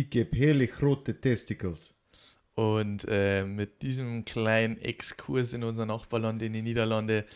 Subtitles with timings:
[0.00, 1.94] Ich gebe herrlich rote Testicles.
[2.54, 7.26] Und äh, mit diesem kleinen Exkurs in unser Nachbarland in die Niederlande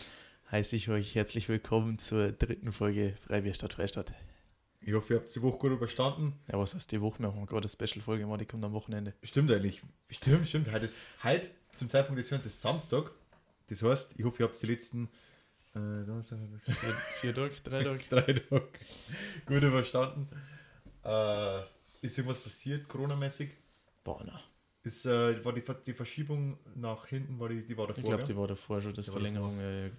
[0.51, 4.15] heiße ich euch herzlich willkommen zur dritten Folge Freibier statt Freistadt.
[4.81, 6.41] Ich hoffe, ihr habt die Woche gut überstanden.
[6.51, 7.19] Ja, was heißt die Woche?
[7.19, 9.13] Wir haben gerade eine Special-Folge gemacht, die kommt am Wochenende.
[9.23, 9.83] Stimmt eigentlich.
[10.09, 10.73] Stimmt, stimmt.
[10.73, 13.11] Heute, ist, heute zum Zeitpunkt des Hörens ist Samstag.
[13.67, 15.11] Das heißt, ich hoffe, ihr habt die letzten
[15.75, 18.01] äh, Vier, vier Tage, drei Tage.
[18.09, 18.71] drei Tage
[19.45, 20.29] gut überstanden.
[21.03, 21.61] Äh,
[22.05, 23.51] ist irgendwas passiert, Corona-mäßig?
[24.05, 24.41] Boah, na.
[24.83, 28.23] Ist, äh, war die, die Verschiebung nach hinten, war die, die war davor, Ich glaube,
[28.23, 28.27] ja?
[28.27, 29.59] die war davor schon, das Die Verlängerung.
[29.59, 29.91] Äh,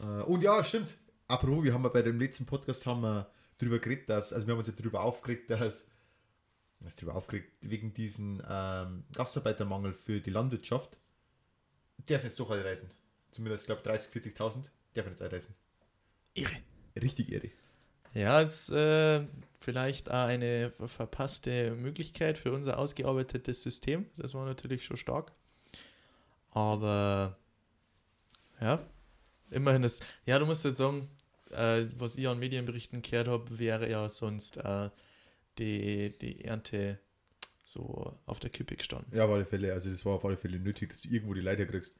[0.00, 0.94] Äh, und ja, stimmt.
[1.28, 4.52] Apropos, wir haben ja bei dem letzten Podcast haben wir drüber geredet, dass, also wir
[4.52, 5.86] haben uns ja drüber aufgeregt, dass,
[6.80, 10.98] was drüber aufgeregt, wegen diesen ähm, Gastarbeitermangel für die Landwirtschaft,
[12.08, 12.90] dürfen jetzt doch alle reisen.
[13.30, 15.54] Zumindest, ich glaube, 30, 40.000 dürfen jetzt alle reisen.
[16.34, 16.56] irre.
[17.00, 17.50] Richtig irre.
[18.14, 19.26] Ja, ist äh,
[19.60, 24.06] vielleicht eine ver- verpasste Möglichkeit für unser ausgearbeitetes System.
[24.16, 25.32] Das war natürlich schon stark.
[26.50, 27.38] Aber
[28.60, 28.84] ja,
[29.50, 30.04] immerhin ist.
[30.26, 31.08] Ja, du musst jetzt sagen,
[31.50, 34.90] äh, was ich an Medienberichten gehört habe, wäre ja sonst äh,
[35.58, 36.98] die, die Ernte
[37.64, 39.16] so auf der Kippe gestanden.
[39.16, 39.72] Ja, auf alle Fälle.
[39.72, 41.94] Also, das war auf alle Fälle nötig, dass du irgendwo die Leiter kriegst.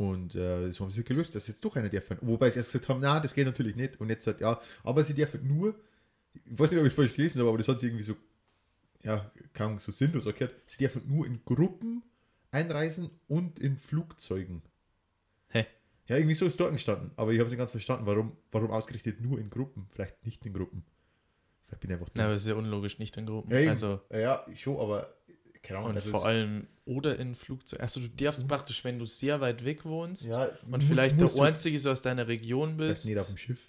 [0.00, 2.08] Und äh, das haben sie gelöst, dass jetzt doch einer darf.
[2.22, 4.00] Wobei sie erst gesagt haben, na, das geht natürlich nicht.
[4.00, 5.74] Und jetzt sagt, ja, aber sie dürfen nur,
[6.32, 8.16] ich weiß nicht, ob ich es falsch gelesen habe, aber das hat sie irgendwie so,
[9.02, 10.54] ja, kaum so sinnlos erklärt.
[10.64, 12.02] Sie dürfen nur in Gruppen
[12.50, 14.62] einreisen und in Flugzeugen.
[15.50, 15.66] Hä?
[16.06, 17.10] Ja, irgendwie so ist dort gestanden.
[17.16, 19.86] Aber ich habe es nicht ganz verstanden, warum, warum ausgerechnet nur in Gruppen.
[19.92, 20.82] Vielleicht nicht in Gruppen.
[21.66, 23.52] Vielleicht bin ich einfach Na, aber es ist ja unlogisch, nicht in Gruppen.
[23.52, 25.14] Ja, also, ja, schon, aber
[25.62, 25.90] keine Ahnung.
[25.90, 27.80] und also vor allem, oder in Flugzeug.
[27.80, 31.34] Also, du darfst praktisch, wenn du sehr weit weg wohnst ja, und musst- vielleicht musst
[31.34, 33.06] der du- Einzige so aus deiner Region Vielleicht bist.
[33.06, 33.68] nicht auf dem Schiff.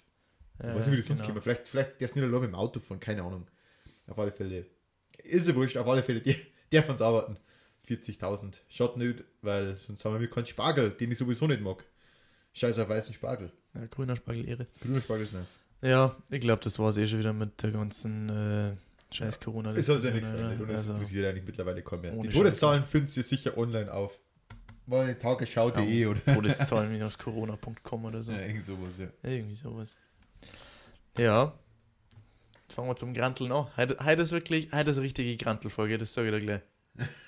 [0.62, 1.32] Ja, Ich weiß nicht, wie das sonst genau.
[1.32, 1.44] kommt.
[1.44, 3.46] Vielleicht, vielleicht der ist nicht allein mit dem Auto fahren, keine Ahnung.
[4.08, 4.66] Auf alle Fälle.
[5.22, 6.34] Ist ja wurscht, auf alle Fälle, der,
[6.72, 7.36] der von uns arbeiten.
[7.88, 8.60] 40.000.
[8.68, 11.84] Schaut nicht, weil sonst haben wir keinen Spargel, den ich sowieso nicht mag.
[12.52, 13.50] Scheiß auf weißen Spargel.
[13.74, 14.66] Ja, grüner Spargel Ehre.
[14.80, 15.52] Grüner Spargel ist nice.
[15.82, 18.76] Ja, ich glaube, das war es eh schon wieder mit der ganzen äh,
[19.14, 22.00] scheiß corona Es hat sich ja nichts verändert und es also, interessiert eigentlich mittlerweile kaum
[22.00, 22.12] mehr.
[22.12, 24.18] Die Todeszahlen finden Sie sicher online auf
[24.88, 28.32] Tagesschau.de ja, oder Todeszahlen-corona.com oder so.
[28.32, 29.08] ja, irgend sowas, ja.
[29.22, 29.96] Irgendwie sowas.
[31.16, 31.52] Ja.
[32.68, 33.68] Fangen wir zum Granteln an.
[33.76, 36.60] Heute, heute ist wirklich, heute ist eine richtige Grantelfolge, das sage ich dir gleich.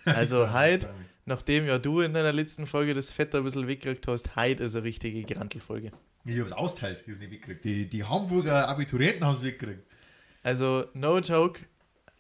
[0.05, 0.89] Also heute,
[1.27, 4.75] nachdem ja du in deiner letzten Folge das Fett ein bisschen weggekriegt hast, heute ist
[4.75, 5.93] eine richtige Grantelfolge.
[6.25, 7.65] Ich habe es austeilt, ich habe es nicht weggekriegt.
[7.65, 9.85] Die, die Hamburger Abiturienten haben es weggekriegt.
[10.43, 11.61] Also, no joke,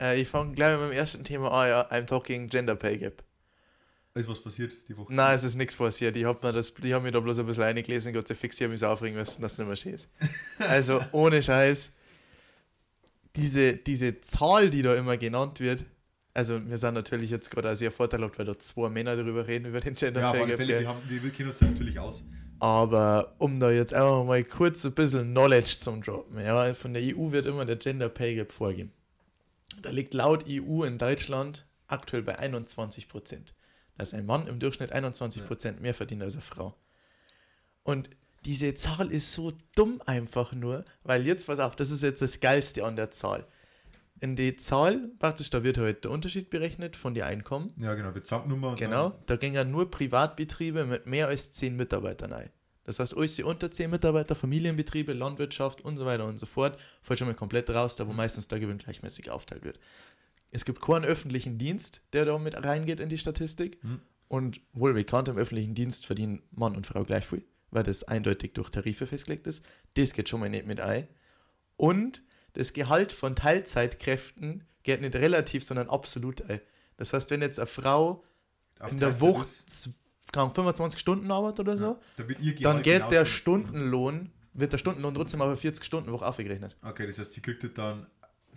[0.00, 3.24] äh, ich fange gleich mit dem ersten Thema an, ja, I'm talking Gender Pay Gap.
[4.14, 5.12] Ist was passiert die Woche?
[5.12, 6.16] Nein, es ist nichts passiert.
[6.16, 8.80] Ich habe hab mir da bloß ein bisschen eingelesen, Gott sei fix, ich habe mich
[8.80, 10.08] so aufregen müssen, dass es nicht mehr schön ist.
[10.60, 11.90] Also, ohne Scheiß,
[13.34, 15.84] diese, diese Zahl, die da immer genannt wird,
[16.32, 19.66] also wir sind natürlich jetzt gerade auch sehr vorteilhaft, weil da zwei Männer darüber reden,
[19.66, 20.58] über den Gender Ja, Pay Gap.
[20.58, 20.80] Gell?
[20.80, 22.22] wir, haben, wir, wir kennen uns da natürlich aus.
[22.60, 27.02] Aber um da jetzt einfach mal kurz ein bisschen Knowledge zum Droppen, ja, von der
[27.02, 28.92] EU wird immer der Gender Pay Gap vorgegeben.
[29.84, 33.54] Da liegt laut EU in Deutschland aktuell bei 21 Prozent.
[33.98, 36.74] Dass ein Mann im Durchschnitt 21 Prozent mehr verdient als eine Frau.
[37.82, 38.08] Und
[38.46, 42.40] diese Zahl ist so dumm einfach nur, weil jetzt, pass auf, das ist jetzt das
[42.40, 43.46] Geilste an der Zahl.
[44.20, 47.74] In die Zahl, praktisch, da wird halt der Unterschied berechnet von den Einkommen.
[47.76, 48.70] Ja, genau, Zanknummer.
[48.70, 52.50] und Genau, da gingen ja nur Privatbetriebe mit mehr als 10 Mitarbeitern ein.
[52.84, 56.78] Das heißt, alles die unter 10 Mitarbeiter, Familienbetriebe, Landwirtschaft und so weiter und so fort,
[57.02, 59.80] fällt schon mal komplett raus, da wo meistens der Gewinn gleichmäßig aufteilt wird.
[60.50, 63.82] Es gibt keinen öffentlichen Dienst, der da mit reingeht in die Statistik.
[63.82, 64.00] Mhm.
[64.28, 68.52] Und wohl bekannt, im öffentlichen Dienst verdienen Mann und Frau gleich viel, weil das eindeutig
[68.54, 69.64] durch Tarife festgelegt ist.
[69.94, 71.08] Das geht schon mal nicht mit ein.
[71.76, 72.22] Und
[72.54, 76.60] das Gehalt von Teilzeitkräften geht nicht relativ, sondern absolut ein.
[76.96, 78.24] Das heißt, wenn jetzt eine Frau
[78.78, 79.46] auf in der Woche
[80.34, 81.98] ist, z- keine Ahnung, 25 Stunden arbeitet oder so,
[82.40, 86.76] ja, dann geht der Stundenlohn, wird der Stundenlohn trotzdem auf eine 40-Stunden-Woche aufgerechnet.
[86.82, 88.06] Okay, das heißt, sie kriegt dann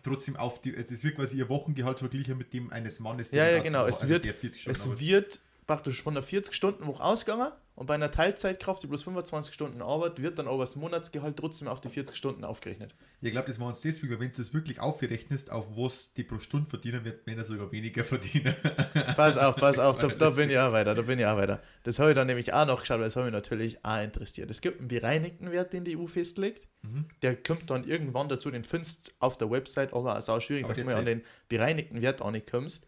[0.04, 0.74] trotzdem auf die.
[0.76, 3.32] Es wird quasi ihr Wochengehalt verglichen mit dem eines Mannes.
[3.32, 3.82] Ja, ja, genau.
[3.82, 7.94] Woche- Es also wird, 40 Stunden es wird praktisch von der 40-Stunden-Woche ausgegangen und bei
[7.94, 11.90] einer Teilzeitkraft, die bloß 25 Stunden arbeitet, wird dann aber das Monatsgehalt trotzdem auf die
[11.90, 12.96] 40 Stunden aufgerechnet.
[13.22, 16.24] Ich glaube, das machen uns deswegen, weil wenn du das wirklich aufrechnest, auf was die
[16.24, 18.56] pro Stunde verdienen, wird Männer sogar weniger verdienen.
[19.16, 21.62] Pass auf, pass auf, da, da bin ich auch weiter, da bin ich auch weiter.
[21.84, 24.50] Das habe ich dann nämlich auch noch geschaut, weil das habe mich natürlich auch interessiert.
[24.50, 26.68] Es gibt einen bereinigten Wert, den die EU festlegt.
[26.82, 27.06] Mhm.
[27.22, 30.64] Der kommt dann irgendwann dazu, den findest auf der Website, aber es ist auch schwierig,
[30.64, 32.86] Aber dass du mal an den bereinigten Wert auch nicht kommst.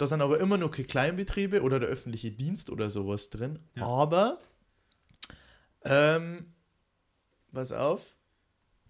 [0.00, 3.58] Da sind aber immer nur Kleinbetriebe oder der öffentliche Dienst oder sowas drin.
[3.74, 3.84] Ja.
[3.84, 4.40] Aber,
[5.84, 6.54] ähm,
[7.52, 8.16] pass auf,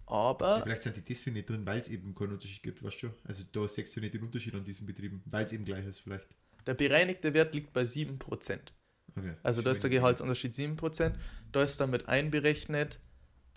[0.05, 2.99] Aber Vielleicht sind die deswegen nicht drin, weil es eben keinen Unterschied gibt, weißt du?
[2.99, 3.13] schon?
[3.25, 5.99] Also da siehst du nicht den Unterschied an diesen Betrieben, weil es eben gleich ist
[5.99, 6.27] vielleicht.
[6.65, 8.71] der bereinigte Wert liegt bei 7%.
[9.17, 9.33] Okay.
[9.43, 9.89] Also da ist der.
[9.89, 11.13] Gehaltsunterschied 7%.
[11.51, 13.01] Da ist damit einberechnet,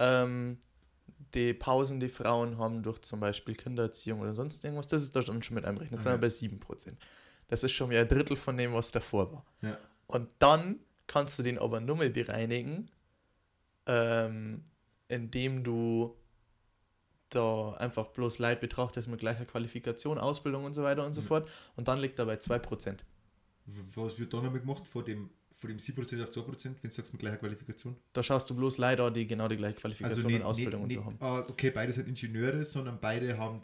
[0.01, 0.59] ähm,
[1.35, 5.21] die Pausen, die Frauen haben durch zum Beispiel Kindererziehung oder sonst irgendwas, das ist da
[5.21, 6.21] dann schon mit einberechnet, sind wir Okay.
[6.23, 6.97] bei 7%.
[7.55, 9.45] Das ist schon wieder ein Drittel von dem, was davor war.
[9.63, 9.79] Ja.
[10.09, 12.91] Und dann kannst du den aber nur mehr bereinigen,
[13.87, 14.65] ähm,
[15.07, 16.17] indem du
[17.29, 21.27] da einfach bloß Leid betrachtest mit gleicher Qualifikation, Ausbildung und so weiter und so Mhm.
[21.27, 21.51] fort.
[21.77, 23.05] Und dann liegt er bei 2%.
[23.95, 26.95] Was wird da noch mal gemacht vor dem, vor dem 7% auf 2%, wenn du
[26.97, 27.97] sagst mit gleicher Qualifikation?
[28.15, 31.07] Da schaust du bloß leider, die genau die gleiche Qualifikation und Ausbildung nicht, und so
[31.07, 31.19] haben.
[31.21, 33.61] ah, okay, beide sind Ingenieure, sondern beide haben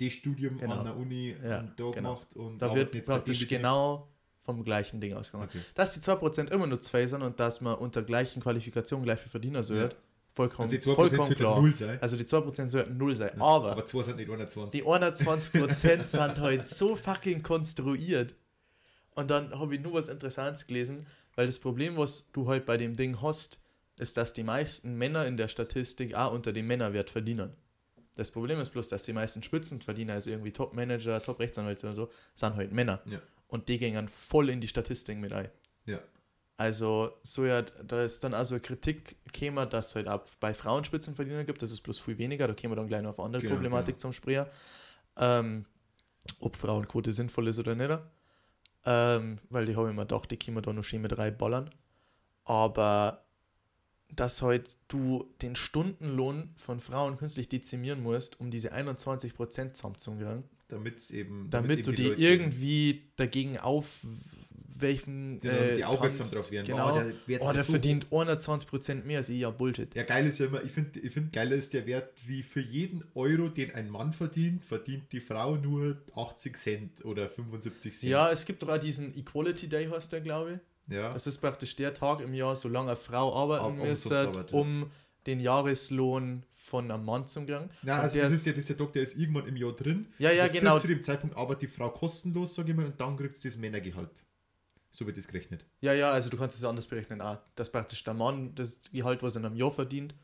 [0.00, 0.74] das Studium Genau.
[0.78, 1.92] an der Uni Ja, und da genau.
[1.92, 4.08] gemacht und Da wird jetzt praktisch genau
[4.40, 5.48] vom gleichen Ding ausgegangen.
[5.50, 5.60] Okay.
[5.74, 9.30] Dass die 2% immer nur 2 sind und dass man unter gleichen Qualifikationen gleich viel
[9.30, 9.88] Verdiener so Ja.
[10.34, 11.60] vollkommen, Also die 2% vollkommen klar.
[11.60, 11.98] null sein.
[12.02, 13.30] Also die 2% sollten 0 sein.
[13.36, 14.78] Ja, aber, aber 2 sind nicht 120.
[14.80, 18.34] die 120% sind halt so fucking konstruiert.
[19.14, 21.06] Und dann habe ich nur was Interessantes gelesen,
[21.36, 23.60] weil das Problem, was du halt bei dem Ding hast,
[23.98, 27.52] ist, dass die meisten Männer in der Statistik auch unter dem Männerwert verdienen.
[28.16, 32.54] Das Problem ist bloß, dass die meisten Spitzenverdiener, also irgendwie Top-Manager, Top-Rechtsanwälte oder so, sind
[32.54, 33.00] halt Männer.
[33.06, 33.20] Ja.
[33.48, 35.48] Und die gehen voll in die Statistik mit ein.
[35.86, 35.98] Ja.
[36.56, 40.84] Also, so ja, da ist dann also Kritik käme, dass es halt auch bei Frauen
[40.84, 43.42] Spitzenverdiener gibt, das ist bloß viel weniger, da kämen wir dann gleich noch auf andere
[43.42, 44.48] Genau, Problematik zum Sprecher.
[45.16, 45.66] Ähm,
[46.38, 48.00] ob Frauenquote sinnvoll ist oder nicht.
[48.86, 51.70] Ähm, weil die habe ich mir gedacht, die können wir da noch schön mit reinballern.
[52.44, 53.23] Aber
[54.16, 61.10] dass halt du den Stundenlohn von Frauen künstlich dezimieren musst, um diese 21% zusammenzukriegen, Damit
[61.10, 61.48] eben.
[61.50, 63.58] damit, eben du die Leute- irgendwie dagegen
[65.40, 66.34] damit die äh, aufmerksam kannst.
[66.34, 66.66] drauf werden.
[66.66, 66.90] Genau.
[66.92, 69.94] Oh, der Wert Oh, der so verdient 120% mehr als ich, ja Bullshit.
[69.94, 72.60] Ja, geil ist ja immer, ich finde, ich find, geiler ist der Wert, wie für
[72.60, 78.10] jeden Euro, den ein Mann verdient, verdient die Frau nur 80 Cent oder 75 Cent.
[78.10, 80.58] Ja, es gibt doch auch diesen Equality Day, heißt der, glaube ich.
[80.88, 81.12] Ja.
[81.12, 84.90] Das ist praktisch der Tag im Jahr, solange eine Frau arbeiten umsonst müsste, um
[85.26, 87.70] den Jahreslohn von einem Mann zu kriegen.
[87.82, 90.06] Und also das ist ja das ist der Tag, der ist irgendwann im Jahr drin.
[90.18, 90.74] Ja, ja, genau.
[90.74, 93.48] Bis zu dem Zeitpunkt arbeitet die Frau kostenlos, sage ich mal, und dann kriegt sie
[93.48, 94.22] das Männergehalt.
[94.90, 95.64] So wird das gerechnet.
[95.80, 97.38] Ja, ja, also du kannst es anders berechnen auch.
[97.56, 100.14] Dass praktisch der Mann das Gehalt, was er in einem Jahr verdient,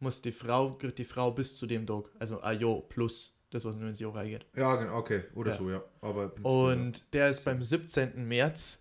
[0.00, 2.10] muss die Frau, kriegt die Frau bis zu dem Tag.
[2.18, 4.44] Also ein Jahr plus das, was nur ins Jahr reingeht.
[4.54, 5.24] Ja, genau, okay.
[5.34, 5.56] Oder Ja.
[5.56, 5.82] so, ja.
[6.02, 8.26] Aber Und der ist beim 17.
[8.26, 8.80] März,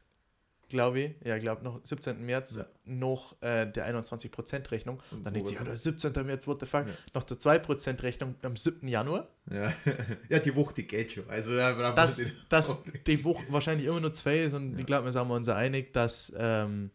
[0.70, 2.26] glaube ich, ja, glaube noch 17.
[2.26, 2.66] März Ja.
[2.86, 5.02] noch äh, der 21%-Rechnung.
[5.12, 5.84] Und Dann denkt sich, ja, der ist?
[5.84, 6.12] 17.
[6.26, 6.86] März, what the fuck?
[6.88, 6.94] Ja.
[7.14, 8.88] Noch der 2%-Rechnung am 7.
[8.88, 9.28] Januar.
[9.52, 9.72] ja.
[10.30, 11.30] ja, die Woche, die geht schon.
[11.30, 11.92] Also, da
[12.50, 12.84] dass Oh.
[13.08, 16.32] die Woche wahrscheinlich immer nur zwei ist und ich glaube, wir sind uns einig, dass,
[16.38, 16.92] ähm,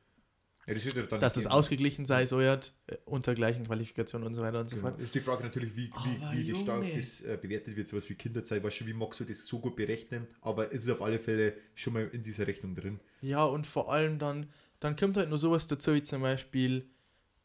[1.20, 4.76] dass es ausgeglichen sei, so ja, äh, unter gleichen Qualifikationen und so weiter und so
[4.76, 4.88] Genau.
[4.90, 5.00] fort.
[5.00, 6.86] Ist die Frage natürlich, wie, wie, wie Junge.
[6.96, 9.76] das äh, bewertet wird, sowas wie Kinderzeit, weißt du, wie magst du das so gut
[9.76, 13.00] berechnen, aber es ist auf alle Fälle schon mal in dieser Rechnung drin.
[13.20, 14.46] Ja, und vor allem dann,
[14.80, 16.88] dann kommt halt nur sowas dazu, wie zum Beispiel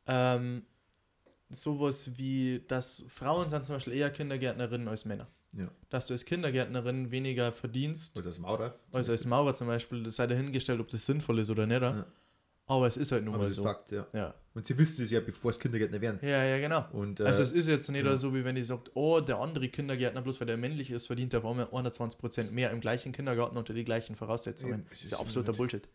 [0.07, 0.63] ähm,
[1.49, 5.27] sowas wie, dass Frauen sind zum Beispiel eher Kindergärtnerinnen als Männer.
[5.53, 5.71] Ja.
[5.89, 8.77] Dass du als Kindergärtnerin weniger verdienst Also als Maurer.
[8.91, 11.81] als als Maurer zum Beispiel, das sei dahingestellt, ob das sinnvoll ist oder nicht.
[11.81, 12.05] Ja.
[12.69, 13.63] Aber es ist halt nun mal so.
[13.63, 14.05] Fakt, ja.
[14.13, 14.35] Ja.
[14.53, 16.19] Und sie wissen es ja, bevor es Kindergärtner werden.
[16.21, 16.85] ja, ja, genau.
[16.91, 18.17] Und, äh, Also es ist jetzt nicht genau.
[18.17, 21.33] so, wie wenn ich sagt, oh, der andere Kindergärtner, bloß weil der männlich ist, verdient
[21.33, 24.85] er auf einmal 120% mehr im gleichen Kindergarten unter die gleichen Voraussetzungen.
[24.89, 25.87] Das ist ja absoluter Bullshit.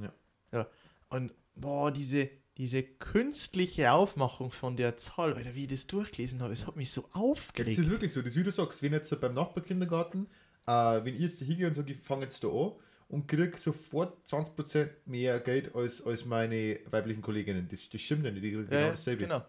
[0.00, 0.12] Ja.
[0.52, 0.66] Ja.
[1.08, 6.52] Und boah, diese, diese künstliche Aufmachung von der Zahl, Alter, wie ich das durchgelesen habe,
[6.52, 7.78] es hat mich so Ja, das aufgeregt.
[7.78, 10.26] ist wirklich so, das wie du sagst, wenn jetzt beim Nachbarkindergarten,
[10.66, 10.72] äh,
[11.04, 12.72] wenn ich jetzt da hingehe und sage, ich fange jetzt da an
[13.10, 17.66] und kriege sofort 20% mehr Geld als, als meine weiblichen Kolleginnen.
[17.68, 19.22] Das, das stimmt ja nicht, die kriegen ja, genau dasselbe.
[19.24, 19.44] genau.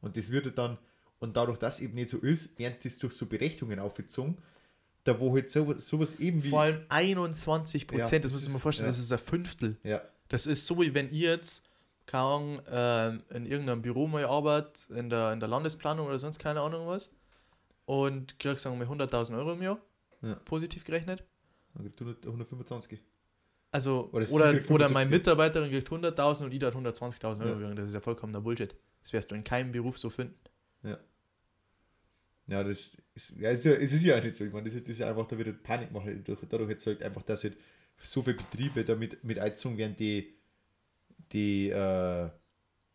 [0.00, 0.78] Und das würde dann,
[1.18, 4.36] und dadurch, dass eben nicht so ist, werden das durch so Berechnungen aufgezogen,
[5.04, 6.48] da wo halt sowas, sowas eben wie.
[6.50, 8.90] Vor allem 21 Prozent, Ja, das das muss ich mir vorstellen, ja.
[8.90, 9.76] das ist ein Fünftel.
[9.82, 11.64] Ja, Das ist so, wie wenn ihr jetzt,
[12.06, 16.38] keine Ahnung, ähm, in irgendeinem Büro mal arbeitet, in der, in der Landesplanung oder sonst
[16.38, 17.10] keine Ahnung was,
[17.86, 19.78] und kriegst, sagen wir mal, 100.000 Euro im Jahr,
[20.22, 20.34] Ja.
[20.44, 21.24] positiv gerechnet.
[21.76, 23.00] Dann kriegt 100, 125.
[23.72, 25.10] Also, Oder oder, oder, meine 75.
[25.10, 27.74] Mitarbeiterin kriegt 100.000 und ich hat 120.000 Euro Ja.
[27.74, 28.74] Das ist ja vollkommener Bullshit.
[29.02, 30.34] Das wirst du in keinem Beruf so finden.
[32.48, 34.44] Ja, das ist, ja, ist ja, es ist ja auch nicht so.
[34.44, 36.22] Ich meine, das ist, das ist ja einfach, da wird Panik machen.
[36.22, 37.56] Durch, dadurch jetzt halt einfach, dass halt
[37.98, 40.34] so viele Betriebe damit mit eingezogen werden, die,
[41.32, 42.28] die äh,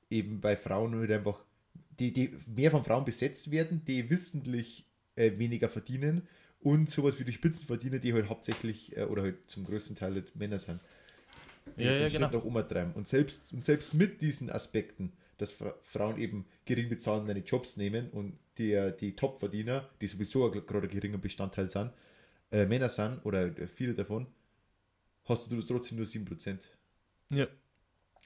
[0.09, 1.43] eben bei Frauen halt einfach,
[1.99, 4.85] die, die mehr von Frauen besetzt werden, die wissentlich
[5.15, 6.27] äh, weniger verdienen
[6.61, 10.35] und sowas wie die Spitzenverdiener, die halt hauptsächlich äh, oder halt zum größten Teil halt
[10.35, 10.79] Männer sind.
[11.77, 12.37] Die Ja, ja, den genau.
[12.37, 12.93] Auch umtreiben.
[12.93, 18.09] Und selbst, und selbst mit diesen Aspekten, dass Fra Frauen eben gering bezahlende Jobs nehmen
[18.11, 21.91] und die, die Top-Verdiener, die sowieso gerade geringer Bestandteil sind,
[22.51, 24.27] äh, Männer sind, oder viele davon,
[25.25, 26.67] hast du trotzdem nur 7%.
[27.31, 27.47] Ja.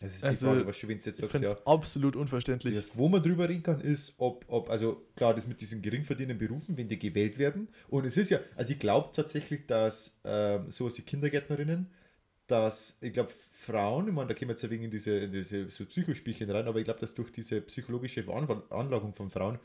[0.02, 2.76] Das ist Also, die Frage, was du, wenn du jetzt sagst, ja, absolut unverständlich.
[2.76, 6.38] das, wo man drüber reden kann, ist, ob, ob, also klar, das mit diesen geringverdienenden
[6.38, 7.70] Berufen, wenn die gewählt werden.
[7.88, 11.90] Und es ist ja, also ich glaube tatsächlich, dass ähm, sowas wie Kindergärtnerinnen,
[12.48, 15.32] dass, ich glaube, Frauen, ich meine, da kommen wir jetzt ein wenig in diese, in
[15.32, 19.60] diese so Psychospielchen rein, aber ich glaube, dass durch diese psychologische Veranlagung von Frauen,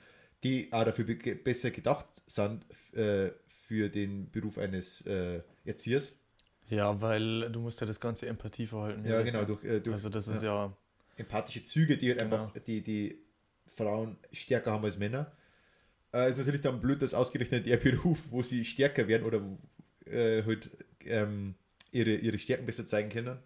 [0.44, 6.12] die auch dafür be besser gedacht sind äh, für den Beruf eines äh, Erziehers.
[6.70, 9.04] Ja, weil du musst ja das ganze Empathieverhalten.
[9.04, 10.72] Ja, genau, durch, äh, durch Also das ist ja,
[11.16, 12.44] empathische Züge, die halt Genau.
[12.44, 13.18] einfach die, die
[13.76, 15.32] Frauen stärker haben als Männer.
[16.12, 19.42] Äh, ist natürlich dann blöd, dass ausgerechnet der Beruf, wo sie stärker werden oder
[20.06, 20.70] äh, halt
[21.04, 21.54] ähm,
[21.92, 23.38] ihre, ihre Stärken besser zeigen können,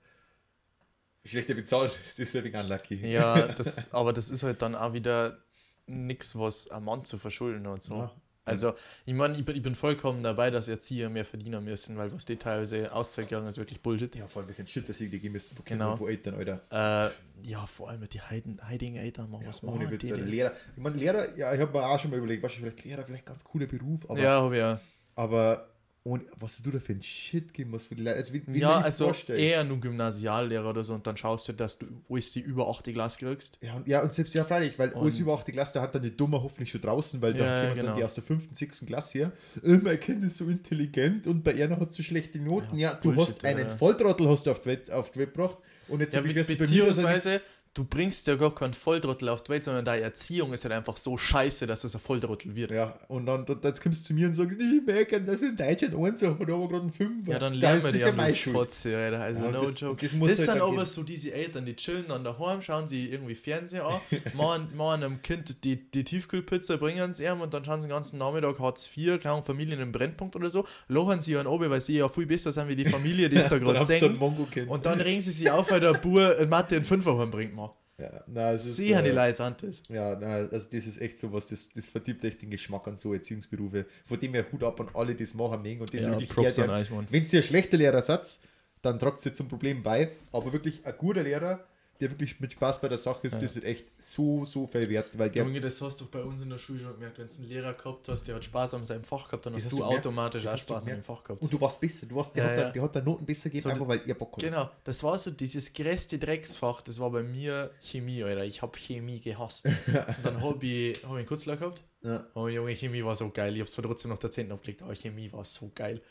[1.25, 2.97] schlechter bezahlt ist, das ist wenig unlucky.
[3.07, 5.39] ja, das, aber das ist halt dann auch wieder
[5.87, 7.83] nichts, was ein Mann zu verschulden hat.
[7.83, 7.95] So.
[7.95, 8.13] Ja.
[8.47, 8.75] Also,
[9.07, 12.27] ich meine, ich bin, ich bin vollkommen dabei, dass Erzieher mehr verdienen müssen, weil was
[12.27, 14.15] die teilweise auszugegangen ist wirklich Bullshit.
[14.15, 15.97] Ja, vor allem welchen Shit, dass sie die müssen von Genau.
[15.97, 16.61] Von Eltern, Alter.
[16.71, 20.13] Äh, ja, vor allem mit den Heiden, heiligen Eltern, machen was Ohne machen Witz, die
[20.13, 20.25] Alter.
[20.25, 20.53] Lehrer.
[20.77, 23.27] Ich meine, Lehrer, ja, ich habe mir auch schon mal überlegt, was vielleicht Lehrer, vielleicht
[23.27, 24.81] ganz cooler Beruf, aber, Ja, aber ja.
[25.15, 25.74] aber
[26.07, 28.17] ohne, was du da für ein Shit geben musst für die Leute.
[28.19, 29.41] Also, wie, wie Ja, also vorstellt.
[29.41, 33.17] eher nur Gymnasiallehrer oder so und dann schaust du, dass du die über 8 Glas
[33.17, 33.59] kriegst.
[33.63, 35.51] Ja, und, ja, und selbst ja, freilich, weil Und- über 8.
[35.51, 37.87] Klasse, da hat dann die Dummer hoffentlich schon draußen, weil da Ja, kommen genau.
[37.89, 38.85] dann die aus der 5., 6.
[38.85, 39.33] Klasse her.
[39.63, 42.77] Äh, mein Kind ist so intelligent und bei einer hat so schlechte Noten.
[42.79, 43.71] Ja, Ja, du Bullshit, hast einen.
[43.71, 45.57] Volltrottel hast du auf die Welt, auf die Welt gebracht
[45.89, 47.41] und jetzt Ja, be beziehungsweise,
[47.75, 50.97] du bringst ja gar keinen Volltrottel auf die Welt, sondern deine Erziehung ist halt einfach
[50.97, 52.71] so scheiße, dass es ein Volltrottel wird.
[52.71, 55.95] Ja, und dann, dann kommst du zu mir und sagst, ich merke, dass in Deutschland
[55.97, 57.27] eins hat, aber gerade einen 5.
[57.29, 57.99] Ja, dann Da lernen ist wir die
[58.31, 58.53] ja.
[58.53, 59.21] Fotze, Alter.
[59.21, 59.91] Also, Ja, und no das- joke.
[59.93, 60.87] und das Das, muss halt sind dann aber gehen.
[60.87, 64.01] so diese Eltern, die chillen an daheim, schauen sie irgendwie Fernseher an,
[64.35, 67.95] machen, machen einem Kind die, die Tiefkühlpizza, bringen es ihm und dann schauen sie den
[67.95, 71.81] ganzen Nachmittag Hartz IV, keine Familien im Brennpunkt oder so, lochern sie an oben, weil
[71.81, 74.11] sie ja viel besser sind wie die Familie, die es da Dann gerade.
[74.11, 74.69] Mongo-Kind.
[74.71, 77.64] Und dann regen sie sich auf, weil der Bur in Mathe einen Fünfer heimbringt, man.
[77.99, 79.83] Ja, na, es ist, Sie haben die äh, Leute an das.
[79.89, 82.97] Ja, na, also das ist echt so was, das, das verdirbt echt den Geschmack an
[82.97, 83.87] so Erziehungsberufe.
[84.05, 86.13] Von dem her Hut ab an alle, die es machen, mögen und das ist Ja,
[86.13, 86.69] wirklich Props der.
[86.69, 88.41] Wenn ihr ein schlechter Lehrer seid,
[88.83, 90.11] dann tragt ihr zum Problem bei.
[90.33, 91.65] Aber wirklich ein guter Lehrer,
[92.05, 93.41] der wirklich mit Spaß bei der Sache ist, Ja.
[93.41, 95.45] das ist echt so, so viel wert, weil der.
[95.45, 97.19] Junge, das hast du bei uns in der Schule schon gemerkt.
[97.19, 99.65] Wenn du einen Lehrer gehabt hast, der hat Spaß an seinem Fach gehabt, dann hast
[99.65, 99.99] hast du gemerkt.
[100.07, 101.03] automatisch Das auch Spaß an dem.
[101.03, 101.43] Fach gehabt.
[101.43, 102.71] Und du warst besser, du warst, der, Ja, hat, ja.
[102.71, 104.41] der hat da Noten besser gegeben, So, einfach weil ihr Bock hat.
[104.41, 108.45] Genau, das war so dieses größte Drecksfach, das war bei mir Chemie, Alter.
[108.45, 109.67] Ich habe Chemie gehasst.
[109.67, 109.75] Und
[110.23, 111.83] dann habe ich, hab ich einen Kurzler gehabt.
[112.03, 112.27] Ja.
[112.35, 113.55] Oh Junge, Chemie war so geil.
[113.55, 114.53] Ich habe es zwar trotzdem noch der 10.
[114.53, 116.03] aufgelegt, aber Chemie war so geil.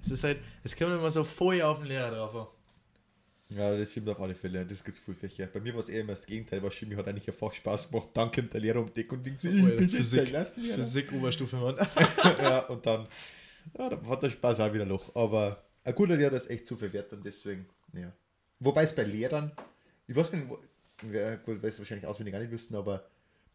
[0.00, 2.48] Es ist halt, es kommt immer so voll auf den Lehrer drauf.
[3.50, 5.46] Ja, das stimmt auf alle Fälle, das gibt viel Fächer.
[5.46, 7.90] Bei mir war es eher immer das Gegenteil, weil Chemie hat eigentlich ein Fach Spaß
[7.90, 10.26] gemacht, dann kommt der Lehrer um die Ecke und denkt so, ich bin der Physik,
[10.26, 10.76] Klassenlehrer.
[10.76, 11.76] Physik Oberstufe, Mann.
[12.42, 13.08] ja, und dann,
[13.76, 15.14] ja, dann hat der Spaß auch wieder noch.
[15.16, 18.12] Aber ein guter Lehrer ist echt zu viel wert und deswegen, ja.
[18.60, 19.52] Wobei es bei Lehrern,
[20.06, 20.58] ich weiß nicht, wo,
[21.12, 23.04] ja, gut, weiß wahrscheinlich auswendig gar nicht wissen, aber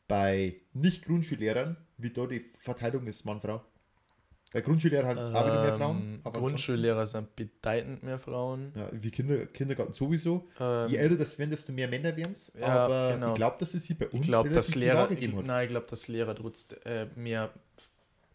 [0.08, 3.64] bei Nicht-Grundschullehrern, wie da die Verteilung ist, Mann-Frau.
[4.56, 5.98] Bei Grundschullehrer auch wieder mehr Frauen.
[5.98, 8.72] Ähm, aber Grundschullehrer sind bedeutend mehr Frauen.
[8.74, 10.48] Ja, wie Kinder, Kindergarten sowieso.
[10.58, 12.54] Ähm, Je älter das werden, desto mehr Männer werden es.
[12.58, 13.30] Ja, aber genau.
[13.32, 15.46] ich glaube, dass es hier bei uns ich glaube, dass Lehrer, ich, gegeben hat.
[15.46, 17.52] nein, ich glaube, dass Lehrer trotzdem äh, mehr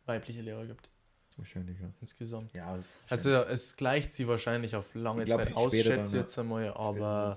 [0.04, 0.90] weibliche Lehrer gibt
[1.38, 1.88] Wahrscheinlich, ja.
[2.02, 2.54] insgesamt.
[2.54, 6.20] ja Also es gleicht sie wahrscheinlich auf lange Ich glaub, Zeit aus, schätze ja.
[6.20, 7.34] jetzt einmal, aber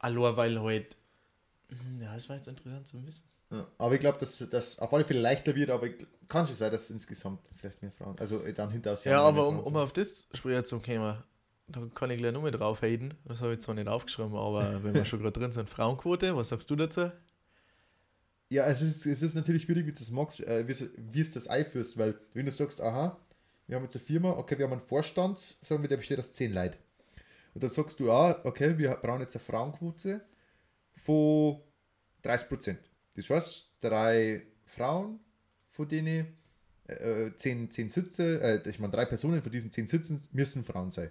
[0.00, 0.96] allein weil halt.
[1.68, 3.22] Hm, Ja, das war jetzt interessant zu wissen.
[3.50, 6.56] Ja, aber ich glaube, dass das auf alle Fälle leichter wird, aber ich- kann schon
[6.56, 9.92] sein, dass insgesamt vielleicht mehr Frauen, also äh, dann hinter Ja, aber um, um auf
[9.92, 11.22] das Sprecher zu kommen,
[11.68, 13.14] da kann ich gleich nur mit drauf haten.
[13.26, 16.48] Das habe ich zwar nicht aufgeschrieben, aber wenn wir schon gerade drin sind, Frauenquote, was
[16.48, 17.08] sagst du dazu?
[18.50, 21.46] Ja, es ist, es ist natürlich schwierig, wie du das magst, äh, wie, es- das
[21.46, 23.18] einführst, weil wenn du sagst, aha,
[23.66, 26.34] wir haben jetzt eine Firma, okay, wir haben einen Vorstand, sagen wir, der besteht aus
[26.34, 26.76] 10 Leuten.
[27.54, 30.20] Und dann sagst du, ah, okay, wir brauchen jetzt eine Frauenquote
[30.96, 31.60] von
[32.22, 32.90] 30%.
[33.14, 35.20] Das heißt, drei Frauen,
[35.70, 36.36] von denen
[36.86, 40.90] äh, 10, 10 Sitze, äh, ich meine, drei Personen von diesen 10 Sitzen müssen Frauen
[40.90, 41.10] sein.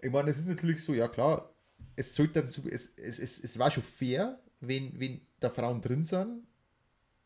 [0.00, 1.54] Ich meine, es ist natürlich so, ja klar,
[1.96, 5.80] es sollte dann so, es, es, es, es war schon fair, wenn, wenn da Frauen
[5.80, 6.42] drin sind,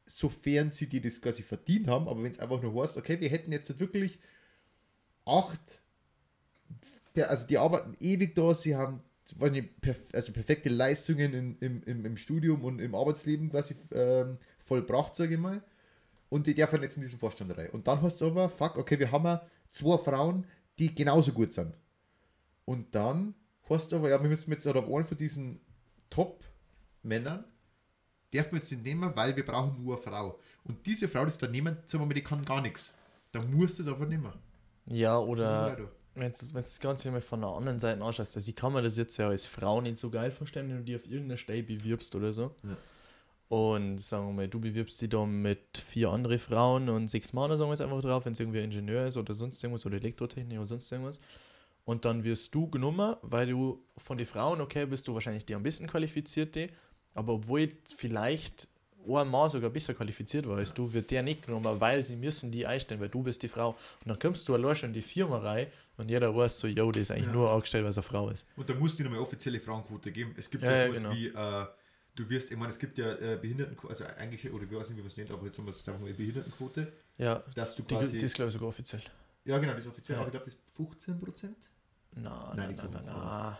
[0.06, 3.28] sofern sie die das quasi verdient haben, aber wenn es einfach nur heißt, okay, wir
[3.28, 4.18] hätten jetzt wirklich
[5.25, 5.82] acht,
[7.16, 9.02] also die arbeiten ewig da, sie haben
[10.12, 15.35] also perfekte Leistungen in, im, im, im Studium und im Arbeitsleben quasi ähm, vollbracht, sage
[15.35, 15.62] ich mal.
[16.28, 17.70] Und die dürfen jetzt in diesen Vorstand rein.
[17.70, 20.47] Und dann hast du aber, fuck, okay, wir haben ja zwei Frauen,
[20.78, 21.75] die genauso gut sind.
[22.64, 23.35] Und dann
[23.68, 25.61] hast du aber, ja, wir müssen jetzt auf einen von diesen
[26.11, 27.44] Top-Männern
[28.32, 30.38] darf man jetzt nicht nehmen, weil wir brauchen nur eine Frau.
[30.64, 32.92] Und diese Frau, die es dann nehmen, sagen wir mal, die kann gar nichts.
[33.32, 34.32] Dann musst du es aber nehmen.
[34.87, 35.90] Ja, Das ist oder.
[36.21, 38.97] Wenn du das Ganze mal von der anderen Seite anschaust, also ich kann mir das
[38.97, 42.15] jetzt ja als Frau nicht so geil vorstellen, wenn du dich auf irgendeiner Stelle bewirbst
[42.15, 42.55] oder so.
[42.63, 42.77] Ja.
[43.49, 47.57] Und sagen wir mal, du bewirbst dich da mit vier andere Frauen und sechs Männer,
[47.57, 50.59] sagen wir jetzt einfach drauf, wenn es irgendwie Ingenieur ist oder sonst irgendwas oder Elektrotechnik
[50.59, 51.19] oder sonst irgendwas.
[51.85, 55.55] Und dann wirst du genommen, weil du von den Frauen, okay, bist du wahrscheinlich die
[55.55, 56.69] am besten qualifizierte,
[57.15, 58.69] aber obwohl vielleicht
[59.07, 62.50] ein Mann sogar besser qualifiziert war als du, wird der nicht genommen, weil sie müssen
[62.50, 63.71] die einstellen, weil du bist die Frau.
[63.71, 66.90] Und dann kommst du allein schon in die Firma rein und jeder weiß so, yo,
[66.93, 67.33] die ist eigentlich Ja.
[67.33, 68.47] nur angestellt, weil eine Frau ist.
[68.57, 70.35] Und da muss es nicht einmal offizielle Frauenquote geben.
[70.37, 71.12] Es gibt Ja, ja, sowas genau.
[71.14, 71.67] wie, äh,
[72.17, 74.97] du wirst, ich meine, es gibt ja äh, Behindertenquote, also eigentlich, oder ich weiß nicht,
[74.99, 77.85] wie man es nennt, aber jetzt haben wir es wir mal Behindertenquote, Ja, dass du
[77.85, 78.19] quasi.
[78.19, 79.02] die ist glaube ich sogar offiziell.
[79.45, 80.21] ja, genau, das ist offiziell, Ja.
[80.23, 81.57] aber ich glaube, das ist 15 Prozent.
[82.17, 83.59] Na, Nein, na, hoch, na.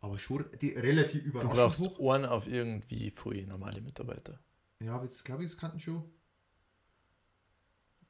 [0.00, 2.14] Aber schon die relativ Du überraschend brauchst hoch.
[2.14, 4.38] einen auf irgendwie viele normale Mitarbeiter.
[4.80, 6.04] Ja, jetzt glaube ich, das kannten schon.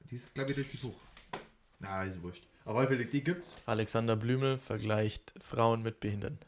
[0.00, 0.96] Die ist, glaube ich, relativ hoch.
[1.78, 2.46] Na, ist wurscht.
[2.64, 3.56] Aber Fall, die gibt's.
[3.66, 6.40] Alexander Blümel vergleicht Frauen mit Behinderten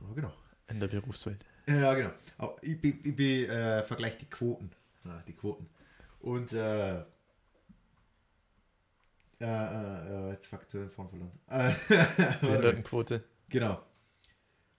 [0.00, 0.32] Ja, genau.
[0.68, 1.44] in der Berufswelt.
[1.68, 2.10] Ja, genau.
[2.38, 4.70] Aber ich, ich, ich, ich äh, vergleiche die Quoten.
[5.04, 5.68] Ja, die Quoten.
[6.20, 7.04] Und äh, äh,
[9.40, 11.32] äh, äh, jetzt den Vorn verloren.
[12.40, 13.22] Behindertenquote.
[13.48, 13.84] genau.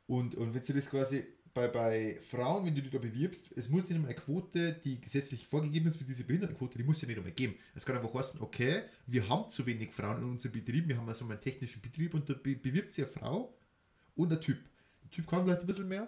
[0.07, 3.69] Und, und wenn du das quasi bei, bei Frauen, wenn du dich da bewirbst, es
[3.69, 7.07] muss nicht einmal eine Quote, die gesetzlich vorgegeben ist für diese Behindertenquote, die muss ja
[7.07, 7.55] nicht einmal geben.
[7.75, 11.07] Es kann einfach heißen, okay, wir haben zu wenig Frauen in unserem Betrieb, wir haben
[11.07, 13.57] also einen technischen Betrieb und da be bewirbt sich eine Frau
[14.15, 14.59] und ein Typ.
[15.03, 16.07] Der Typ kann vielleicht ein bisschen mehr,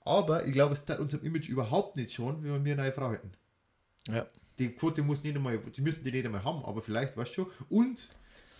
[0.00, 3.12] aber ich glaube, es tut unserem Image überhaupt nicht schon, wenn wir eine neue Frau
[3.12, 3.32] hätten.
[4.08, 4.26] Ja.
[4.58, 7.34] Die Quote muss nicht einmal, die müssen die nicht einmal haben, aber vielleicht, weißt du
[7.34, 7.46] schon.
[7.68, 8.08] Und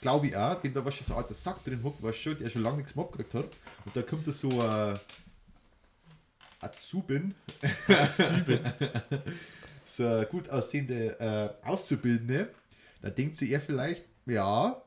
[0.01, 2.39] glaube ich auch, wenn da was so ein alter Sack drin hockt, weißt du schon,
[2.39, 3.51] der schon lange nichts mehr abgekriegt hat,
[3.85, 4.99] und da kommt da so äh,
[6.61, 7.35] ein Zubin,
[9.85, 11.19] so gut aussehende
[11.63, 12.53] äh, Auszubildende,
[13.01, 14.83] dann denkt sie eher vielleicht, ja,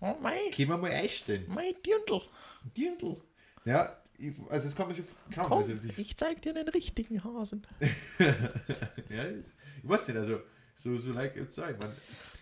[0.00, 1.44] Oh mein, können wir mal einstellen.
[1.48, 2.20] mein Dirndl.
[2.76, 3.16] Dirndl.
[3.64, 5.46] Ja, ich, also das kann man schon kaum.
[5.48, 7.66] Komm, Also, ich, ich zeig dir den richtigen Hasen.
[8.20, 9.46] ja, ich,
[9.82, 10.40] ich weiß nicht, also
[10.74, 11.76] so, so like it sein.
[11.78, 11.90] Man,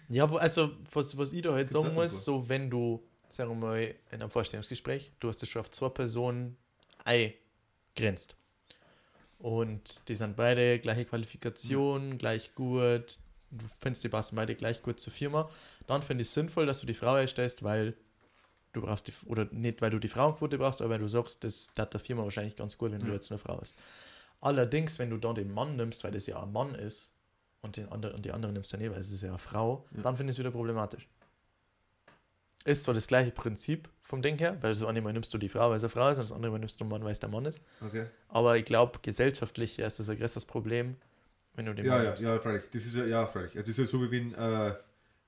[0.08, 3.56] Ja, wo- also was, was ich da halt sagen muss, so wenn du, sagen wir
[3.56, 6.56] mal, in einem Vorstellungsgespräch, du hast es schon auf zwei Personen
[7.96, 8.36] eingrenzt.
[9.38, 13.18] Und die sind beide gleiche Qualifikation, gleich gut,
[13.50, 15.48] du findest die passen beide gleich gut zur Firma,
[15.86, 17.94] dann finde ich es sinnvoll, dass du die Frau erstellst, weil
[18.72, 21.70] du brauchst die, oder nicht, weil du die Frauenquote brauchst, aber weil du sagst, das
[21.74, 23.14] tat der Firma wahrscheinlich ganz gut, wenn du Ja.
[23.14, 23.74] jetzt eine Frau hast.
[24.40, 27.10] Allerdings, wenn du dann den Mann nimmst, weil das ja ein Mann ist,
[27.60, 29.86] und, den anderen, und die andere nimmst du nicht, weil es ist ja eine Frau,
[29.96, 30.02] Ja.
[30.02, 31.08] dann finde ich es wieder problematisch.
[32.64, 35.70] Ist zwar das gleiche Prinzip vom Ding her, weil so einmal nimmst du die Frau,
[35.70, 37.20] weil es eine Frau ist, und das andere Mal nimmst du den Mann, weil es
[37.20, 37.60] der Mann ist.
[37.80, 38.06] okay.
[38.28, 40.96] Aber ich glaube, gesellschaftlich ist das ein größeres Problem,
[41.54, 42.22] wenn du den Ja, Mann ja, nimmst.
[42.22, 42.64] ja, freilich.
[42.70, 43.52] Das ist ja, ja, freilich.
[43.54, 44.74] Das ist ja so wie wenn, äh,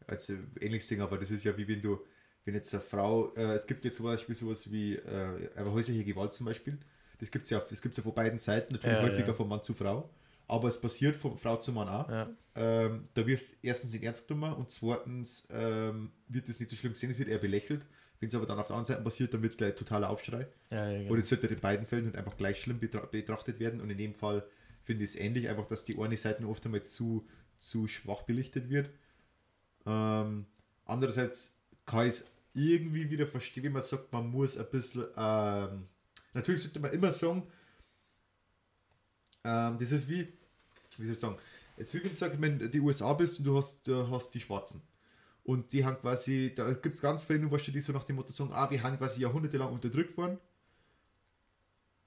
[0.07, 2.01] als äh, ähnliches Ding, aber das ist ja wie wenn du,
[2.45, 6.33] wenn jetzt eine Frau, äh, es gibt jetzt zum Beispiel sowas wie äh, häusliche Gewalt
[6.35, 6.79] zum Beispiel.
[7.19, 9.35] Das gibt es ja, das gibt's ja von beiden Seiten, natürlich Ja, häufiger ja.
[9.35, 10.11] von Mann zu Frau.
[10.49, 12.09] Aber es passiert von Frau zu Mann auch.
[12.09, 16.77] Ja, Ähm, da wirst erstens nicht ernst genommen und zweitens ähm, wird es nicht so
[16.77, 17.85] schlimm gesehen, es wird eher belächelt.
[18.21, 20.47] Wenn es aber dann auf der anderen Seite passiert, dann wird es gleich totaler Aufschrei.
[20.71, 21.13] ja, ja, genau.
[21.13, 23.81] Und es sollte in beiden Fällen halt einfach gleich schlimm betra betrachtet werden.
[23.81, 24.47] Und in dem Fall
[24.85, 27.27] finde ich es ähnlich, einfach, dass die eine Seite oft einmal zu,
[27.59, 28.89] zu schwach belichtet wird.
[29.85, 30.47] Ähm,
[30.85, 35.05] andererseits kann ich es irgendwie wieder verstehen, wie man sagt, man muss ein bisschen.
[35.17, 35.89] Ähm,
[36.33, 37.43] natürlich sollte man immer sagen,
[39.47, 40.29] ähm, das ist wie,
[40.99, 41.37] wie soll ich sagen,
[41.77, 44.41] jetzt wie wenn du sagst, wenn die USA bist und du hast, du hast die
[44.41, 44.83] Schwarzen.
[45.45, 48.17] Und die haben quasi, da gibt es ganz viele, weißt du, die so nach dem
[48.17, 50.39] Motto sagen, ah, wir haben quasi jahrhundertelang unterdrückt worden.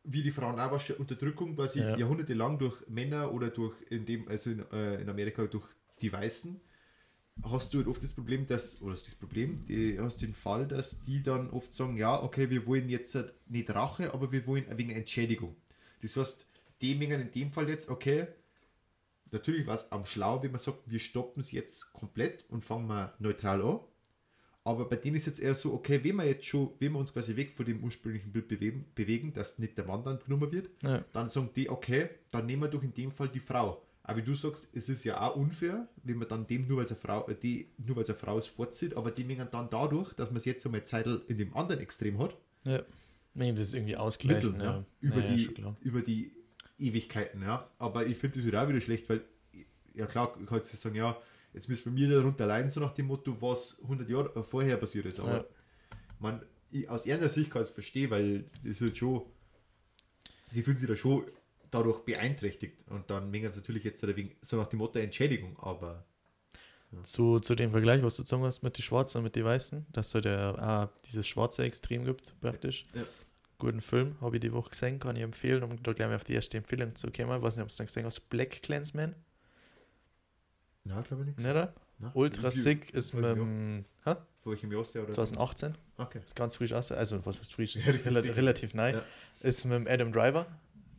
[0.03, 1.97] Wie die Frauen auch, weißt du, Unterdrückung quasi Ja.
[1.97, 5.67] jahrhundertelang durch Männer oder durch, in dem, also in, äh, in Amerika durch
[6.01, 6.59] die Weißen,
[7.43, 10.99] hast du halt oft das Problem, dass, oder das Problem, die, hast den Fall, dass
[11.01, 14.89] die dann oft sagen, ja, okay, wir wollen jetzt nicht Rache, aber wir wollen wegen
[14.91, 15.55] Entschädigung.
[16.01, 16.45] Das heißt,
[16.81, 18.27] die mengen in dem Fall jetzt, okay,
[19.31, 22.87] natürlich war es am schlau, wenn man sagt, wir stoppen es jetzt komplett und fangen
[22.87, 23.79] mal neutral an.
[24.63, 27.13] Aber bei denen ist jetzt eher so, okay, wenn wir jetzt schon, wenn wir uns
[27.13, 30.69] quasi weg von dem ursprünglichen Bild bewegen, bewegen dass nicht der Mann dann genommen wird,
[30.83, 31.03] Ja.
[31.11, 33.81] dann sagen die, okay, dann nehmen wir doch in dem Fall die Frau.
[34.03, 36.83] Aber wie du sagst, es ist ja auch unfair, wenn man dann dem nur weil
[36.83, 39.69] es eine Frau, die, nur weil es eine Frau ist, vorzieht, aber die mengen dann
[39.69, 42.81] dadurch, dass man es jetzt einmal Zeit in dem anderen Extrem hat, ja.
[43.35, 44.77] Das ist irgendwie ausgleichen, Mitteln, ja.
[44.77, 46.31] ja, über, ja, ja, die, über die
[46.79, 47.69] Ewigkeiten, ja.
[47.79, 49.21] Aber ich finde das wieder auch wieder schlecht, weil,
[49.93, 51.17] ja klar, ich kann jetzt sagen, ja,
[51.53, 55.05] jetzt müssen wir mir darunter leiden, so nach dem Motto, was 100 Jahre vorher passiert
[55.05, 55.19] ist.
[55.19, 55.45] Aber Ja.
[56.19, 59.23] man, ich, aus ihrer Sicht kann ich es verstehen, weil das ist halt schon,
[60.51, 61.25] sie fühlen sich da schon
[61.71, 62.83] dadurch beeinträchtigt.
[62.87, 66.03] Und dann mengen sie natürlich jetzt wegen, so nach dem Motto Entschädigung, aber
[67.03, 69.85] Zu, zu dem Vergleich, was du gezogen hast mit den Schwarzen und mit den Weißen,
[69.91, 72.85] dass es halt auch dieses schwarze Extrem gibt, praktisch.
[72.95, 73.01] Ja.
[73.59, 76.23] Guten Film, habe ich die Woche gesehen, kann ich empfehlen, um da gleich mal auf
[76.23, 77.35] die erste Empfehlung zu kommen.
[77.37, 79.13] Ich weiß nicht, ob du dann gesehen hast, Black Clansman,
[80.85, 81.39] na, glaube ich nicht.
[81.39, 81.69] nicht?
[81.99, 84.15] Na, Ultra sick, ist mit dem, hä?
[84.39, 85.03] Vor welchem Jahr ist der?
[85.03, 85.11] Oder?
[85.11, 86.21] 2018, Okay.
[86.25, 88.37] ist ganz frisch aus, also was heißt frisch, Ja, ist richtig, rela richtig.
[88.37, 89.03] relativ neu, Ja.
[89.41, 90.45] ist mit dem Adam Driver,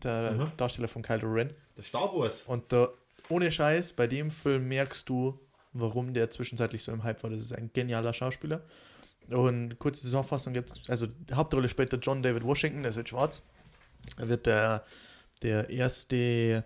[0.02, 0.52] der Aha.
[0.58, 1.54] Darsteller von Kylo Ren.
[1.78, 2.42] Der Star Wars.
[2.42, 2.88] Und da,
[3.30, 5.40] ohne Scheiß, bei dem Film merkst du,
[5.72, 7.30] warum der zwischenzeitlich so im Hype war.
[7.30, 8.62] Das ist ein genialer Schauspieler.
[9.30, 13.08] Und kurze Zusammenfassung gibt also die Hauptrolle spielt der John David Washington, der ist halt
[13.08, 13.42] schwarz.
[14.16, 14.84] Er wird der,
[15.42, 16.64] der erste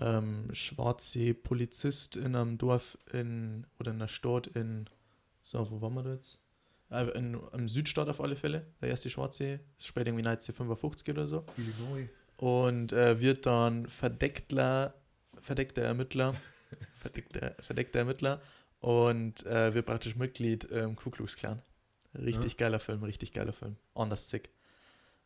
[0.00, 4.88] ähm, schwarze Polizist in einem Dorf in oder in einer Stadt in
[5.42, 6.40] so, wo waren wir da jetzt?
[6.90, 8.66] Äh, in, Im Südstaat auf alle Fälle.
[8.80, 12.08] Der erste Schwarze, das spielt irgendwie 1955 oder so Illinois.
[12.36, 14.94] und äh, wird dann verdeckter,
[15.40, 16.34] verdeckter Ermittler,
[16.94, 18.40] verdeckter, verdeckter Ermittler
[18.80, 21.60] und äh, wird praktisch Mitglied im Ku Klux Klan.
[22.14, 23.76] Richtig geiler Film, richtig geiler Film.
[23.94, 24.50] Anders sick.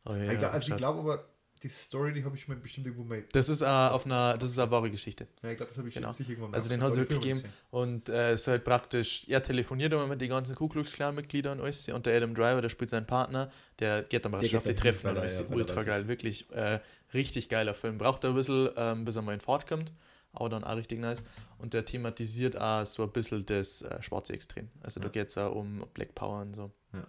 [0.05, 1.25] Oh, ja, ich glaub, also ich glaube aber,
[1.63, 3.25] die Story, die habe ich mir bestimmt irgendwo mal.
[3.33, 5.27] das ist äh, auf einer, das ist eine wahre Geschichte.
[5.43, 6.13] Ja, ich glaube, das habe ich Genau.
[6.13, 9.43] sicher irgendwann Also den hat es wirklich Film Und äh, es ist halt praktisch, er
[9.43, 11.89] telefoniert immer mit den ganzen Ku Klux Klan Mitgliedern und alles.
[11.89, 15.11] Und der Adam Driver, der spielt seinen Partner, der geht dann praktisch auf die Treffen
[15.11, 15.39] und alles.
[15.39, 16.79] ja, Ultra geil, wirklich äh,
[17.15, 17.99] richtig geiler Film.
[17.99, 19.93] Braucht er ein bisschen, ähm, bis er mal in Fahrt kommt,
[20.37, 21.23] aber dann auch richtig nice.
[21.59, 24.69] Und der thematisiert auch so ein bisschen das äh, schwarze Extrem.
[24.83, 25.13] Also da Ja.
[25.13, 26.71] geht es auch um Black Power und so.
[26.95, 27.07] Ja.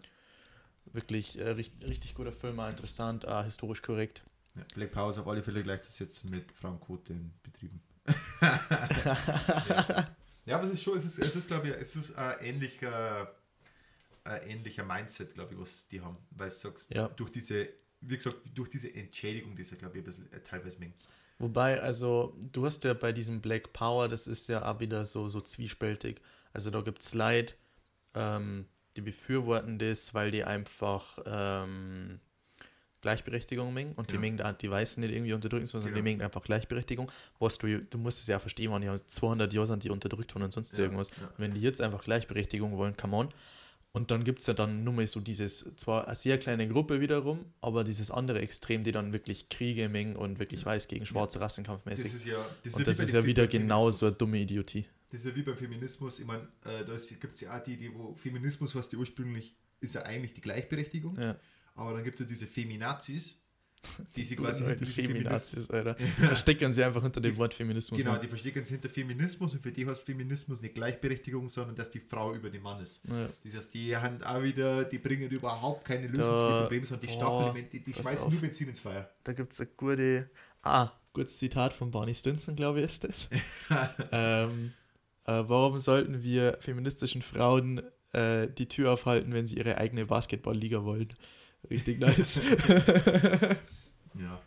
[0.94, 4.24] Wirklich äh, richtig, richtig guter Film, auch interessant, auch historisch korrekt.
[4.56, 7.82] Ja, Black Power ist auf alle Fälle gleichzusetzen mit Frauenquote in Betrieben.
[8.42, 10.08] ja.
[10.46, 13.32] ja, aber es ist schon, es ist, es ist glaube ich, es ist ein ähnlicher,
[14.24, 16.18] ein ähnlicher Mindset, glaube ich, was die haben.
[16.32, 17.08] Weil du sagst, Ja.
[17.10, 17.68] durch diese,
[18.02, 20.94] wie gesagt, durch diese Entschädigung, die ist ja, glaube ich, ein bisschen äh, teilweise mengen.
[21.40, 25.30] Wobei, also, du hast ja bei diesem Black Power, das ist ja auch wieder so,
[25.30, 26.20] so zwiespältig.
[26.54, 27.54] Also, da gibt es Leute,
[28.16, 32.20] ähm, die befürworten das, weil die einfach ähm,
[33.02, 34.20] Gleichberechtigung mengen und die Ja.
[34.20, 36.04] mengen da die Weißen nicht irgendwie unterdrücken, sondern die Genau.
[36.04, 37.12] mengen einfach Gleichberechtigung.
[37.38, 40.34] Was du, du musst es ja verstehen, man, die haben 200 Jahre sind die unterdrückt
[40.34, 41.10] worden und sonst Ja, irgendwas.
[41.12, 41.28] ja.
[41.28, 43.30] Und wenn die jetzt einfach Gleichberechtigung wollen, come on.
[43.94, 47.02] Und dann gibt es ja dann nur mal so dieses, zwar eine sehr kleine Gruppe
[47.02, 51.40] wiederum, aber dieses andere Extrem, die dann wirklich Kriege mengen und wirklich weiß gegen schwarze
[51.40, 52.12] Rassenkampfmäßig.
[52.12, 54.86] Das ist ja, das Und das ist ja wieder genau so eine dumme Idiotie.
[55.10, 56.20] Das ist ja wie beim Feminismus.
[56.20, 59.56] Ich meine, äh, da gibt es ja auch die, die, wo Feminismus, was die ursprünglich
[59.80, 61.18] ist ja eigentlich die Gleichberechtigung.
[61.20, 61.38] Ja.
[61.76, 63.40] Aber dann gibt es ja diese Feminazis,
[64.16, 65.94] die sich quasi Feminismus, Feminazis, Alter.
[65.96, 67.98] Die Verstecken sie einfach hinter dem Wort Feminismus.
[67.98, 68.20] genau, ne?
[68.20, 72.00] die verstecken sich hinter Feminismus und für die heißt Feminismus nicht Gleichberechtigung, sondern dass die
[72.00, 73.02] Frau über den Mann ist.
[73.10, 73.30] Ja.
[73.44, 76.86] Das heißt, die haben auch wieder, die bringen überhaupt keine Lösung Da- zu dem Problem,
[76.86, 79.10] sondern die da- Staffelelemente, die, die schmeißen nur Benzin ins Feuer.
[79.24, 80.30] Da gibt es eine gute.
[80.64, 83.30] Ah, gutes Zitat von Barney Stinson, glaube ich, ist das.
[84.12, 84.72] ähm,
[85.26, 87.82] äh, warum sollten wir feministischen Frauen
[88.14, 91.10] äh, die Tür aufhalten, wenn sie ihre eigene Basketballliga wollen?
[91.70, 92.40] Richtig nice.
[94.20, 94.42] Ja.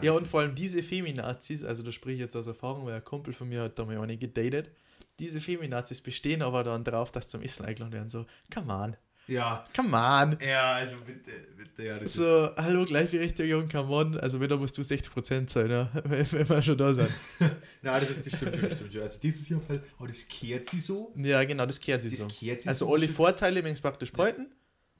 [0.00, 3.04] ja, und vor allem diese Feminazis, also da spreche ich jetzt aus Erfahrung, weil ein
[3.04, 4.70] Kumpel von mir hat da mal eine gedatet.
[5.18, 8.08] Diese Feminazis bestehen aber dann drauf, dass zum Essen eingeladen werden.
[8.08, 8.96] So, come on,
[9.28, 10.36] Ja, come on.
[10.44, 14.18] ja, also bitte, bitte, ja, das ist, So, hallo, Gleichberechtigung, come on.
[14.18, 15.90] Also, wenn, dann musst du 60% sein, ja?
[16.04, 17.10] wenn, wenn wir schon da sind.
[17.82, 19.02] nein, das, ist, das stimmt schon, das stimmt schon.
[19.02, 22.20] Also dieses Jahr halt, oh, das kehrt sie so, Ja, genau, das kehrt sich das
[22.20, 22.26] so.
[22.28, 22.94] kehrt sie Also, so.
[22.94, 24.46] alle Vorteile, wenn es praktisch beuten.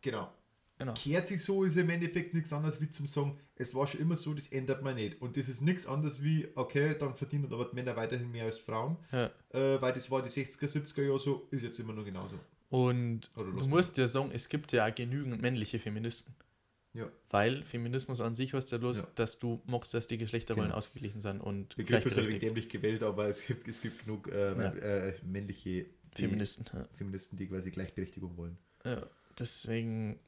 [0.02, 0.32] Genau.
[0.82, 0.94] Genau.
[0.94, 4.16] Kehrt sich so ist im Endeffekt nichts anderes wie zum Sagen, es war schon immer
[4.16, 5.20] so, das ändert man nicht.
[5.20, 8.96] Und das ist nichts anderes wie, okay, dann verdienen aber Männer weiterhin mehr als Frauen,
[9.12, 9.26] Ja.
[9.50, 12.38] äh, weil das war die 60er, 70er Jahre so, ist jetzt immer nur genauso.
[12.70, 16.34] Und du musst ja sagen, es gibt ja auch genügend männliche Feministen.
[16.94, 17.08] Ja.
[17.30, 19.08] Weil Feminismus an sich heißt ja bloß, Ja.
[19.14, 20.78] dass du magst, dass die Geschlechterrollen Genau.
[20.78, 22.42] ausgeglichen sind und Begriff ist gleichberechtigt.
[22.42, 24.70] dämlich gewählt, aber es gibt, es gibt genug äh, Ja.
[24.74, 25.86] äh, männliche
[26.18, 26.66] die, Feministen.
[26.96, 28.58] Feministen, die quasi Gleichberechtigung wollen.
[28.84, 29.06] ja.
[29.38, 30.18] Deswegen,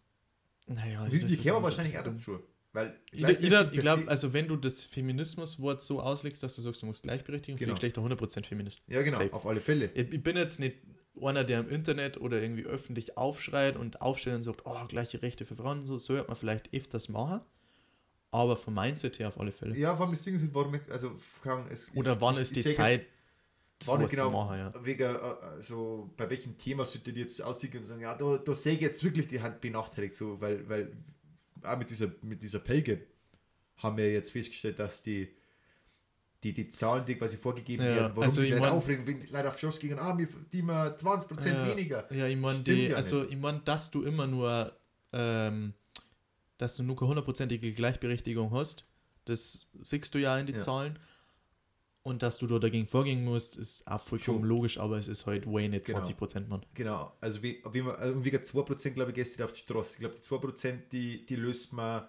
[0.66, 2.38] naja, kehren immer so wahrscheinlich ein auch dazu.
[2.72, 6.83] Weil Jeder, jeder, ich glaube, also wenn du das Feminismuswort so auslegst, dass du sagst,
[6.83, 7.74] du musst Gleichberechtigung, Genau.
[7.74, 7.81] genau.
[7.81, 8.83] vielleicht 100% Feminist.
[8.88, 9.33] ja, genau, Safe.
[9.33, 9.90] auf alle Fälle.
[9.94, 10.79] Ich, ich bin jetzt nicht
[11.22, 15.44] einer, der im Internet oder irgendwie öffentlich aufschreit und aufstellt und sagt, oh, gleiche Rechte
[15.44, 17.40] für Frauen, so, so hört man vielleicht öfters machen.
[18.33, 19.77] Aber vom Mindset her auf alle Fälle.
[19.77, 21.12] Ja, vor allem das Ding ist, warum, ich- also,
[21.44, 22.74] Ahnung, es, Oder wann ich- ist ich die sehe-
[23.80, 24.72] Zeit, War nicht genau, machen, ja.
[24.84, 28.74] wegen, also bei welchem Thema sollte die jetzt aussehen und sagen, ja, da, da sehe
[28.74, 30.92] ich jetzt wirklich die Hand benachteiligt, so, weil, weil
[31.62, 33.06] auch mit dieser, mit dieser Pay Gap
[33.78, 35.34] haben wir jetzt festgestellt, dass die,
[36.42, 39.20] die, die Zahlen, die quasi vorgegeben Ja, werden, warum also sich ich mein- aufregen, wenn
[39.28, 42.12] Leute auf Schloss gehen, ah, wir verdienen wir 20% ja, weniger.
[42.14, 42.62] Ja, ich meine,
[42.96, 44.72] also ich meine, dass du immer nur,
[45.12, 45.74] ähm,
[46.58, 48.87] dass du nur keine hundertprozentige Gleichberechtigung hast,
[49.26, 50.58] Das siehst du ja in die Ja.
[50.58, 50.98] Zahlen.
[52.06, 54.48] Und dass du da dagegen vorgehen musst, ist auch vollkommen Schon.
[54.48, 56.00] logisch, aber es ist halt way nicht Genau.
[56.00, 56.64] 20 Prozent, Mann.
[56.74, 59.94] Genau, also wie, wie man, also wegen 2% glaube ich gestern auf die Straße.
[59.94, 62.04] Ich glaube, die 2% die, die löst man,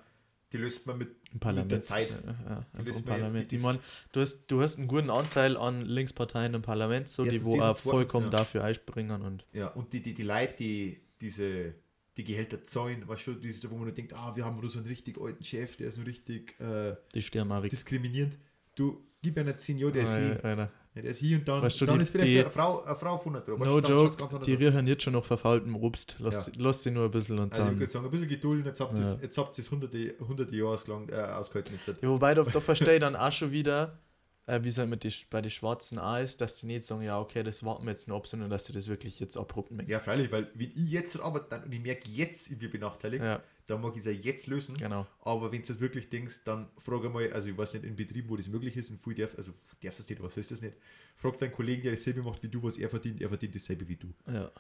[0.51, 2.11] die löst man mit, mit der Zeit.
[2.11, 3.49] Ja, ja, Die jetzt, Parlament.
[3.49, 3.79] die- Ich mein,
[4.11, 7.77] du, hast, du hast einen guten Anteil an Linksparteien im Parlament, so, die wo auch
[7.77, 11.73] vollkommen dafür einspringen und Ja, und die, die, die Leute, die diese,
[12.17, 14.79] die Gehälter zahlen, was schon, dieses, wo man nur denkt, ah, wir haben nur so
[14.79, 18.37] einen richtig alten Chef, der ist nur richtig äh, die diskriminierend.
[18.75, 19.01] Du,
[19.33, 20.39] gib nicht 10 Jahre, der ist hier.
[20.43, 20.69] Alter.
[20.95, 22.81] Ja, der ist hier und dann, Weißt du, dann die- ist vielleicht die- eine Frau,
[22.83, 23.47] eine Frau von drauf.
[23.47, 26.15] No Weißt du, joke, die riechen jetzt schon nach verfaultem Obst.
[26.19, 26.53] Lass, Ja.
[26.57, 27.79] lass sie nur ein bisschen und Also ich dann.
[27.79, 29.17] würde sagen, ein bisschen Geduld jetzt habt ihr Ja.
[29.57, 31.77] es hunderte, hunderte Jahre ausgelang, äh, ausgehalten.
[32.01, 33.99] Ja, wobei, da, da verstehe ich dann auch schon wieder,
[34.47, 37.01] äh, wie es halt mit die, bei den Schwarzen auch ist, dass die nicht sagen,
[37.01, 39.71] ja, okay, das warten wir jetzt nur ab, sondern dass sie das wirklich jetzt abrupt
[39.71, 39.89] machen.
[39.89, 43.23] Ja, freilich, weil wenn ich jetzt arbeite dann, und ich merke jetzt, ich bin benachteiligt,
[43.23, 44.77] Ja, dann mag ich es ja jetzt lösen.
[44.77, 45.07] genau.
[45.21, 48.29] Aber wenn du das wirklich denkst, dann frage mal, also ich weiß nicht, in Betrieben,
[48.29, 50.61] wo das möglich ist, und viel darf, also darfst du das nicht, was ist das
[50.61, 50.75] nicht?
[51.15, 53.95] Frag deinen Kollegen, der dasselbe macht wie du, was er verdient, er verdient dasselbe wie
[53.95, 54.13] du.
[54.27, 54.51] Ja.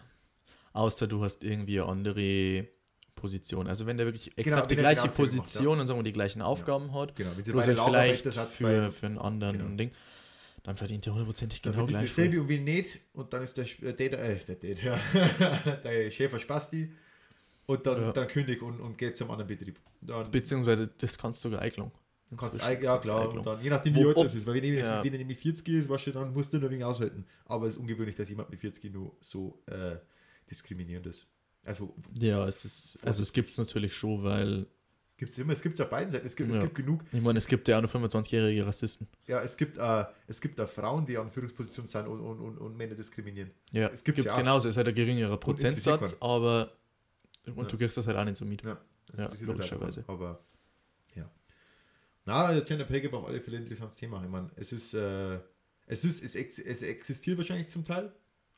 [0.73, 2.67] Außer du hast irgendwie eine andere
[3.15, 3.67] Position.
[3.67, 5.99] Also wenn der wirklich exakt wenn die er gleiche genau dasselbe macht, Position und sagen
[5.99, 9.57] wir die gleichen Aufgaben hat, Genau, wenn sie bloß beide vielleicht für, für einen anderen
[9.57, 9.75] Genau.
[9.75, 9.91] Ding,
[10.63, 12.05] dann verdient der hundertprozentig genau gleich.
[12.07, 14.99] dasselbe und wenn nicht, und dann ist der, Sch- äh, der, äh, der,
[15.83, 16.91] der, Schäfer Spasti
[17.67, 18.11] und dann, Ja.
[18.11, 19.79] dann kündigt und, und geht zum anderen Betrieb.
[20.01, 21.91] Dann Beziehungsweise das kannst du sogar eingelungen.
[22.37, 24.55] kannst eig- ja klar, und dann, je nachdem Wo- wie alt ob- das ist, weil
[24.55, 25.03] wenn, ich, ja.
[25.03, 27.25] wenn er nämlich 40 ist, weißt du, dann musst du nur wegen aushalten.
[27.45, 29.97] Aber es ist ungewöhnlich, dass jemand mit 40 nur so äh,
[30.49, 31.27] diskriminierend ist.
[31.65, 34.67] Also Ja, es ist, also es gibt es natürlich schon, weil,
[35.17, 36.61] gibt es immer, es gibt es auf beiden Seiten, es gibt, es Ja.
[36.63, 39.07] gibt genug, ich meine, es gibt ja auch noch 25-jährige Rassisten.
[39.27, 42.57] ja, es gibt, äh, es gibt auch Frauen, die an Führungspositionen sind und, und, und,
[42.59, 43.51] und Männer diskriminieren.
[43.71, 46.71] Ja, Es es gibt es ja genauso, es ist halt ein geringerer Prozentsatz, aber
[47.47, 47.63] und Ja.
[47.65, 48.63] du kriegst das halt auch nicht so mit.
[48.63, 50.01] Ja, das Ja, halt logischerweise.
[50.01, 50.39] einfach, Aber
[51.15, 51.29] ja.
[52.25, 54.21] Na, das Gender Pay Gap auf alle Fälle ein interessantes Thema.
[54.23, 55.39] Ich meine, es ist, äh,
[55.87, 58.11] es ist, es, ex, es existiert wahrscheinlich zum Teil,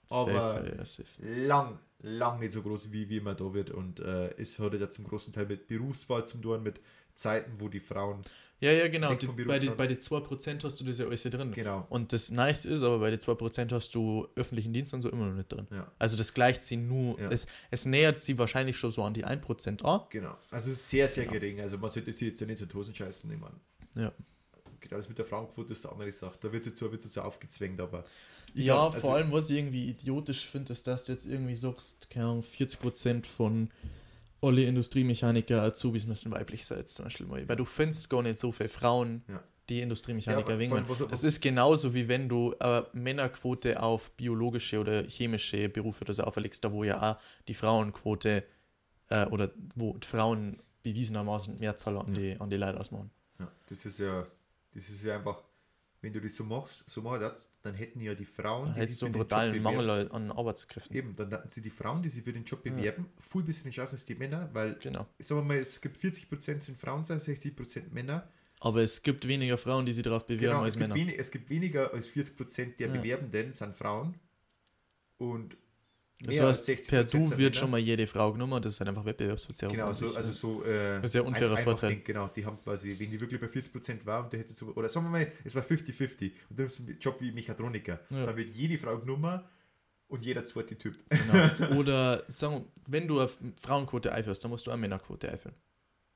[0.09, 1.21] aber Safe, ja, safe.
[1.45, 3.69] lang, lang nicht so groß, wie, wie immer da wird.
[3.71, 6.79] Und äh, es hat ja zum großen Teil mit Berufswahl zum tun, mit
[7.15, 8.21] Zeiten, wo die Frauen,
[8.59, 9.11] Ja, ja, genau.
[9.15, 11.51] Die, bei, den, bei den 2% hast du das ja alles hier drin.
[11.51, 15.09] genau, Und das Nice ist, aber bei den 2% hast du öffentlichen Dienst und so
[15.09, 15.65] immer noch nicht drin.
[15.71, 17.31] ja, Also das gleicht sie nur, Ja.
[17.31, 20.01] es, es nähert sie wahrscheinlich schon so an die 1% an.
[20.11, 20.37] genau.
[20.51, 21.39] Also es ist sehr, sehr Genau.
[21.39, 21.59] gering.
[21.61, 23.55] Also man sollte sich jetzt ja nicht so Tosen scheißen, ich meine.
[23.95, 24.11] Ja.
[24.79, 26.37] Genau, das mit der Frauenquote ist eine andere Sache.
[26.39, 28.03] Da wird jetzt so, wird's jetzt so aufgezwängt, aber.
[28.53, 31.25] Ich Ja, glaub, also vor allem, was ich irgendwie idiotisch finde, ist, dass du jetzt
[31.25, 33.69] irgendwie sagst, keine Ahnung, 40% von
[34.41, 37.47] alle Industriemechaniker, Azubis müssen weiblich sein, jetzt zum Beispiel mal.
[37.49, 39.43] Weil du findest gar nicht so viele Frauen, Ja.
[39.69, 40.85] die Ja, Industriemechaniker aber wegen.
[41.09, 46.23] Das ist genauso wie wenn du äh, Männerquote auf biologische oder chemische Berufe oder so
[46.23, 48.43] auferlegst, da wo ja auch die Frauenquote
[49.09, 53.09] äh, oder wo Frauen bewiesenermaßen Mehrzahl an die, an die Leute ausmachen.
[53.39, 54.25] Ja, das ist ja,
[54.73, 55.43] das ist ja einfach,
[56.01, 58.91] wenn du das so machst, so machen würdest, dann hätten ja die Frauen, Da die
[58.91, 60.95] sich einen den Job brutalen Mangel an Arbeitskräften.
[60.95, 63.95] Eben, dann hatten sie die Frauen, die sich für den Job bewerben, viel bessere Chancen
[63.95, 65.05] als die Männer, weil, Genau.
[65.19, 68.27] sagen wir mal, es gibt 40% sind Frauen, 60% Männer.
[68.59, 70.95] Aber es gibt weniger Frauen, die sich darauf bewerben Genau, als Männer.
[70.95, 72.93] wenig, es gibt weniger als 40% der Ja.
[72.93, 74.15] Bewerbenden sind Frauen
[75.17, 75.55] und
[76.19, 78.73] Das mehr als heißt, 60% per Du wird schon mal jede Frau genommen und das
[78.73, 79.75] ist halt einfach Wettbewerbsverzerrung.
[79.75, 80.33] Genau, so, also ja.
[80.33, 80.63] so.
[80.65, 81.89] Äh, ein unfairer einfach Vorteil.
[81.91, 84.67] denkt, genau, die haben quasi, wenn die wirklich bei 40% war und der hätte so,
[84.73, 87.99] oder sagen wir mal, es war 50-50 und dann hast du einen Job wie Mechatroniker,
[88.09, 88.25] Ja.
[88.25, 89.41] dann wird jede Frau genommen
[90.07, 90.97] und jeder zweite Typ.
[91.09, 91.75] Genau.
[91.79, 95.53] Oder sagen, wenn du auf Frauenquote einführst, dann musst du eine Männerquote einführen.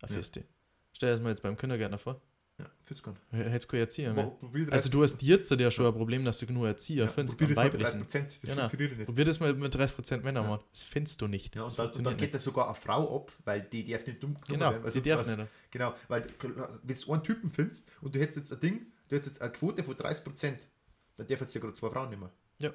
[0.02, 0.18] Eine Ja.
[0.18, 0.46] feste.
[0.94, 2.20] Stell dir das mal jetzt beim Kindergärtner vor.
[2.64, 3.22] Ja, gar nicht.
[3.32, 4.38] Hättest keine Erzieher mehr.
[4.72, 7.56] Also du hast jetzt ja schon ein Problem, dass du genug Erzieher ja, findest probier
[7.56, 8.02] das mal mit weiblichen.
[8.08, 8.56] 30%, das Genau.
[8.68, 9.06] funktioniert nicht.
[9.06, 10.48] Probier das mal mit 30% Männer, Ja.
[10.48, 10.60] Mann.
[10.72, 11.56] Das findest du nicht.
[11.56, 14.22] Ja, und, dann, und dann geht das sogar eine Frau ab, weil die darf nicht
[14.22, 14.84] dumm Genau, werden.
[14.84, 15.50] weil die darf was- nicht.
[15.72, 16.28] Genau, weil
[16.84, 19.52] wenn du einen Typen findest und du hättest jetzt ein Ding, du hättest jetzt eine
[19.52, 20.60] Quote von 30%,
[21.16, 22.30] dann darf jetzt ja gerade zwei Frauen nehmen.
[22.60, 22.72] Ja.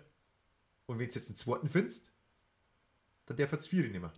[0.87, 2.11] Und wenn du jetzt einen zweiten findest,
[3.27, 4.11] dann darf jetzt vier nehmen.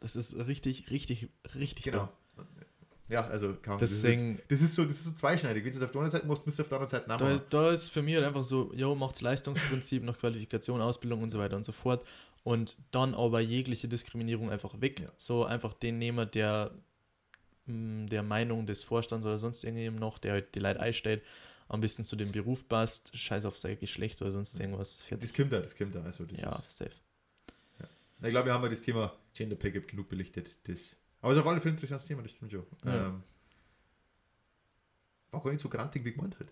[0.00, 2.06] Das ist richtig, richtig, richtig Genau.
[2.06, 2.08] dumm.
[3.08, 5.64] Ja, also kann das, ist, halt- Deswegen, das ist so, das ist so zweischneidig.
[5.64, 7.14] Wenn du es auf der einen Seite machst, musst du auf der anderen Seite da
[7.14, 7.34] nachmachen.
[7.34, 11.30] ist, da ist für mich halt einfach so, jo, macht's Leistungsprinzip nach Qualifikation, Ausbildung und
[11.30, 12.04] so weiter und so fort.
[12.42, 15.00] Und dann aber jegliche Diskriminierung einfach weg.
[15.00, 15.08] Ja.
[15.18, 16.72] So einfach den nehmen, der
[17.66, 21.22] mh, der Meinung des Vorstands oder sonst irgendjemandem noch, der halt die Leute einstellt,
[21.68, 25.02] am besten zu dem Beruf passt, scheiß auf sein Geschlecht oder sonst irgendwas.
[25.02, 25.28] Fertig.
[25.28, 26.02] Das kommt da, das kommt da.
[26.02, 26.90] Also das Ja, safe.
[28.22, 30.56] ich glaube, wir haben ja das Thema Gender Pay Gap genug belichtet.
[30.64, 32.66] Das, aber es ist auf alle Fälle ein interessantes Thema, das stimmt schon.
[32.84, 33.06] Ja.
[33.06, 33.22] Ähm,
[35.36, 36.48] war gar nicht so grantig, wie gemeint hat.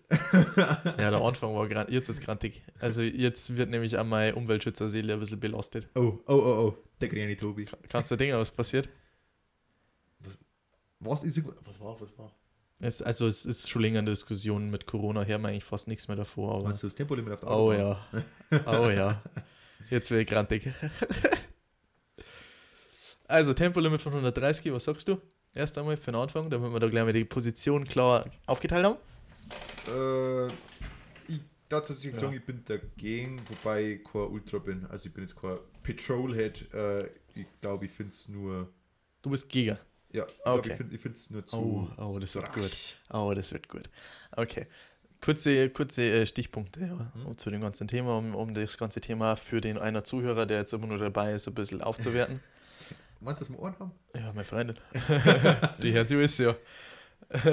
[0.99, 2.63] Ja, der Anfang war gerade, jetzt wird's grantig.
[2.79, 5.89] Also jetzt wird nämlich auch meine Umweltschützerseele ein bisschen belastet.
[5.95, 6.77] Oh, oh, oh, oh.
[7.01, 7.65] Der kleine Tobi.
[7.89, 8.89] Kannst du denken, was passiert?
[10.99, 11.57] Was ist irgendwas?
[11.65, 12.31] Was war, was war?
[12.79, 16.07] Es, also es ist schon länger eine Diskussion mit Corona, her wir eigentlich fast nichts
[16.07, 16.57] mehr davor.
[16.57, 18.23] Aber du das Tempolimit auf der oh Autobahn?
[18.51, 19.21] ja, oh ja.
[19.89, 20.71] Jetzt wäre ich grantig.
[23.27, 25.19] also Tempolimit von 130, was sagst du?
[25.53, 28.97] Erst einmal für den Anfang, damit wir da gleich mal die Position klar aufgeteilt haben.
[29.87, 30.47] Äh,
[31.31, 32.21] ich darf tatsächlich Ja.
[32.21, 34.85] sagen, ich bin dagegen, wobei ich kein Ultra bin.
[34.87, 36.73] Also ich bin jetzt kein Petrolhead.
[36.73, 38.69] Äh, ich glaube, ich finde es nur.
[39.21, 39.79] Du bist Giga.
[40.11, 40.75] Ja, ich Okay.
[40.77, 41.57] glaube, ich finde es nur zu.
[41.57, 42.95] Oh, oh, das zu wird rasch.
[43.11, 43.89] Oh, das wird gut.
[44.35, 44.67] Okay.
[45.21, 47.37] Kurze, kurze äh, Stichpunkte ja, Mhm.
[47.37, 50.73] zu dem ganzen Thema, um, um das ganze Thema für den einer Zuhörer, der jetzt
[50.73, 52.41] immer nur dabei ist, ein bisschen aufzuwerten.
[53.19, 53.91] Meinst du, dass wir Ohren haben?
[54.13, 54.77] Ja, meine Freundin.
[55.81, 56.55] Die hört sie ist ja.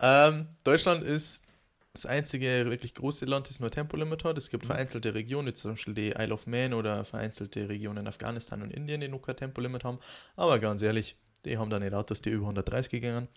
[0.00, 1.44] ähm, Deutschland ist
[1.92, 4.36] das einzige wirklich große Land, das nur Tempolimit hat.
[4.38, 4.68] Es gibt Mhm.
[4.68, 9.00] vereinzelte Regionen, zum Beispiel die Isle of Man oder vereinzelte Regionen in Afghanistan und Indien,
[9.00, 9.98] die noch kein Tempolimit haben.
[10.36, 13.28] Aber ganz ehrlich, die haben da nicht Autos, die über 130 gegangen.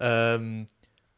[0.00, 0.66] Ähm,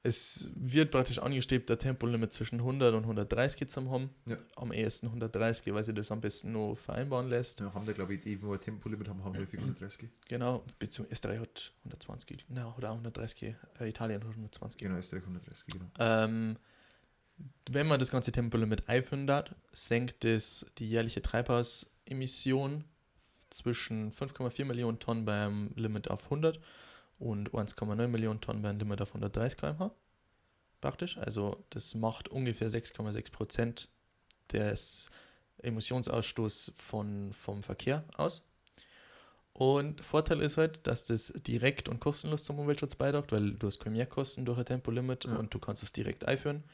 [0.07, 4.11] es wird praktisch angestrebt, ein Tempolimit zwischen 100 und 130 zu haben.
[4.29, 4.37] Ja.
[4.55, 7.61] Am ehesten 130, weil sie das am besten nur vereinbaren lässt.
[7.61, 10.11] Ja, haben da, glaube ich, die, wo wir Tempolimit haben, haben wir 430.
[10.29, 14.79] Genau, beziehungsweise Österreich hat 120, na, oder auch 130, äh, Italien hat 120.
[14.79, 15.87] Genau, Österreich 130, genau.
[15.99, 16.59] Ähm,
[17.71, 22.85] wenn man das ganze Tempolimit einführen darf, senkt es die jährliche Treibhausemission
[23.49, 26.61] zwischen 5,4 Millionen Tonnen beim Limit auf 100
[27.19, 29.91] und 1,9 Millionen Tonnen beim Limit auf 130 km/h.
[30.81, 31.17] Praktisch.
[31.19, 33.89] Also das macht ungefähr 6,6 Prozent
[34.53, 35.11] des
[35.63, 38.43] Emissionsausstoßes von, vom Verkehr aus.
[39.55, 43.79] Und Vorteil ist halt, dass das direkt und kostenlos zum Umweltschutz beiträgt, weil du hast
[43.79, 45.37] keine Mehrkosten durch ein Tempolimit Ja.
[45.37, 46.65] und du kannst es direkt einführen.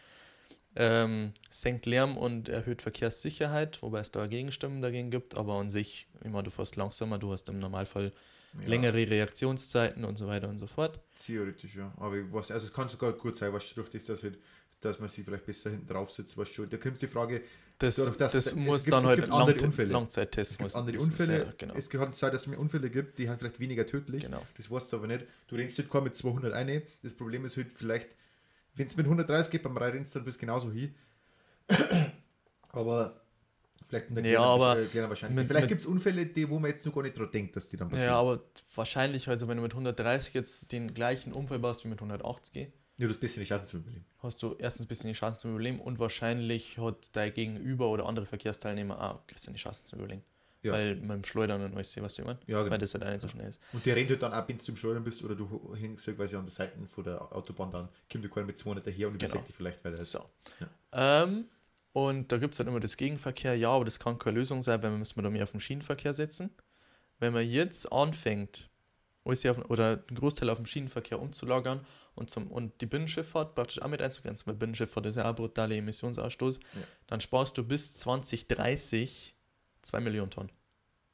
[0.77, 6.07] Ähm, senkt Lärm und erhöht Verkehrssicherheit, wobei es da Gegenstimmen dagegen gibt, aber an sich,
[6.23, 8.13] immer du fährst langsamer, du hast im Normalfall
[8.59, 10.99] Ja, längere Reaktionszeiten und so weiter und so fort.
[11.25, 11.93] Theoretisch, ja.
[11.97, 14.39] Aber weiß, also es kann sogar gut sein, was durch das, dass, halt,
[14.81, 16.69] dass man sie vielleicht besser hinten drauf sitzt, was schon.
[16.69, 17.43] Da kommt die Frage,
[17.79, 19.93] Das, Dadurch, dass das es muss gibt- dann es halt gibt andere Lang Unfälle.
[19.93, 21.45] Langzeittests es gibt muss- andere Unfälle.
[21.45, 21.75] sein, genau.
[21.75, 24.25] Es kann sein, dass es mehr Unfälle gibt, die haben vielleicht weniger tödlich.
[24.25, 24.45] genau.
[24.57, 25.25] Das weißt du aber nicht.
[25.47, 26.83] Du rennst halt kaum mit 200 eine.
[27.03, 28.09] Das Problem ist halt vielleicht,
[28.75, 30.95] wenn es mit 130 geht beim rennst, dann bist du genauso hin.
[32.71, 33.21] aber
[33.91, 37.03] vielleicht Ja, kleinen- aber Vielleicht mit- gibt es Unfälle, die, wo man jetzt noch gar
[37.03, 38.13] nicht dran denkt, dass die dann passieren.
[38.13, 38.41] Ja, aber
[38.75, 43.07] wahrscheinlich, also wenn du mit 130 jetzt den gleichen Unfall baust wie mit 180, Ja,
[43.07, 44.05] du hast ein bisschen die Chancen zu überleben.
[44.23, 48.07] hast du erstens ein bisschen die Chancen zum Überleben und wahrscheinlich hat dein Gegenüber oder
[48.07, 50.23] andere Verkehrsteilnehmer auch ein bisschen die Chancen zum Überleben.
[50.63, 50.73] Ja.
[50.75, 52.71] Weil dem Schleudern und alles, was du meinst, Ja, genau.
[52.71, 53.59] weil das halt auch nicht so schnell ist.
[53.73, 56.19] Und der rennt halt dann auch, wenn du zum Schleudern bist oder du hängst halt
[56.19, 59.15] quasi an der Seite von der Autobahn, dann kommt der keiner mit 200 daher und
[59.19, 59.25] Genau.
[59.31, 60.11] übersekt dich vielleicht, weil er ist.
[60.13, 60.21] So.
[60.93, 61.47] Ähm,
[61.93, 64.83] und da gibt es halt immer das Gegenverkehr, ja, aber das kann keine Lösung sein,
[64.83, 66.51] weil wir müssen da mehr auf den Schienenverkehr setzen.
[67.19, 68.71] Wenn man jetzt anfängt,
[69.25, 73.83] alles auf, oder einen Großteil auf den Schienenverkehr umzulagern und, zum, und die Binnenschifffahrt praktisch
[73.83, 76.81] auch mit einzugrenzen, weil Binnenschifffahrt ist ja auch brutaler Emissionsausstoß, Ja.
[77.07, 79.35] dann sparst du bis 2030
[79.83, 80.51] 2 Millionen Tonnen.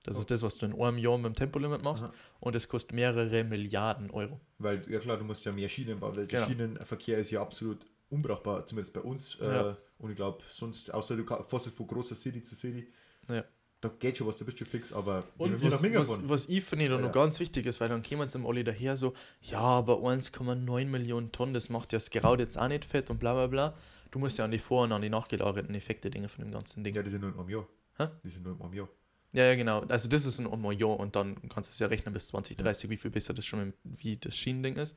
[0.04, 0.20] Das Oh.
[0.20, 2.12] ist das, was du in einem Jahr mit dem Tempolimit machst Aha.
[2.40, 4.40] und es kostet mehrere Milliarden Euro.
[4.58, 6.46] Weil, ja klar, du musst ja mehr Schienen bauen, weil Genau.
[6.46, 9.36] der Schienenverkehr ist ja absolut unbrauchbar, zumindest bei uns.
[9.40, 9.70] Ja.
[9.70, 12.92] Äh, und ich glaube, sonst, außer du fährst halt von großer City zu City,
[13.28, 13.44] Ja.
[13.80, 16.88] da geht schon was, da bist du fix, aber Und was, was, was ich finde,
[16.88, 17.12] da Ja, noch ja.
[17.12, 21.54] ganz wichtig ist, weil dann kämen sie Olli daher so, ja, aber 1,9 Millionen Tonnen,
[21.54, 23.74] das macht ja das Geraud jetzt auch nicht fett und bla bla bla.
[24.10, 26.84] Du musst ja an die vor- und an die nachgelagerten Effekte Dinge von dem ganzen
[26.84, 26.94] Ding.
[26.94, 27.66] Ja, die sind nur in einem Jahr.
[27.96, 28.06] Hä?
[28.22, 28.88] Die sind nur in einem Jahr.
[29.32, 29.80] Ja, ja, genau.
[29.88, 32.96] Also das ist ein Jahr und dann kannst du es ja rechnen bis 2030, wie
[32.96, 34.94] viel besser das schon im- wie das Schienending ist.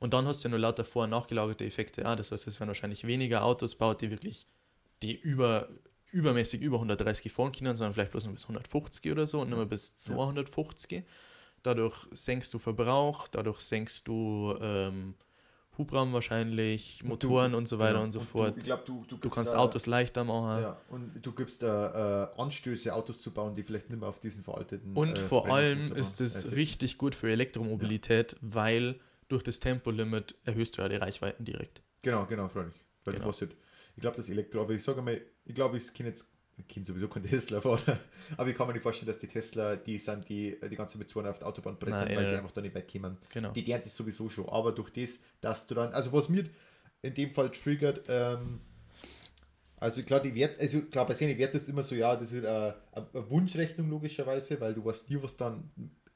[0.00, 2.02] Und dann hast du ja nur lauter vor- und nachgelagerte Effekte.
[2.02, 4.46] Ja, das heißt, es werden wahrscheinlich weniger Autos baut, die wirklich,
[5.02, 5.68] die über,
[6.10, 9.56] übermäßig über 130 fahren können, sondern vielleicht bloß nur bis 150 oder so und nicht
[9.56, 11.04] mehr bis 250.
[11.62, 15.14] Dadurch senkst du Verbrauch, dadurch senkst du ähm,
[15.78, 18.04] Hubraum wahrscheinlich, Und Motoren du- und so weiter genau.
[18.04, 18.54] und so Du, fort.
[18.58, 20.62] ich glaube, du, du, Du kannst da- Autos leichter machen.
[20.62, 24.18] Ja, und du gibst da äh, Anstöße, Autos zu bauen, die vielleicht nicht mehr auf
[24.20, 24.94] diesen veralteten.
[24.94, 29.00] Und äh, vor allem ist es richtig gut für Elektromobilität, weil
[29.34, 31.82] durch das Tempolimit erhöhst du ja die Reichweiten direkt.
[32.02, 32.74] Genau, genau, freilich.
[33.04, 33.26] Weil Genau.
[33.26, 33.56] du fährst halt,
[33.96, 36.86] ich glaube, das Elektro, aber ich sage mal, ich glaube, ich kenne jetzt, ich kenne
[36.86, 37.98] sowieso keinen Tesla fahren,
[38.36, 41.08] aber ich kann mir nicht vorstellen, dass die Tesla, die sind, die die ganze mit
[41.08, 43.18] 200 auf der Autobahn brettern, Nein, weil sie einfach da nicht weit kommen.
[43.32, 43.50] Genau.
[43.52, 46.44] Die lernt es sowieso schon, aber durch das, dass du dann, also was mir
[47.02, 48.60] in dem Fall triggert, ähm,
[49.78, 52.44] also klar, die Wert, also klar, bei seinen Wert ist immer so, ja, das ist
[52.44, 52.76] äh, eine
[53.12, 55.70] eine Wunschrechnung logischerweise, weil du weißt nie, was dann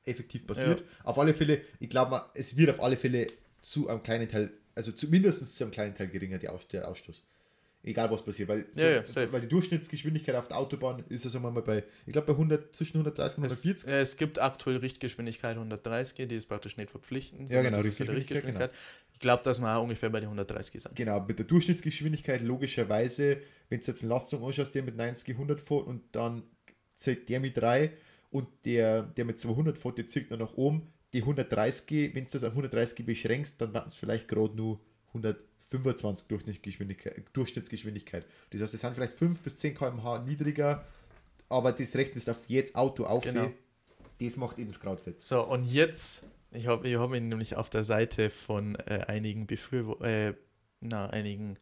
[0.09, 0.83] effektiv passiert.
[1.05, 3.29] Auf alle Fälle, ich glaube, es wird auf alle Fälle
[3.61, 7.23] zu einem kleinen Teil, also zumindest zu einem kleinen Teil geringer, der, Aus, der Ausstoß.
[7.85, 11.33] Egal was passiert, weil, so, Ja, ja, weil die Durchschnittsgeschwindigkeit auf der Autobahn ist ja
[11.33, 13.89] wir mal bei, ich glaube bei 100, zwischen 130 und Es, 140.
[13.89, 17.49] äh, es gibt aktuell Richtgeschwindigkeit 130, die ist praktisch nicht verpflichtend.
[17.51, 18.73] Ja, genau, ja die Richtgeschwindigkeit,
[19.15, 20.97] Ich glaube, dass wir auch ungefähr bei den 130 sind.
[20.97, 23.39] Genau, mit der Durchschnittsgeschwindigkeit logischerweise,
[23.69, 26.43] wenn du jetzt eine Lastung anschaust, der mit 90, 100 fährt und dann
[26.97, 27.93] zieht der mit 3
[28.31, 30.93] und der, der mit 200 fährt, der zieht nur nach oben.
[31.15, 36.29] Die 130, wenn du das auf 130 beschränkst, dann waren es vielleicht gerade nur 125
[36.29, 38.27] Durchschnittsgeschwindigkeit, Durchschnittsgeschwindigkeit.
[38.51, 40.85] Das heißt, es sind vielleicht 5 bis 10 km/h niedriger,
[41.49, 43.25] aber das rechnest auf jetzt Auto auf.
[43.25, 43.51] Genau.
[44.21, 45.23] Das macht eben das Krautfett.
[45.23, 49.47] So, und jetzt, ich habe ich hab mich nämlich auf der Seite von äh, einigen
[49.47, 50.35] Befürwortern, äh,
[50.81, 51.57] na, einigen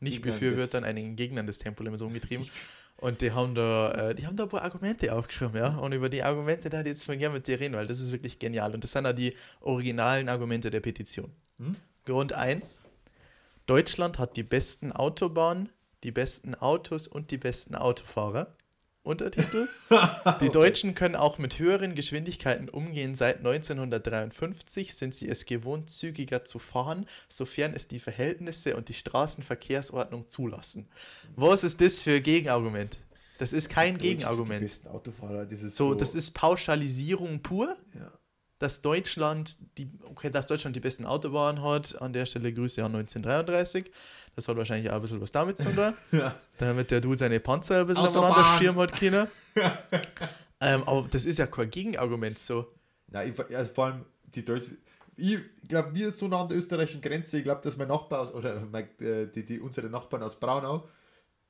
[0.00, 2.48] nicht Gegnern Befürwortern, des- einigen Gegnern des Tempolimits umgetrieben.
[2.98, 5.76] Und die haben da, äh, die haben da ein paar Argumente aufgeschrieben, ja.
[5.76, 8.10] Und über die Argumente da ich jetzt mal gerne mit dir reden, weil das ist
[8.10, 8.74] wirklich genial.
[8.74, 11.30] Und das sind auch die originalen Argumente der Petition.
[11.58, 11.76] Hm?
[12.06, 12.80] Grund 1.
[13.66, 15.70] Deutschland hat die besten Autobahnen,
[16.04, 18.54] die besten Autos und die besten Autofahrer.
[19.06, 19.68] Untertitel.
[20.40, 23.14] Die Deutschen können auch mit höheren Geschwindigkeiten umgehen.
[23.14, 28.94] Seit 1953 sind sie es gewohnt, zügiger zu fahren, sofern es die Verhältnisse und die
[28.94, 30.88] Straßenverkehrsordnung zulassen.
[31.36, 32.98] Was ist das für ein Gegenargument?
[33.38, 34.60] Das ist kein sind Die Gegenargument.
[34.60, 35.94] besten Autofahrer, das ist So, so.
[35.94, 38.10] das ist Pauschalisierung pur ja.
[38.58, 42.94] Dass Deutschland die, okay, dass Deutschland die besten Autobahnen hat, an der Stelle Grüße an
[42.94, 43.90] 1933.
[44.34, 46.34] Das hat wahrscheinlich auch ein bisschen was damit zu tun, Ja.
[46.58, 48.32] damit der Dude seine Panzer ein bisschen Autobahn.
[48.32, 49.28] aneinander Schirm hat können.
[50.60, 52.66] ähm, aber das ist ja kein Gegenargument so.
[53.08, 54.78] Nein, ich, also vor allem die Deutschen.
[55.18, 57.38] Ich glaube, wir sind so nah an der österreichischen Grenze.
[57.38, 60.86] Ich glaube, dass mein Nachbar aus, oder mein, äh, die, die, unsere Nachbarn aus Braunau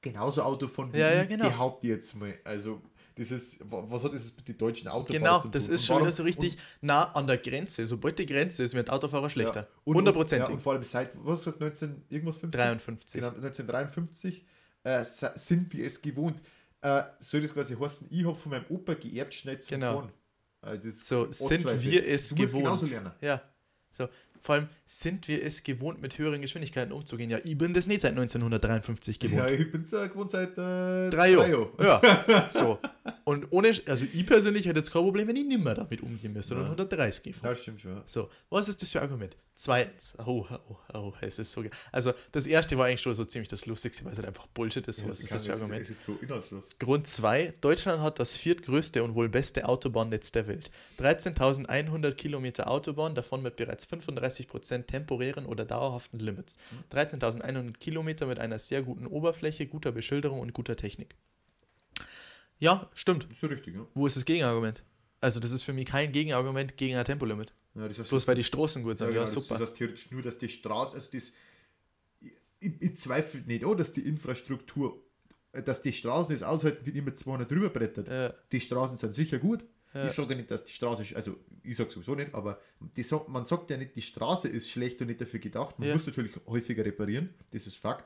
[0.01, 1.49] genauso Auto von wie Ja, ja, ich, genau.
[1.49, 2.33] behaupte ich jetzt mal.
[2.45, 2.81] Also,
[3.17, 5.75] das ist, wa- was hat das mit den deutschen Autofahrern Genau, zu das tun?
[5.75, 7.87] ist Und schon warum- wieder so richtig nah an der Grenze.
[7.87, 9.67] Sobald die Grenze ist, wird Autofahrer und, schlechter.
[9.85, 10.49] und- Hundertprozentig.
[10.49, 12.61] Ja, und vor allem seit, was sagt 19, irgendwas 50?
[12.61, 13.21] 53.
[13.21, 14.45] Genau, 1953
[14.85, 16.41] äh, sind wir es gewohnt.
[16.83, 20.01] Äh, soll das quasi heißen, ich habe von meinem Opa geerbt, schnell zu Genau.
[20.01, 20.13] fahren.
[20.61, 22.65] Also das ist So sind wir es gewohnt.
[22.65, 23.13] genauso lernen.
[23.21, 23.43] Ja.
[23.97, 24.09] So,
[24.47, 27.29] vor allem sind wir es gewohnt, mit höheren Geschwindigkeiten umzugehen.
[27.31, 29.51] Ja, ich bin das nicht seit 1953 gewohnt.
[29.51, 31.69] Ja, ich bin ja gewohnt seit äh, Drei Jahre.
[31.81, 32.79] Ja, so.
[33.25, 36.33] Und ohne, also ich persönlich hätte jetzt kein Problem, wenn ich nicht mehr damit umgehen
[36.33, 36.73] müsste, sondern Ja.
[36.75, 37.51] 130 gefahren.
[37.51, 38.01] Ja, stimmt schon.
[38.07, 39.37] So, was ist das für ein Argument?
[39.59, 41.71] Zweitens, oh, oh, oh, es ist so geil.
[41.91, 44.87] Also, das erste war eigentlich schon so ziemlich das Lustigste, weil es halt einfach Bullshit
[44.87, 45.09] ist.
[45.09, 45.81] was ist das für ein Argument?
[45.81, 46.69] Es ist so inhaltslos.
[46.79, 47.55] Grund 2.
[47.63, 50.71] Deutschland hat das viertgrößte und wohl beste Autobahnnetz der Welt.
[50.99, 56.59] 13.100 Kilometer Autobahn, davon mit bereits 35% temporären oder dauerhaften Limits.
[56.93, 61.17] 13.100 Kilometer mit einer sehr guten Oberfläche, guter Beschilderung und guter Technik.
[62.59, 63.27] Ja, stimmt.
[63.31, 63.87] Ist so richtig, ja.
[63.95, 64.83] Wo ist das Gegenargument?
[65.23, 67.55] Also, das ist für mich kein Gegenargument gegen ein Tempolimit.
[67.77, 69.07] Ja das heißt, Bloß weil die Straßen gut ja, sind.
[69.09, 69.55] Ja, genau, das, super.
[69.59, 71.33] das heißt theoretisch nur, dass die Straße, also das,
[72.21, 75.03] ich, ich, ich zweifle nicht an, dass die Infrastruktur,
[75.53, 78.09] dass die Straßen das aushalten, wie immer 200 drüber brettert.
[78.09, 79.65] Ja, Die Straßen sind sicher gut.
[79.95, 80.07] Ja.
[80.07, 83.71] Ich sage nicht, dass die Straße, also ich sage sowieso nicht, aber die, man sagt
[83.71, 85.79] ja nicht, die Straße ist schlecht und nicht dafür gedacht.
[85.79, 85.95] Man Ja.
[85.95, 88.05] muss natürlich häufiger reparieren, das ist Fakt.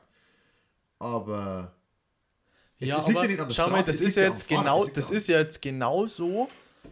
[0.99, 1.75] Aber
[2.79, 4.47] es- ja es liegt aber nicht an der schau mal, das ist ja ja jetzt
[4.47, 6.47] genau, das ja ist ja jetzt genauso,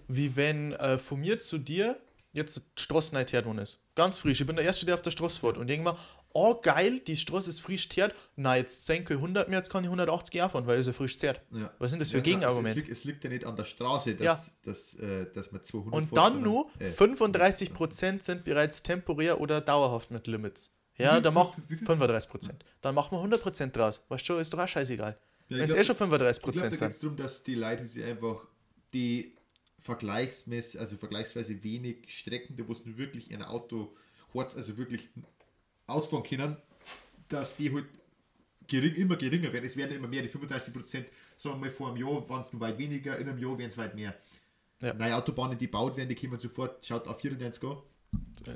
[0.07, 1.97] wie wenn äh, von mir zu dir
[2.32, 2.61] jetzt
[3.11, 3.80] neu teert worden ist.
[3.95, 4.39] Ganz frisch.
[4.39, 5.97] Ich bin der Erste, der auf der Straße fährt und denke mir,
[6.32, 8.13] oh geil, die Straße ist frisch teert.
[8.36, 10.93] Na, jetzt senke ich 100 mehr, jetzt kann ich 180 auch fahren, weil es ja
[10.93, 11.41] frisch teert.
[11.51, 11.71] Ja.
[11.80, 12.80] Was sind das für Ja, nein, Gegenargumente?
[12.80, 14.53] Es, liegt, es liegt ja nicht an der Straße, dass, Ja.
[14.63, 19.61] dass, äh, dass man 200 Und fährt, dann nur äh, 35% sind bereits temporär oder
[19.61, 20.71] dauerhaft mit Limits.
[20.97, 21.88] Ja, dann mach wie viel?
[21.88, 22.51] 35%.
[22.82, 24.01] Dann machen wir 100% draus.
[24.09, 25.17] Weißt du, ist doch auch scheißegal.
[25.47, 26.91] Ja, Wenn es eh schon Ich glaube, 35% da geht sind.
[26.91, 28.45] es darum, dass die Leute sich einfach
[28.93, 29.36] die
[29.80, 33.95] vergleichsmäßig, also vergleichsweise wenig Strecken, da wo es nur wirklich ein Auto
[34.34, 35.09] hat, also wirklich
[35.88, 36.57] ausfahren können,
[37.27, 37.86] dass die halt
[38.67, 39.65] gering, immer geringer werden.
[39.65, 41.07] Es werden immer mehr, die 35 Prozent,
[41.38, 43.69] sagen wir mal vor einem Jahr waren es nur weit weniger, in einem Jahr werden
[43.69, 44.15] es weit mehr.
[44.82, 44.93] Ja.
[44.93, 47.77] Neue Autobahnen, die gebaut werden, die kommen sofort, schaut auf 94 an,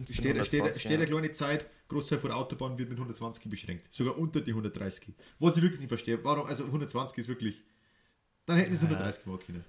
[0.08, 3.94] steht, steht, 120, steht eine kleine Zeit, Großteil von der Autobahn wird mit 120 beschränkt.
[3.94, 5.14] Sogar unter die 130.
[5.40, 6.24] Was ich wirklich nicht verstehe.
[6.24, 7.64] Warum, also 120 ist wirklich.
[8.46, 9.64] Dann hätten sie es 130 machen können.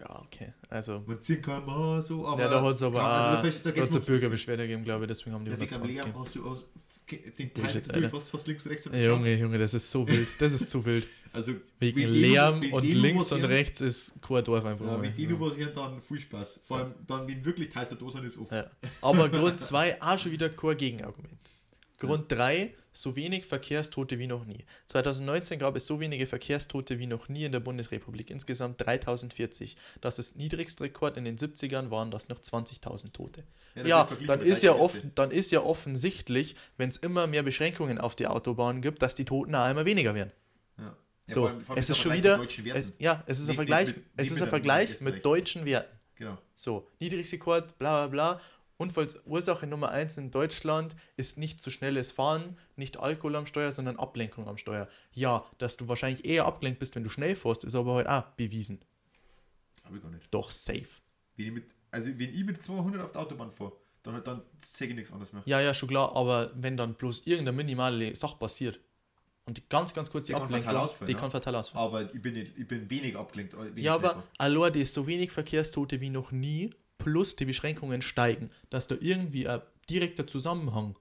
[0.00, 0.54] Ja, okay.
[0.70, 2.40] Also, Man ziehen kann man so, aber.
[2.42, 4.62] ja, da hat es aber kann- also auch, da, da da geht's hat's eine Bürgerbeschwerde
[4.62, 6.24] gegeben, glaube ich, deswegen haben die Ja, wegen am 120 Lärm gegeben.
[6.24, 6.64] hast du aus,
[7.38, 8.12] den Teil durch, Alter.
[8.12, 10.28] was hast links, rechts und Ey, Junge, Junge, das ist so wild.
[10.38, 11.06] Das ist zu wild.
[11.30, 14.86] Also, Wegen Lärm und links und rechts ist kein Dorf einfach.
[14.86, 16.60] Ja, die nur was hören, dann viel Spaß.
[16.64, 18.54] Vor allem dann, wenn wirklich heißer Dosen ist, offen.
[18.54, 18.70] Ja.
[19.02, 21.34] Aber Grund 2 auch schon wieder kein Gegenargument.
[21.98, 22.72] Grund 3,
[23.02, 24.64] so wenig Verkehrstote wie noch nie.
[24.86, 29.76] 2019 gab es so wenige Verkehrstote wie noch nie in der Bundesrepublik, insgesamt 3040.
[30.00, 33.44] Das ist niedrigster Rekord, in den 70ern waren das noch 20.000 Tote.
[33.74, 37.98] Ja, verglichen dann ist ja, offen, dann ist ja offensichtlich, wenn es immer mehr Beschränkungen
[37.98, 40.32] auf die Autobahnen gibt, dass die Toten auch immer weniger werden.
[40.78, 40.84] Ja.
[40.84, 42.40] Ja, So, vor allem- vor allem es ist schon wieder,
[42.74, 45.94] es, ja, es ist ein Vergleich, mit- es ist ein Vergleich mit deutschen Werten.
[46.16, 46.36] Genau.
[46.56, 48.40] So, Niedrigrekord, bla bla bla.
[48.78, 53.98] Unfallursache Nummer 1 in Deutschland ist nicht zu schnelles Fahren, nicht Alkohol am Steuer, sondern
[53.98, 54.88] Ablenkung am Steuer.
[55.12, 58.22] Ja, dass du wahrscheinlich eher abgelenkt bist, wenn du schnell fährst, ist aber heute auch
[58.36, 58.80] bewiesen.
[59.84, 60.28] Hab ich gar nicht.
[60.30, 60.86] Doch, safe.
[61.36, 63.72] Wenn ich mit, also wenn ich mit 200 auf der Autobahn fahre,
[64.04, 65.42] dann, dann sehe ich nichts anderes mehr.
[65.44, 68.78] Ja, ja, schon klar, aber wenn dann bloß irgendeine minimale Sache passiert
[69.44, 71.18] und die ganz, ganz kurze Die kann Ablenkung, fatal ausfallen, die ja.
[71.18, 71.84] kann fatal ausfallen.
[71.84, 73.58] Aber ich bin, nicht, ich bin wenig abgelenkt.
[73.58, 78.02] Wenn ich Ja, aber allein die so wenig Verkehrstote wie noch nie, plus die Beschränkungen
[78.02, 80.98] steigen, dass da irgendwie ein direkter Zusammenhang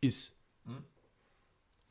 [0.00, 0.38] ist.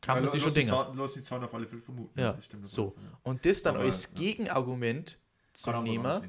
[0.02, 0.74] Kann Weil man sich schon denken.
[0.96, 2.20] Lass die Zahlen auf alle Fälle vermuten.
[2.20, 2.96] Ja, das stimmt so.
[2.98, 3.20] ja.
[3.24, 4.20] Und das dann Aber, als ja.
[4.20, 5.18] Gegenargument
[5.54, 6.22] zu nehmen ja.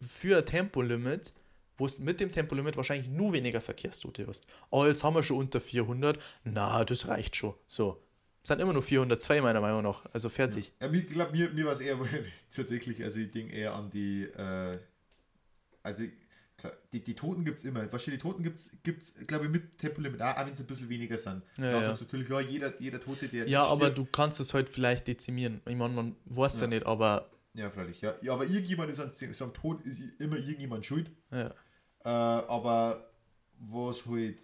[0.00, 1.32] für ein Tempolimit,
[1.76, 4.46] wo es mit dem Tempolimit wahrscheinlich nur weniger Verkehrstote hast.
[4.70, 6.18] Oh, jetzt haben wir schon unter 400.
[6.44, 7.54] Na, das reicht schon.
[7.66, 8.02] So.
[8.42, 10.04] Es sind immer nur 402 meiner Meinung nach.
[10.12, 10.72] Also fertig.
[10.80, 11.98] Ja, mir, ich glaube, mir, mir war es eher
[12.50, 14.78] tatsächlich, also ich denke eher an die, äh,
[15.82, 16.04] also
[16.62, 17.84] klar, die, die Toten gibt es immer.
[17.86, 20.88] Du, die Toten gibt es, glaube ich, mit Tempolimit auch, auch wenn es ein bisschen
[20.88, 21.42] weniger sind.
[21.58, 21.88] Ja, ja.
[21.88, 25.60] natürlich, ja, jeder, jeder Tote, der Ja, aber stirbt- du kannst es halt vielleicht dezimieren.
[25.66, 26.68] Ich meine, man weiß ja, Ja.
[26.68, 28.00] nicht, aber Ja, freilich.
[28.00, 31.10] Ja, ja aber irgendjemand ist an so einem Tod, ist immer irgendjemand schuld.
[31.30, 31.52] ja.
[32.04, 33.10] Äh, aber
[33.58, 34.38] was halt,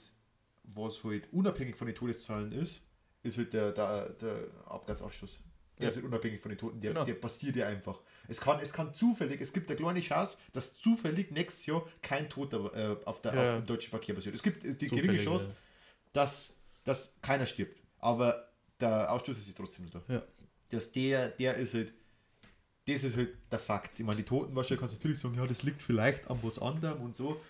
[0.65, 2.83] was halt unabhängig von den Todeszahlen ist,
[3.25, 5.41] ist halt der, der, der Abgasausstoß.
[5.79, 5.89] Der Ja.
[5.91, 7.05] ist halt unabhängig von den Toten, der, Genau.
[7.05, 8.01] der passiert ja einfach.
[8.27, 12.29] Es kann, es kann zufällig, es gibt eine kleine Chance, dass zufällig nächstes Jahr kein
[12.29, 13.55] Toter äh, auf, der, Ja.
[13.55, 14.35] auf dem deutschen Verkehr passiert.
[14.35, 15.55] Es gibt äh, die Zufällig, geringe Chance, ja.
[16.13, 16.55] dass,
[16.85, 17.81] dass keiner stirbt.
[17.99, 18.49] Aber
[18.81, 20.03] der Ausstoß ist trotzdem da.
[20.09, 20.23] Ja.
[20.71, 21.93] Dass der, der ist halt,
[22.87, 23.99] das ist halt der Fakt.
[24.01, 27.03] Ich meine, die Toten kannst du natürlich sagen, ja, das liegt vielleicht an was anderem
[27.03, 27.41] und so.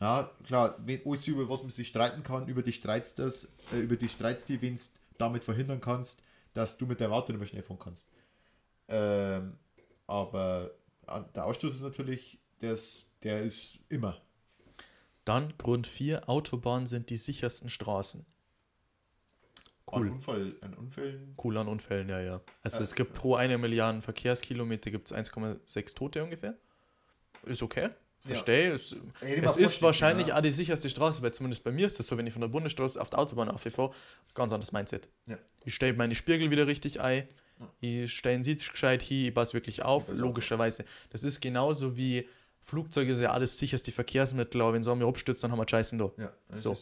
[0.00, 3.78] Ja, klar, wenn alles über was man sich streiten kann, über die Streits das, äh,
[3.80, 4.80] über die Streits, die wenn du
[5.18, 6.22] damit verhindern kannst,
[6.58, 8.08] dass du mit deinem Auto nicht mehr schnell fahren kannst.
[8.88, 9.56] Ähm,
[10.08, 10.72] aber
[11.06, 14.20] an- der Ausstoß ist natürlich, das, der ist immer.
[15.24, 18.26] Dann Grund 4, Autobahnen sind die sichersten Straßen.
[19.86, 20.08] An, Cool.
[20.10, 21.34] Unfall, an Unfällen.
[21.42, 22.40] Cool an Unfällen, ja, ja.
[22.62, 26.56] Also Ja, es gibt pro eine Milliarde Verkehrskilometer gibt es 1,6 Tote ungefähr.
[27.44, 27.90] Ist okay.
[28.24, 28.72] Verstehe.
[28.72, 31.86] Es, mir es vorstellen ist wahrscheinlich können, auch die sicherste Straße, weil zumindest bei mir
[31.86, 33.90] ist das so, wenn ich von der Bundesstraße auf der Autobahn auffahre,
[34.34, 35.08] ganz anderes Mindset.
[35.26, 35.38] Ja.
[35.64, 37.28] Ich stelle meine Spiegel wieder richtig ein,
[37.60, 37.68] Ja.
[37.80, 40.16] ich stelle den Sitz gescheit hin, ich passe wirklich auf, auf.
[40.16, 40.84] logischerweise.
[41.10, 42.28] Das ist genauso wie
[42.60, 45.98] Flugzeuge ist ja alles sicherste Verkehrsmittel, aber wenn so mir abstürzt, dann haben wir Scheißen
[45.98, 46.10] da.
[46.18, 46.76] Ja, So.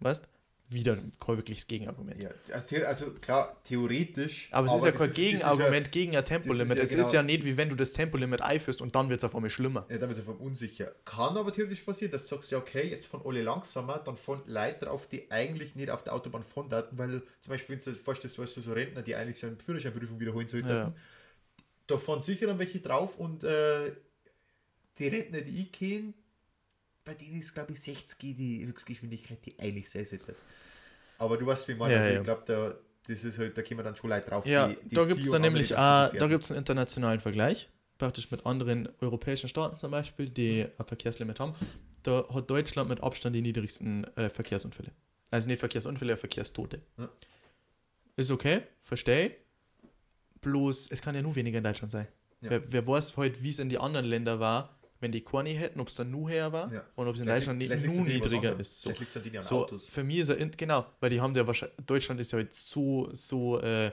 [0.00, 0.22] Weißt
[0.70, 2.22] Wieder kein wirkliches Gegenargument.
[2.22, 4.48] Ja, also, also klar, theoretisch.
[4.50, 6.76] Aber es ist ja kein das Gegenargument gegen ein Tempolimit.
[6.76, 9.20] ja es genau- ist ja nicht, wie wenn du das Tempolimit einführst und dann wird
[9.20, 9.86] es auf einmal schlimmer.
[9.88, 10.92] Ja, da wird es einfach unsicher.
[11.06, 14.42] Kann aber theoretisch passieren, dass du sagst, ja, okay, jetzt von alle langsamer, dann von
[14.44, 17.92] Leute drauf, die eigentlich nicht auf der Autobahn fahren daten, weil zum Beispiel, wenn du
[17.92, 20.92] dir vorstellst, du, so Rentner, die eigentlich so eine Führerscheinprüfung wiederholen sollten, Ja.
[21.86, 23.92] da fahren sicher dann welche drauf und äh,
[24.98, 26.12] die Rentner, die ich kenne,
[27.04, 30.36] bei denen ist, glaube ich, 60 die Höchstgeschwindigkeit, die eigentlich sein sollte.
[31.18, 32.16] Aber du weißt, wie man, Ja, also ja.
[32.18, 32.74] ich glaube, da,
[33.06, 35.30] das ist halt, da kommen dann schon Leute drauf, Ja, die, die da gibt es
[35.30, 40.28] dann nämlich auch, da gibt einen internationalen Vergleich, praktisch mit anderen europäischen Staaten zum Beispiel,
[40.28, 41.54] die ein Verkehrslimit haben.
[42.04, 44.92] Da hat Deutschland mit Abstand die niedrigsten äh, Verkehrsunfälle.
[45.30, 46.80] Also nicht Verkehrsunfälle, Verkehrstote.
[46.96, 47.08] Ja.
[48.16, 49.36] Ist okay, verstehe.
[50.40, 52.06] Bloß, es kann ja nur weniger in Deutschland sein.
[52.40, 52.50] Ja.
[52.50, 55.78] Wer, wer weiß heute, wie es in die anderen Ländern war, wenn die Corny hätten,
[55.80, 56.84] ob es dann nur her war Ja.
[56.96, 58.80] und ob es in Vielleicht Deutschland liegt- nur niedriger ist.
[58.82, 58.90] So.
[58.90, 62.32] An So, für mich ist er, in, genau, weil die haben ja wahrscheinlich, Deutschland ist
[62.32, 63.90] ja jetzt so, so äh,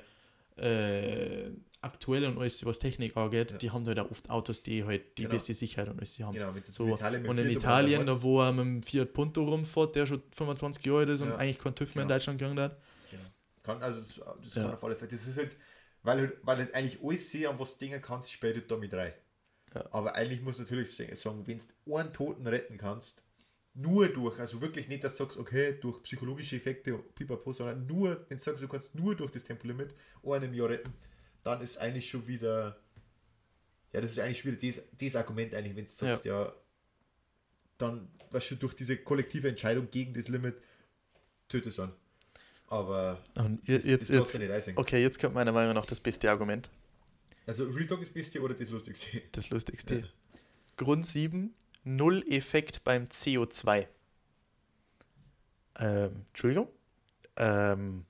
[0.57, 1.51] äh,
[1.81, 3.57] aktuell und alles, was Technik angeht, Ja.
[3.57, 5.33] die haben halt auch oft Autos, die halt die Genau.
[5.35, 6.33] beste Sicherheit und alles haben.
[6.33, 9.95] Genau, So, in Italien und in Italien, da wo er mit dem Fiat Punto rumfährt,
[9.95, 11.35] der schon 25 Jahre alt ist und Ja.
[11.37, 12.15] eigentlich kein TÜV mehr in Genau.
[12.17, 12.79] Deutschland gegangen hat.
[13.11, 13.23] Genau.
[13.63, 15.11] Kann, also das, das kann auf alle Fälle.
[15.11, 15.55] Das ist halt,
[16.01, 18.93] weil, halt- weil halt eigentlich alles sehen, an was denken kannst, spielt halt da mit
[18.93, 19.13] rein.
[19.75, 19.85] Ja.
[19.91, 23.21] Aber eigentlich muss natürlich sagen, wenn du einen Toten retten kannst,
[23.75, 28.25] nur durch, also wirklich nicht, dass du sagst, okay, durch psychologische Effekte, pipapo, sondern nur,
[28.29, 30.93] wenn du sagst, du kannst nur durch das Tempolimit einen im Jahr retten,
[31.43, 32.79] dann ist eigentlich schon wieder,
[33.91, 36.53] ja, das ist eigentlich schon wieder das, das Argument eigentlich, wenn du sagst, ja,
[37.77, 40.55] dann, was schon durch diese kollektive Entscheidung gegen das Limit
[41.49, 41.93] tötest du an.
[42.67, 44.77] Aber Und das, jetzt, das jetzt, sich nicht einsehen.
[44.77, 46.69] okay, jetzt kommt meiner Meinung nach das beste Argument,
[47.47, 49.21] Also Real Talk ist das Beste oder das Lustigste?
[49.31, 50.09] das lustigste.
[50.77, 53.87] Grund 7, Null-Effekt beim CO2.
[55.77, 56.69] Ähm, Entschuldigung?
[57.37, 58.05] Ähm,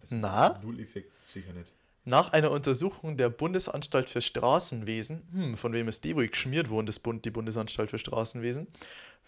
[0.00, 0.60] Also Na?
[0.62, 1.72] Null-Effekt sicher nicht.
[2.04, 6.86] nach einer Untersuchung der Bundesanstalt für Straßenwesen, hm, von wem ist die wohl geschmiert worden,
[6.86, 8.66] das Bund, die Bundesanstalt für Straßenwesen,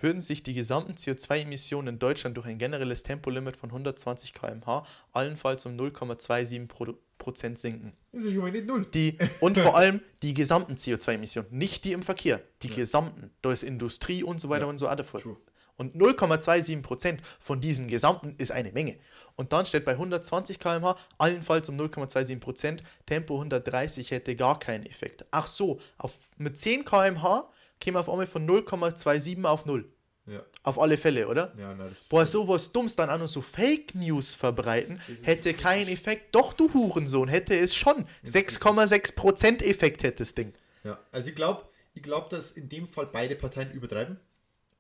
[0.01, 5.67] würden sich die gesamten CO2-Emissionen in Deutschland durch ein generelles Tempolimit von 120 km/h allenfalls
[5.67, 6.95] um 0,27 Pro
[7.25, 7.95] Prozent sinken.
[8.12, 8.85] Das ist nicht null.
[8.93, 13.31] Die, und vor allem die gesamten CO2-Emissionen, nicht die im Verkehr, die gesamten.
[13.41, 15.39] Da ist Industrie und so weiter Ja, und so weiter true.
[15.77, 18.99] Und 0,27 Prozent von diesen gesamten ist eine Menge.
[19.37, 24.85] Und dann steht bei 120 km/h allenfalls um 0,27%, Prozent, Tempo 130 hätte gar keinen
[24.85, 25.25] Effekt.
[25.31, 27.51] Ach so, auf, mit 10 km/h
[27.81, 29.91] käme auf einmal von 0,27 auf 0.
[30.27, 31.53] Ja, Auf alle Fälle, oder?
[31.59, 35.89] ja nein, das Boah, sowas Dummes dann auch noch so Fake News verbreiten, hätte keinen
[35.89, 36.35] Effekt.
[36.35, 38.07] Doch, du Hurensohn, hätte es schon.
[38.25, 40.53] 6,6% Effekt hätte das Ding.
[40.83, 44.18] Ja, also ich glaube, ich glaub, dass in dem Fall beide Parteien übertreiben.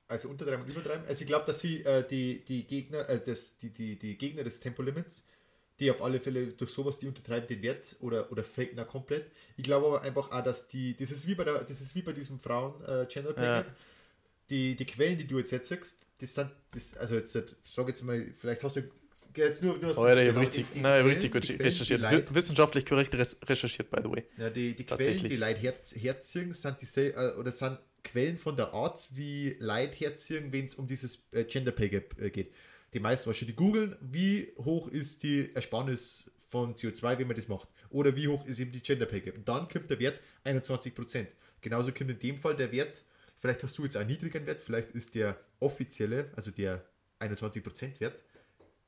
[0.08, 1.06] Also untertreiben und übertreiben.
[1.06, 4.44] Also ich glaube, dass sie äh, die, die Gegner, äh, das, die, die, die Gegner
[4.44, 5.24] des Tempolimits,
[5.80, 9.30] die auf alle Fälle durch sowas, die untertreiben den Wert oder, oder faken da komplett.
[9.56, 12.02] Ich glaube aber einfach auch, dass die, das ist wie bei der, das ist wie
[12.02, 13.60] bei diesem Frauen äh, Gender Pay Ja.
[13.62, 13.72] Gap.
[14.54, 18.02] Die, die Quellen, die du jetzt jetzt sagst, das sind, das, also jetzt, sag jetzt
[18.04, 18.82] mal, vielleicht hast du
[19.36, 21.42] jetzt nur, nur Oh ja, ich genau, habe richtig, die- die nein, Quellen- richtig gut
[21.42, 22.34] Quellen, recherchiert.
[22.34, 24.24] Wissenschaftlich korrekt recherchiert, by the way.
[24.38, 28.56] Ja, die, die Quellen, die Leute herz herziehen, sind diese, äh, oder sind Quellen von
[28.56, 32.52] der Art, wie Leute herziehen, wenn es um dieses äh, Gender Pay Gap äh, geht.
[32.92, 37.68] Die meisten wahrscheinlich googeln, wie hoch ist die Ersparnis von CO2, wenn man das macht.
[37.90, 39.36] Oder wie hoch ist eben die Gender Pay Gap.
[39.36, 41.26] Und dann kommt der Wert 21%.
[41.60, 43.02] Genauso kommt in dem Fall der Wert,
[43.44, 46.82] vielleicht hast du jetzt einen niedrigen Wert, vielleicht ist der offizielle, also der
[47.20, 48.18] 21% Wert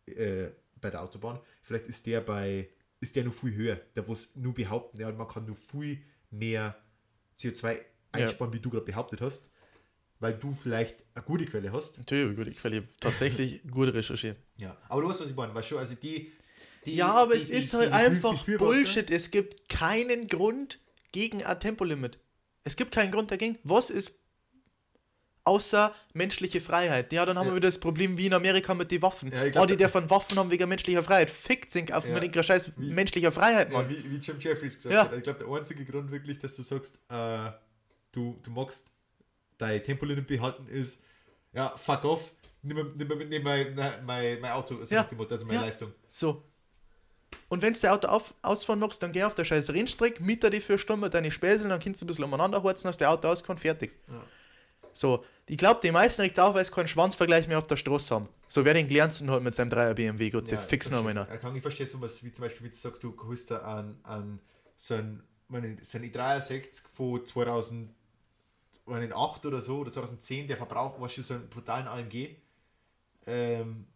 [0.07, 0.49] äh,
[0.81, 3.79] bei der Autobahn, vielleicht ist der bei, ist der noch viel höher.
[3.93, 6.75] Da wo nur behaupten, ja, man kann nur viel mehr
[7.39, 7.83] CO2
[8.13, 9.51] einsparen, wie du gerade behauptet hast,
[10.21, 11.99] weil du vielleicht eine gute Quelle hast.
[11.99, 14.39] Natürlich, gut, ich verliere tatsächlich gut recherchiert.
[14.59, 14.75] Ja.
[14.89, 16.33] Aber du weißt, was ich meine, weißt du, also die.
[16.87, 19.11] die Ja, aber die, es ist halt einfach Bullshit.
[19.11, 20.81] Es gibt keinen Grund
[21.13, 22.19] gegen ein Tempolimit.
[22.65, 23.59] Es gibt keinen Grund dagegen.
[23.63, 24.19] Was ist
[25.47, 27.13] außer menschliche Freiheit?
[27.13, 27.53] Ja, dann haben Ja.
[27.53, 29.33] wir wieder das Problem wie in Amerika mit den Waffen.
[29.33, 31.31] Ja, glaub, oh, die der von Waffen haben wegen menschlicher Freiheit.
[31.31, 32.19] Fickt sich auf Ja.
[32.19, 33.89] mit scheiß Wie- menschlicher Freiheit, Mann.
[33.91, 35.05] Ja, wie, wie Jim Jeffries gesagt Ja.
[35.05, 35.15] hat.
[35.17, 37.51] Ich glaube, der einzige Grund wirklich, dass du sagst, äh,
[38.13, 38.87] du, du magst
[39.59, 41.01] dein Tempolimit behalten, ist,
[41.53, 42.33] ja, fuck off,
[42.63, 43.75] nimm, nimm, nimm mein,
[44.05, 45.05] mein, mein Auto, so Ja.
[45.05, 45.65] dem Motto, also meine Ja.
[45.65, 45.93] Leistung.
[46.09, 46.43] So.
[47.49, 50.51] Und wenn du das Auto auf, ausfahren magst, dann geh auf der scheiß Rennstrecke, mieter
[50.51, 53.29] die für Stunden deine Späßel, dann kannst du ein bisschen umeinander horzen, hast der Auto
[53.29, 53.93] ausgefahren, fertig.
[54.09, 54.25] Ja.
[54.97, 58.15] So, ich glaube, die meisten regt auch, weil sie keinen Schwanzvergleich mehr auf der Straße
[58.15, 58.29] haben.
[58.49, 61.31] So, wer den glänzen hat mit seinem 3er BMW, sei Ja, fix ich noch einer.
[61.33, 63.99] Ich kann ich verstehe sowas, wie zum Beispiel, wie du sagst, du holst da an,
[64.05, 64.41] an
[64.79, 67.91] so ein, meine, so ein i63 von 2008
[69.47, 72.35] oder so, oder 2010, der verbraucht, was schon so einen brutalen AMG,
[73.27, 73.87] ähm,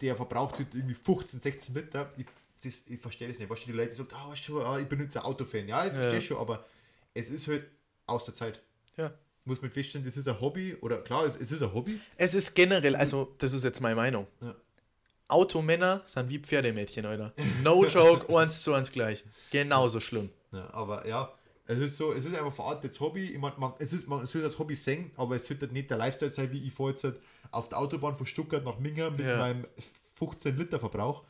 [0.00, 2.12] der verbraucht halt irgendwie 15, 16 Liter.
[2.16, 2.26] Ich,
[2.64, 3.48] das, ich verstehe das nicht.
[3.48, 5.68] Weißt du, die Leute sagen, ah, weißt du, ah, ich benutze ein Autofan.
[5.68, 6.00] Ja, ich Ja.
[6.00, 6.64] verstehe schon, aber
[7.14, 7.66] es ist halt
[8.06, 8.60] aus der Zeit.
[8.96, 9.12] Ja.
[9.48, 11.98] Muss man feststellen, das ist ein Hobby, oder klar, es, es ist ein Hobby.
[12.16, 14.26] Es ist generell, also, das ist jetzt meine Meinung.
[14.40, 14.54] Ja.
[15.26, 17.32] Automänner sind wie Pferdemädchen, Alter.
[17.62, 19.24] No joke, eins zu eins gleich.
[19.50, 20.30] Genauso schlimm.
[20.52, 21.32] Ja, aber ja,
[21.66, 23.26] es ist so, es ist einfach verartetes Hobby.
[23.26, 25.98] Ich mein, man, es, ist, man soll das Hobby sehen, aber es sollte nicht der
[25.98, 27.20] Lifestyle sein, wie ich fahre jetzt halt
[27.50, 29.38] auf der Autobahn von Stuttgart nach Minga mit Ja.
[29.38, 29.66] meinem
[30.14, 31.22] 15 Liter Verbrauch.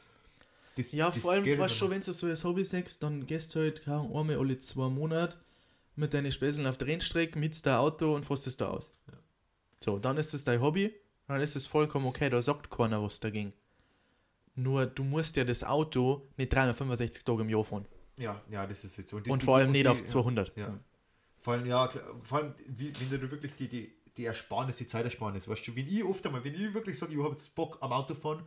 [0.77, 3.53] Das, Ja, das vor allem, weißt du, wenn du so als Hobby sagst, dann gehst
[3.55, 5.37] du halt Ahnung, einmal alle zwei Monate
[5.99, 8.91] mit deinen Späßeln auf der Rennstrecke, mietst dein Auto und fährst es da aus.
[9.09, 9.15] Ja.
[9.81, 10.93] So, dann ist es dein Hobby,
[11.27, 13.53] dann ist es vollkommen okay, da sagt keiner was dagegen.
[14.55, 17.87] Nur, du musst ja das Auto nicht 365 Tage im Jahr fahren.
[18.17, 19.17] Ja, ja, das ist jetzt so.
[19.17, 20.57] Und die- vor allem die- nicht auf 200.
[20.57, 20.79] Ja.
[21.41, 24.87] Vor allem, ja, klar, vor allem, wie, wenn du wirklich die, die, die Ersparnis, die
[24.89, 27.79] Zeitersparnis, weißt du, wenn ich oft einmal, wenn ich wirklich sage, ich habe jetzt Bock
[27.81, 28.43] am Auto fahren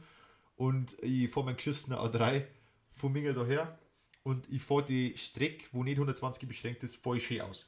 [0.58, 2.43] und ich fahre meinen geschissenen A3
[2.91, 3.80] von Minga daher
[4.24, 7.67] und ich fahre die Strecke, wo nicht 120 beschränkt ist, ich schön aus.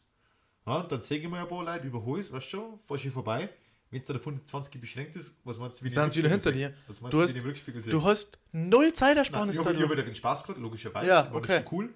[0.66, 3.00] Ja, und dann sehe ich mir ein paar Leute, überhole es, weißt du schon, fahre
[3.00, 3.50] schön vorbei.
[3.92, 6.74] Wenn es dann auf 120 beschränkt ist, was meinst du, wie Sind wieder hinter dir?
[6.88, 7.90] Was meinst Du hast- wie?
[7.92, 11.08] Du hast null Nein, Zeitersparnis ich habe wieder den Spaß gehabt, logischerweise.
[11.08, 11.60] Ja, war okay.
[11.62, 11.94] Das so cool.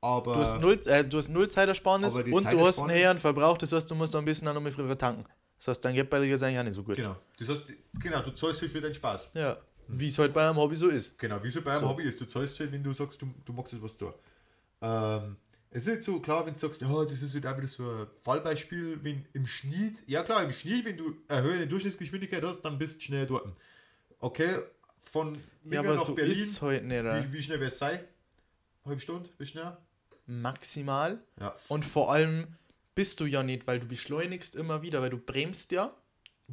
[0.00, 2.58] Aber Du hast null, äh, du hast null Zeitersparnis und du hast einen
[2.90, 5.24] Zeitersparnis- höheren Verbrauch, das heißt, du musst noch ein bisschen noch mal früher tanken.
[5.58, 6.96] Das heißt, dein Geld bei dir ist eigentlich auch nicht so gut.
[6.96, 7.16] Genau.
[7.38, 9.30] Das heißt, genau, du zahlst halt für deinen Spaß.
[9.34, 9.56] Ja,
[9.92, 11.18] wie es halt bei einem Hobby so ist.
[11.18, 11.88] Genau, wie so bei einem So.
[11.88, 12.20] Hobby ist.
[12.20, 14.14] Du zahlst halt, wenn du sagst, du, du magst etwas da.
[14.80, 15.36] Ähm,
[15.70, 17.82] es ist nicht so klar, wenn du sagst, ja, das ist halt auch wieder so
[17.88, 22.60] ein Fallbeispiel, wenn im Schnitt, ja klar, im Schnitt, wenn du eine höhere Durchschnittsgeschwindigkeit hast,
[22.62, 23.46] dann bist du schnell dort.
[24.18, 24.58] Okay,
[25.00, 26.96] von Ja, Minga aber nach so Berlin, ist halt nicht.
[27.04, 28.00] äh, wie, wie schnell wird es sein?
[28.84, 29.76] Halbe Stunde, wie schnell?
[30.26, 31.20] Maximal.
[31.40, 32.46] Ja, Und vor allem
[32.94, 35.94] bist du ja nicht, weil du beschleunigst immer wieder, weil du bremst ja.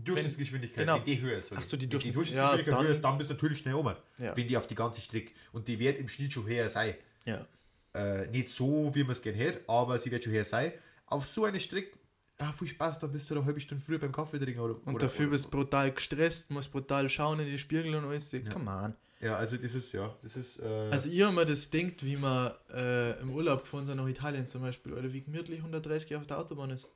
[0.03, 0.97] Durchschnittsgeschwindigkeit, genau.
[0.97, 1.51] wenn die höher ist.
[1.55, 3.95] Ach so, die Durchschnitt- Durchschnittsgeschwindigkeit ja, dann- höher ist, dann bist du natürlich schnell oben.
[4.17, 4.35] Ja.
[4.35, 5.31] Wenn die auf die ganze Strecke.
[5.51, 6.95] Und die wird im Schnitt schon höher sein.
[7.25, 7.45] Ja.
[7.93, 10.71] Äh, nicht so, wie man es gerne hätte, aber sie wird schon höher sein.
[11.07, 11.97] Auf so eine Strecke,
[12.37, 14.59] ah, viel Spaß, dann bist du eine halbe Stunde früher beim Kaffee trinken.
[14.59, 17.95] Oder, Und oder, dafür oder, bist du brutal gestresst, musst brutal schauen in die Spiegel
[17.95, 18.31] und alles.
[18.53, 18.95] Come on.
[19.21, 20.59] Ja, also das ist, ja, das ist.
[20.59, 24.47] Äh, Also ihr immer das denkt, wie man äh, im Urlaub gefahren sind nach Italien
[24.47, 26.87] zum Beispiel, oder wie gemütlich 130 auf der Autobahn ist.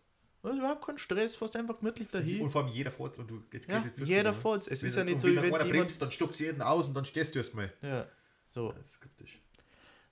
[0.44, 2.42] Also überhaupt kein Stress, fährst einfach gemütlich dahin.
[2.42, 4.34] und vor allem jeder fährt und du jetzt Ja, das jeder ne?
[4.34, 4.68] fährt.
[4.68, 5.70] Es ist ja nicht so, wenn wie wenn jemand...
[5.70, 7.72] bremst, dann stuckst du jeden aus und dann stehst du erstmal.
[7.82, 8.06] Ja,
[8.46, 8.72] so.
[8.74, 9.42] Das ist skeptisch.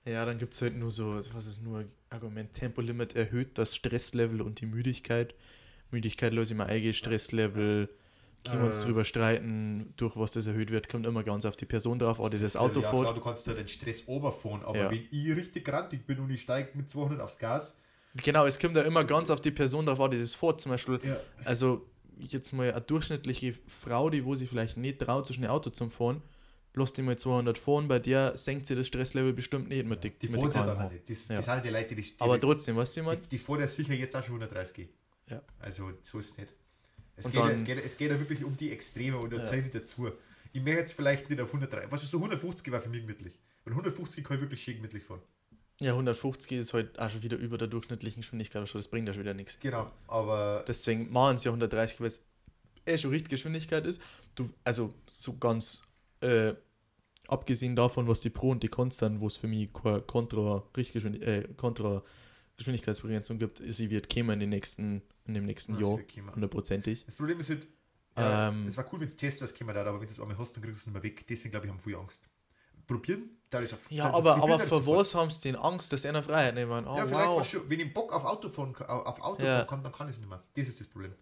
[0.04, 4.40] Ja, dann gibt es halt nur so, was ist nur Argument, Tempolimit erhöht das Stresslevel
[4.42, 5.34] und die Müdigkeit.
[5.90, 7.88] Müdigkeit löse ich mal eigene Stresslevel.
[8.44, 8.86] Können wir uns Äh.
[8.86, 12.38] drüber streiten, durch was das erhöht wird, kommt immer ganz auf die Person drauf, oder
[12.38, 13.02] das Auto ja, fährt.
[13.02, 14.90] Klar, du kannst da den Stress oberfahren, aber Ja.
[14.90, 17.78] wenn ich richtig grantig bin und ich steige mit 200 aufs Gas,
[18.14, 20.60] Genau, es kommt ja immer ganz auf die Person drauf, an, die das fährt.
[20.60, 21.16] Zum Beispiel, Ja.
[21.44, 21.86] also
[22.18, 25.90] jetzt mal eine durchschnittliche Frau, die wo sie vielleicht nicht traut, so schnell Auto zum
[25.90, 26.22] Fahren,
[26.74, 30.10] lässt die mal 200 fahren, bei der senkt sie das Stresslevel bestimmt nicht mit, die,
[30.10, 31.08] die mit fahren sie dann nicht.
[31.08, 31.36] Das, Ja.
[31.36, 33.68] das sind die Leute, die, die, Aber trotzdem, weißt du, ich die, die fahren ja
[33.68, 34.88] sicher jetzt auch schon 130 gehen.
[35.28, 35.42] Ja.
[35.58, 36.52] Also so ist es nicht.
[37.16, 39.32] Es geht, ja, dann- es, geht, ja- es geht ja wirklich um die Extreme und
[39.32, 39.44] da Ja.
[39.44, 40.10] zähle ich dazu.
[40.52, 43.38] Ich möchte jetzt vielleicht nicht auf 130, was ist so 150 war für mich gemütlich.
[43.64, 45.22] Und 150 kann ich wirklich schön gemütlich fahren.
[45.82, 49.14] Ja, 150 ist halt auch schon wieder über der durchschnittlichen Geschwindigkeit, also das bringt ja
[49.14, 49.58] schon wieder nichts.
[49.60, 52.20] Genau, aber Deswegen machen sie ja 130, weil es
[52.86, 54.00] eh schon Richtgeschwindigkeit ist.
[54.34, 55.82] Du, also so ganz
[56.20, 56.54] äh,
[57.28, 60.62] abgesehen davon, was die Pro und die Cons sind, wo es für mich keine Kontra,
[60.76, 62.02] Richtgeschwindig äh, Kontra
[62.56, 67.04] Geschwindigkeitsbegrenzung gibt, sie wird kämen in, den nächsten, in dem nächsten Ja, Jahr, es hundertprozentig.
[67.06, 67.66] das Problem ist halt,
[68.16, 68.66] ja, Ähm.
[68.68, 70.54] es war cool, wenn es Test was käme da, aber wenn du das einmal hast,
[70.56, 71.26] dann kriegst du es nicht mehr weg.
[71.26, 72.22] Deswegen glaube ich, haben viele Angst.
[72.86, 76.04] Probieren, da ist auf Ja, aber, probieren aber für was haben sie denn Angst, dass
[76.04, 76.86] einer Freiheit nehmen?
[76.86, 77.46] Oh, ja, vielleicht wow.
[77.46, 79.56] schon, wenn ich Bock auf Auto fahren, kann- auf Auto Ja.
[79.58, 80.42] fahren kann, dann kann ich es nicht mehr.
[80.54, 81.14] Das ist das Problem.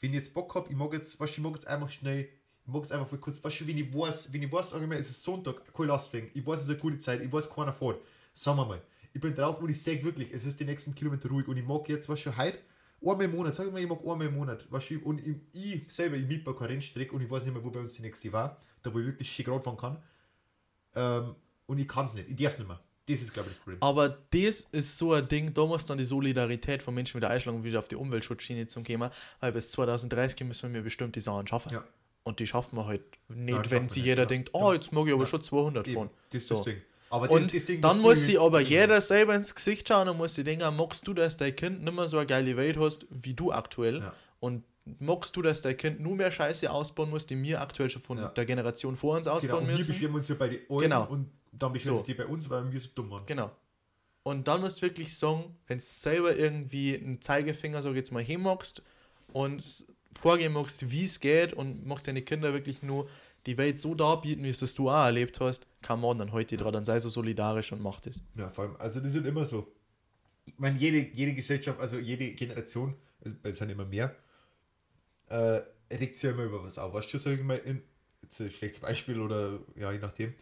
[0.00, 2.28] Wenn ich jetzt Bock habe, ich mag jetzt, weißt, du, ich mag jetzt einfach schnell,
[2.66, 4.82] ich mag jetzt einfach mal kurz, weißt du, wenn ich weiß, wenn ich weiß, sag
[4.82, 7.32] ich mal, es ist Sonntag, kein Lastwagen, ich weiß, es ist eine gute Zeit, ich
[7.32, 7.98] weiß, keiner fährt.
[8.34, 8.82] Sagen wir mal,
[9.12, 11.64] ich bin drauf und ich sage wirklich, es ist die nächsten Kilometer ruhig und ich
[11.64, 12.58] mag jetzt, was schon heute,
[13.00, 15.36] einmal im Monat, sag ich mal, ich mag einmal im Monat, weißt du, und ich,
[15.52, 18.02] ich selber, ich miete keine Rennstrecke und ich weiß nicht mehr, wo bei uns die
[18.02, 20.02] nächste war, da wo ich wirklich schön Rad fahren kann.
[20.94, 21.34] Ähm,
[21.66, 22.80] und ich kann es nicht, ich darf es nicht mehr.
[23.06, 23.82] Das ist, glaube ich, das Problem.
[23.82, 27.62] Aber das ist so ein Ding, da muss dann die Solidarität von Menschen wieder einschlagen,
[27.62, 29.04] wieder auf die Umweltschutzschiene zu gehen,
[29.40, 31.70] weil bis 2030 müssen wir mir bestimmt die Sachen schaffen.
[31.72, 31.84] Ja.
[32.22, 34.26] Und die schaffen wir halt nicht, die wenn sie jeder ja.
[34.26, 35.28] denkt, oh, jetzt mag ich aber Ja.
[35.28, 36.10] schon 200 Eben, fahren.
[36.30, 36.54] Das ist So.
[36.54, 36.80] das Ding.
[37.10, 40.08] Aber Und das, das Ding, dann das muss sie aber jeder selber ins Gesicht schauen
[40.08, 42.78] und muss sich denken, magst du, dass dein Kind nicht mehr so eine geile Welt
[42.78, 44.02] hast, wie du aktuell?
[44.40, 44.64] Und
[45.00, 48.18] magst du, dass dein Kind nur mehr Scheiße ausbauen muss, die wir aktuell schon von
[48.18, 48.28] Ja.
[48.28, 49.88] der Generation vor uns Genau, ausbauen und wir müssen?
[49.92, 51.06] beschweren uns ja bei den Alten Genau.
[51.08, 52.02] und dann beschweren So.
[52.02, 53.26] die bei uns, weil wir so dumm waren.
[53.26, 53.50] Genau.
[54.24, 58.22] Und dann musst du wirklich sagen, wenn du selber irgendwie einen Zeigefinger, ich jetzt mal,
[58.22, 58.82] hinmachst
[59.32, 63.08] und vorgehen magst, wie es geht und machst deine Kinder wirklich nur
[63.46, 66.56] die Welt so darbieten, wie es das du auch erlebt hast, kann man dann heute
[66.56, 68.22] dran, dann sei so solidarisch und mach das.
[68.36, 69.70] Ja, vor allem, also das ist immer so.
[70.46, 74.14] Ich meine, jede, jede Gesellschaft, also jede Generation, also es sind immer mehr,
[75.34, 75.62] äh,
[75.94, 76.92] regt sich ja immer über was auf.
[76.92, 77.82] Weißt du, sag ich mal, in,
[78.22, 80.34] jetzt ein schlechtes Beispiel oder ja, je nachdem.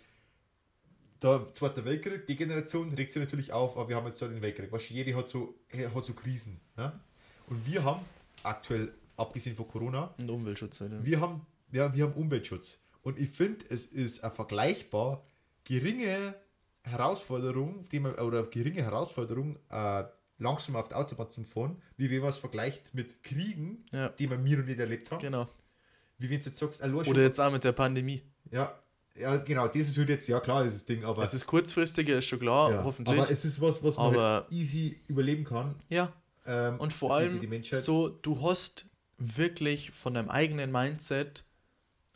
[1.22, 4.42] Der Zweite Weltkrieg, die Generation regt sich natürlich auf, aber wir haben jetzt so den
[4.42, 4.72] Weltkrieg.
[4.72, 5.54] Weißt du, jede hat so,
[5.94, 6.60] hat so Krisen.
[6.76, 7.00] Ja?
[7.46, 8.04] Und wir haben
[8.42, 10.80] aktuell, abgesehen von Corona, Und Umweltschutz.
[10.80, 11.04] Halt, ja.
[11.04, 12.78] wir haben, ja, wir haben Umweltschutz.
[13.02, 15.24] Und ich finde, es ist eine vergleichbar
[15.64, 16.34] geringe
[16.82, 20.04] Herausforderung, die man, oder geringe Herausforderung, äh,
[20.42, 24.08] langsam auf der Autobahn zu fahren, wie wenn man es vergleicht mit Kriegen, Ja.
[24.10, 25.20] die wir mir noch nicht erlebt haben.
[25.20, 25.48] Genau.
[26.18, 28.22] Wie wenn du jetzt sagst, allein schon- Oder jetzt auch mit der Pandemie.
[28.50, 28.78] ja,
[29.14, 32.26] ja, genau, das ist halt jetzt, ja klar, dieses Ding, aber, Es ist kurzfristiger, ist
[32.26, 33.18] schon klar, ja, hoffentlich.
[33.20, 35.74] aber es ist was, was man Aber- halt easy überleben kann.
[35.88, 36.12] ja.
[36.44, 37.80] Ähm, Und vor die- allem die Menschheit.
[37.82, 38.86] so, du hast
[39.18, 41.44] wirklich von deinem eigenen Mindset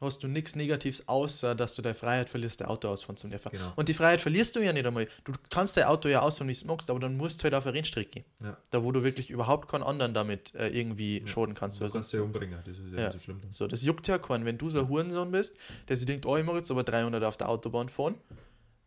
[0.01, 3.51] hast du nichts Negatives, außer dass du deine Freiheit verlierst, dein Auto ausfahren zu dürfen.
[3.51, 3.73] Genau.
[3.77, 5.09] Und die Freiheit verlierst du ja nicht einmal.
[5.25, 7.55] Du kannst dein Auto ja ausfahren, wie du es magst, aber dann musst du halt
[7.55, 8.25] auf eine Rennstrecke gehen.
[8.43, 8.57] Ja.
[8.71, 11.81] Da, wo du wirklich überhaupt keinen anderen damit äh, irgendwie schaden kannst.
[11.81, 13.05] Du oder kannst ja umbringen, das ist ja, Ja.
[13.07, 13.41] nicht so schlimm.
[13.41, 13.53] Dann.
[13.53, 14.45] so, das juckt ja keinen.
[14.45, 15.57] Wenn du so ein Hurensohn bist,
[15.89, 18.17] der sich denkt, oh, ich mag jetzt aber 300 auf der Autobahn fahren,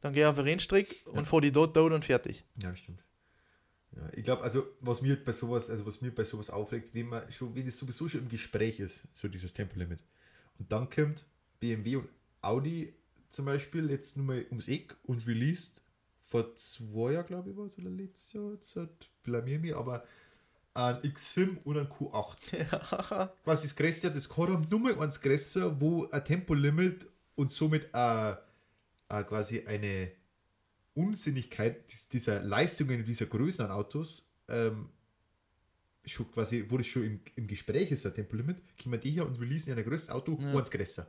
[0.01, 2.43] dann geh auf eine Rennstrecke und fahr die dort, dort und fertig.
[2.61, 3.03] Ja, stimmt.
[3.95, 7.07] Ja, ich glaube, also was mir bei sowas, also was mir bei sowas aufregt, wenn
[7.07, 9.99] man schon, wenn es sowieso schon im Gespräch ist, so dieses Tempolimit.
[10.59, 11.25] Und dann kommt
[11.59, 12.09] BMW und
[12.41, 12.93] Audi
[13.29, 15.81] zum Beispiel jetzt nur mal ums Eck und released
[16.23, 20.03] vor zwei Jahren, glaube ich, war es, oder letztes Jahr, jetzt hat blamier mich, aber
[20.73, 23.31] ein X5 und ein Q8.
[23.43, 29.23] Quasi das größte, das Korram Nummer eins größer, wo ein Tempolimit und somit äh, äh,
[29.23, 30.11] quasi eine
[30.93, 34.89] Unsinnigkeit dies- dieser Leistungen, dieser Größen an Autos ähm,
[36.11, 39.39] schon quasi, wo das schon im, im Gespräch ist, ein Tempolimit, kommen die hier und
[39.39, 40.57] releasen ein größtes Auto, Ja.
[40.57, 41.07] eins größer.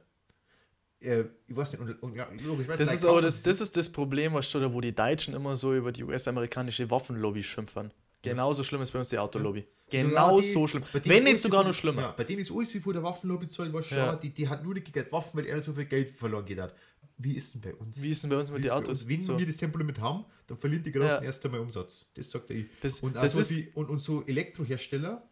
[1.03, 3.74] Äh, ich weiß nicht, und, und ja, logisch, weißt, Das ist aber das, das ist
[3.76, 7.90] das Problem, was schon, wo die Deutschen immer so über die US-amerikanische Waffenlobby schimpfen.
[8.22, 9.66] Genauso schlimm ist bei uns die Autolobby.
[9.88, 10.84] Genau Sogar die- so schlimm.
[11.05, 12.03] Wenn nicht sogar noch schlimmer.
[12.03, 14.14] Ja, bei denen ist alles von der Waffenlobby zahlt, was schon, Ja.
[14.16, 16.74] die, die hat nur nicht gegen Waffen, weil er so viel Geld verloren geht hat.
[17.23, 18.01] Wie ist denn bei uns?
[18.01, 19.07] Wie ist denn bei uns mit den Autos?
[19.07, 19.39] Wenn So.
[19.39, 21.23] wir das Tempolimit haben, dann verlieren die Großen Ja.
[21.23, 22.07] erst einmal Umsatz.
[22.14, 22.66] Das sagt er ich.
[22.81, 25.29] Das- und, das so ist- wie, und, und so Elektrohersteller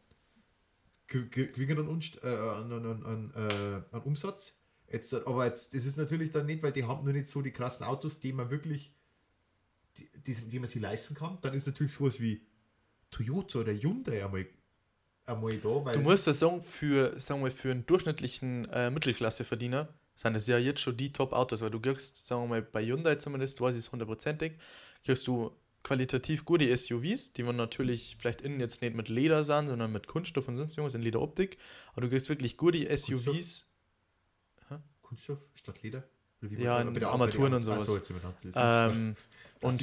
[1.06, 3.32] ge- ge- gewinnen an, äh, an, an, an, an,
[3.90, 4.54] äh, an Umsatz.
[4.92, 7.50] Jetzt, aber jetzt, das ist natürlich dann nicht, weil die haben nur nicht so die
[7.52, 8.92] krassen Autos, die man wirklich,
[9.98, 11.38] die, die, die man sich leisten kann.
[11.42, 12.42] Dann ist natürlich sowas wie
[13.10, 14.46] Toyota oder Hyundai einmal,
[15.26, 20.34] einmal da, Du musst ja sagen, für, sagen wir, für einen durchschnittlichen äh, Mittelklasseverdiener sind
[20.34, 23.60] das ja jetzt schon die Top-Autos, weil du kriegst, sagen wir mal, bei Hyundai zumindest,
[23.60, 24.54] weiß ich es hundertprozentig,
[25.04, 25.52] kriegst du
[25.84, 30.08] qualitativ gute SUVs, die man natürlich vielleicht innen jetzt nicht mit Leder sind, sondern mit
[30.08, 31.56] Kunststoff und sonst irgendwas in Lederoptik,
[31.92, 33.66] aber du kriegst wirklich gute SUVs,
[35.02, 36.04] Kunststoff statt Leder.
[36.40, 37.86] Ja, in Armaturen und sowas.
[37.86, 37.98] so,
[38.56, 39.16] ähm,
[39.62, 39.82] und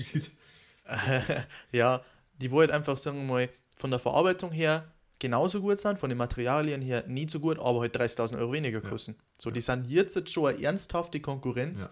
[1.72, 2.04] ja,
[2.40, 6.18] die wollen einfach, sagen wir mal, von der Verarbeitung her genauso gut sein, von den
[6.18, 8.90] Materialien her nicht so gut, aber halt 30.000 Euro weniger Ja.
[8.90, 9.16] kosten.
[9.40, 11.90] So, die sind jetzt, schon eine ernsthafte Konkurrenz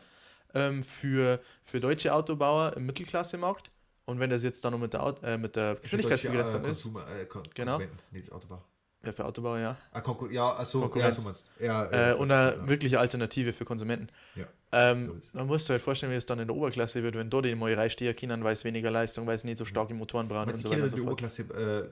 [0.53, 3.71] ähm, für, für deutsche Autobauer im Mittelklassemarkt.
[4.05, 6.84] Und wenn das jetzt dann noch mit der, Aut äh, mit der Geschwindigkeitsbegrenzung äh, ist,
[6.84, 7.80] Konsumer, äh, Kon Genau.
[8.11, 8.61] Nicht Autobau.
[9.06, 9.78] Ja, für Autobauer, ja.
[9.91, 11.16] Ah, Konkur ja, also, ja, Konkurrenz.
[11.18, 11.66] so meinst du.
[11.66, 12.68] ja, Äh, und eine ja.
[12.68, 14.08] wirkliche Alternative für Konsumenten.
[14.36, 14.45] Ja.
[14.72, 17.30] Ähm, So dann musst du halt vorstellen, wie es dann in der Oberklasse wird, wenn
[17.30, 20.28] dort die neue Reichsteher können, weil es weniger Leistung, weil es nicht so starke Motoren
[20.28, 21.06] brauchen Man und so weiter in und der so.
[21.06, 21.41] Oberklasse,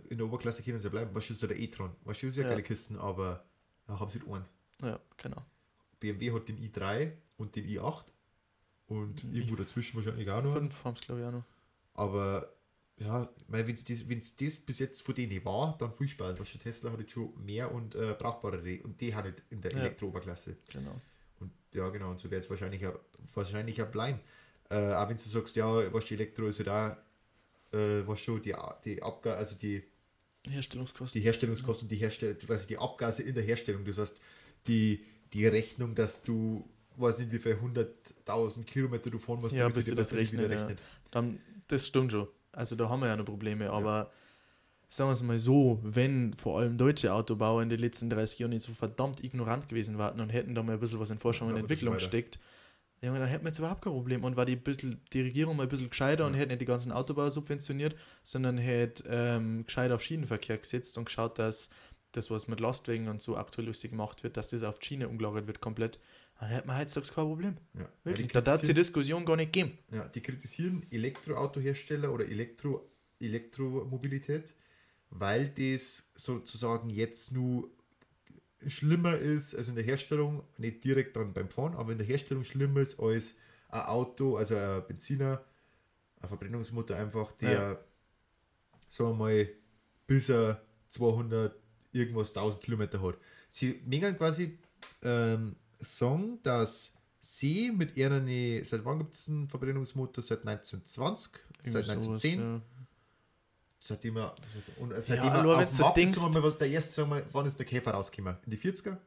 [0.09, 1.11] äh, in der Oberklasse können sie bleiben.
[1.13, 1.91] Was ist so der e-tron?
[2.05, 2.49] Was ist ja Ja.
[2.49, 3.43] geile Kisten, aber
[3.87, 4.45] ja, haben sie einen.
[4.81, 5.43] Ja, genau.
[5.99, 8.05] BMW hat den i3 und den i8
[8.87, 10.53] und irgendwo dazwischen wahrscheinlich auch noch.
[10.53, 11.43] Fünf haben es, glaube ich, auch noch.
[11.93, 12.47] Aber
[13.03, 16.39] ja, wenn es das, wenn's das bis jetzt von denen war, dann viel Spaß.
[16.39, 19.71] Was Tesla hat jetzt schon mehr und äh, brauchbarere und die hat nicht in der
[19.71, 19.79] Ja.
[19.79, 20.55] Elektro-Oberklasse.
[20.71, 21.01] Genau.
[21.39, 22.99] Und ja, genau, und so wird es wahrscheinlich, auch-
[23.33, 24.19] wahrscheinlich auch bleiben.
[24.69, 27.03] Äh, auch wenn du sagst, ja, was die Elektro ist ja da,
[27.77, 28.53] äh, was schon die,
[28.85, 29.83] die Abgase, also die,
[30.47, 31.19] Herstellungskosten.
[31.19, 33.83] die Herstellungskosten, die Herstell quasi die Abgase in der Herstellung.
[33.85, 34.19] Das heißt,
[34.67, 39.67] die, die Rechnung, dass du, weiß nicht, wie viel 100.000 Kilometer du fahren musst, Ja,
[39.69, 40.75] bis sie das wieder rechnen, ja.
[41.11, 42.27] Dann, das stimmt schon.
[42.53, 44.11] Also da haben wir ja noch Probleme, aber
[44.89, 48.49] sagen wir es mal so, wenn vor allem deutsche Autobauer in den letzten 30 Jahren
[48.51, 51.47] nicht so verdammt ignorant gewesen waren und hätten da mal ein bisschen was in Forschung
[51.47, 52.05] und Ja, Entwicklung weiter.
[52.05, 52.39] steckt,
[53.01, 54.23] ja, dann hätten wir jetzt überhaupt kein Problem.
[54.23, 56.39] Und war die, bisschen, die Regierung mal ein bisschen gescheiter und Ja.
[56.39, 61.39] hätte nicht die ganzen Autobauer subventioniert, sondern hätte ähm, gescheit auf Schienenverkehr gesetzt und geschaut,
[61.39, 61.69] dass
[62.11, 65.07] das, was mit Lastwagen und so aktuell lustig gemacht wird, dass das auf die Schiene
[65.07, 65.97] umgelagert wird komplett,
[66.41, 67.57] dann hätten wir heutzutage kein Problem.
[67.75, 67.87] Ja.
[68.03, 69.77] Wirklich, Ja, da darf es die Diskussion gar nicht geben.
[69.91, 72.89] Ja, die kritisieren Elektroautohersteller oder Elektro,
[73.19, 74.55] Elektromobilität,
[75.11, 77.69] weil das sozusagen jetzt nur
[78.67, 82.43] schlimmer ist, also in der Herstellung, nicht direkt dann beim Fahren, aber in der Herstellung
[82.43, 83.35] schlimmer ist als
[83.69, 85.43] ein Auto, also ein Benziner,
[86.21, 87.79] ein Verbrennungsmotor einfach, der, Ja.
[88.89, 89.49] sagen wir mal,
[90.07, 91.55] bis er 200
[91.91, 93.17] irgendwas 1000 Kilometer hat.
[93.51, 94.57] Sie mengen quasi
[95.03, 98.27] ähm, sagen, dass sie mit ihren,
[98.63, 100.23] seit wann gibt es einen Verbrennungsmotor?
[100.23, 101.31] Seit 1920,
[101.63, 102.61] seit Irgendwie 1910, sowas,
[103.79, 104.35] seitdem er,
[104.79, 107.23] und seitdem Ja, er nur auf dem Markt ist, mal, was der erste, sagen wir,
[107.31, 108.37] wann ist der Käfer rausgekommen?
[108.45, 108.97] In die 40er?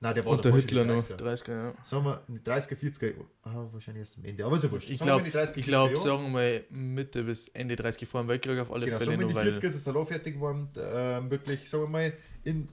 [0.00, 1.16] Nein, der war Unter Hitler noch, 30er.
[1.16, 1.74] 30er, ja.
[1.82, 4.90] Sagen wir, in die 30er, 40er, ah, wahrscheinlich erst am Ende, aber ist ja wurscht.
[4.90, 6.04] Ich glaube, in die 30er, ich 40er glaube, Jahre.
[6.08, 9.20] sagen wir mal Mitte bis Ende 30 vor dem Weltkrieg auf alle Genau, Fälle sagen
[9.20, 12.12] wir in die weil 40er ist das Salon fertig geworden, ähm, wirklich, sagen wir mal,
[12.44, 12.68] in,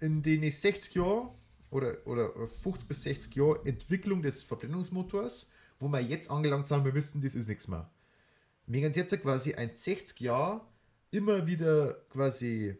[0.00, 1.28] in den 60 Jahren
[1.74, 5.48] oder, oder 50 bis 60 Jahren Entwicklung des Verbrennungsmotors,
[5.80, 7.90] wo wir jetzt angelangt sind, wir wissen, das ist nichts mehr.
[8.66, 10.60] Wir haben jetzt quasi ein 60 Jahre
[11.10, 12.78] immer wieder quasi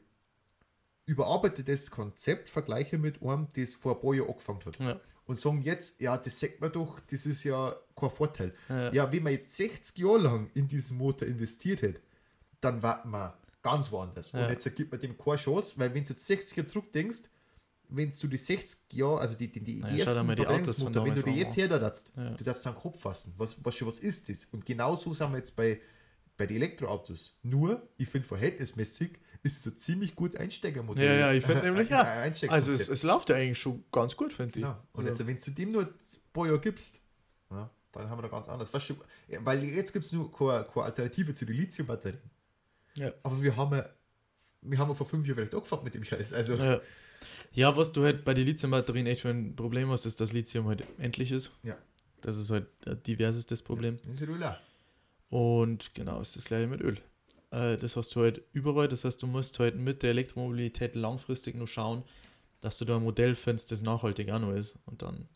[1.06, 4.78] überarbeitetes Konzept vergleiche mit einem, das vor ein paar Jahren angefangen hat.
[4.78, 8.54] ja, Und sagen jetzt, ja, das sagt man doch, das ist ja kein Vorteil.
[8.68, 8.92] Ja.
[8.92, 12.00] Ja, wenn man jetzt 60 Jahre lang in diesen Motor investiert hätte,
[12.60, 14.30] dann warten wir ganz woanders.
[14.30, 14.44] Ja.
[14.44, 17.22] Und jetzt gibt man dem keine Chance, weil wenn du jetzt 60 Jahre zurückdenkst,
[17.96, 21.22] wenn du die 60 Jahre, also die, die, die, Ja, die ersten Verbrennungsmotor, wenn du
[21.22, 21.68] die jetzt an.
[21.68, 22.30] herdarfst, Ja.
[22.30, 23.34] du darfst dann Kopf fassen.
[23.36, 24.46] Was, was, was ist das?
[24.52, 25.80] Und genauso sind wir jetzt bei,
[26.36, 27.38] bei den Elektroautos.
[27.42, 31.04] Nur, ich finde verhältnismäßig, ist es ein ziemlich gut Einsteigermodell.
[31.06, 32.02] ja, ja, ich finde nämlich ja.
[32.48, 34.64] Also es, es läuft ja eigentlich schon ganz gut, finde ich.
[34.64, 34.76] Genau.
[34.94, 35.94] Und Also, jetzt, wenn du dem nur ein
[36.32, 37.00] paar Jahre gibst,
[37.50, 38.72] ja, dann haben wir da ganz anders.
[38.72, 38.94] Weißt du,
[39.28, 42.20] ja, weil jetzt gibt es nur keine, keine Alternative zu den Lithium-Batterien.
[42.96, 43.12] ja.
[43.22, 43.86] Aber wir haben ja,
[44.62, 46.32] wir haben ja vor fünf Jahren vielleicht angefangen mit dem Scheiß.
[46.32, 46.80] Also, Ja.
[47.52, 50.66] Ja, was du halt bei den Lithium-Batterien echt für ein Problem hast, ist, dass Lithium
[50.66, 51.50] halt endlich ist.
[51.62, 51.76] Ja.
[52.20, 52.66] Das ist halt
[53.64, 53.98] Problem.
[54.04, 54.58] das ist ja.
[55.30, 56.98] Und genau, ist das gleiche mit Öl.
[57.50, 58.88] Äh, das hast du halt überall.
[58.88, 62.02] Das heißt, du musst halt mit der Elektromobilität langfristig nur schauen,
[62.60, 64.76] dass du da ein Modell findest, das nachhaltig auch noch ist.
[64.86, 65.28] Und dann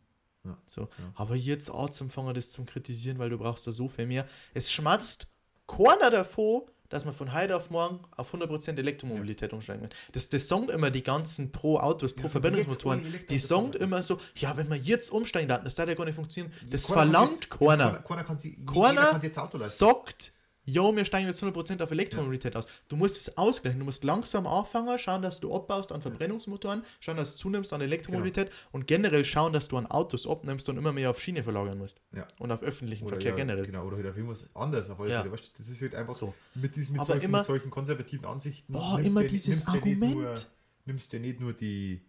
[0.45, 0.83] Ja, so.
[0.83, 0.89] ja.
[1.15, 4.27] Aber jetzt auch zum Fangen das zum Kritisieren, weil du brauchst da so viel mehr.
[4.55, 5.27] Es schmatzt
[5.67, 9.95] keiner davor, dass man von heute auf morgen auf 100% Elektromobilität umsteigen wird.
[10.13, 13.01] Das, das sagen immer die ganzen Pro-Autos, Ja, Pro-Verbindungsmotoren.
[13.05, 16.05] Elektro- Die sagen immer so, ja, wenn wir jetzt umsteigen, dann, das darf ja gar
[16.05, 16.53] nicht funktionieren.
[16.71, 17.93] Das Keiner verlangt jetzt- keiner.
[18.01, 19.69] Keiner kann sich, Keiner leisten.
[19.69, 20.33] sagt,
[20.71, 22.67] ja, wir steigen jetzt 100% auf Elektromobilität aus.
[22.89, 23.79] Du musst es ausgleichen.
[23.79, 27.81] Du musst langsam anfangen, schauen, dass du abbaust an Verbrennungsmotoren, schauen, dass du zunimmst an
[27.81, 31.79] Elektromobilität und generell schauen, dass du an Autos abnimmst und immer mehr auf Schiene verlagern
[31.79, 32.01] musst.
[32.15, 32.29] Ja.
[32.39, 33.65] Und auf öffentlichen Oder Verkehr ja, generell.
[33.67, 34.91] Genau, oder halt auf irgendwas anderes.
[34.91, 35.33] Auf alle Ja.
[35.33, 36.35] Weißt das ist halt einfach So.
[36.55, 38.73] mit, diesen, mit, solchen, immer- mit solchen konservativen Ansichten.
[38.73, 40.51] Boah, immer ja- dieses ja nicht Nur, Argument.
[40.85, 42.03] nimmst du nicht nur die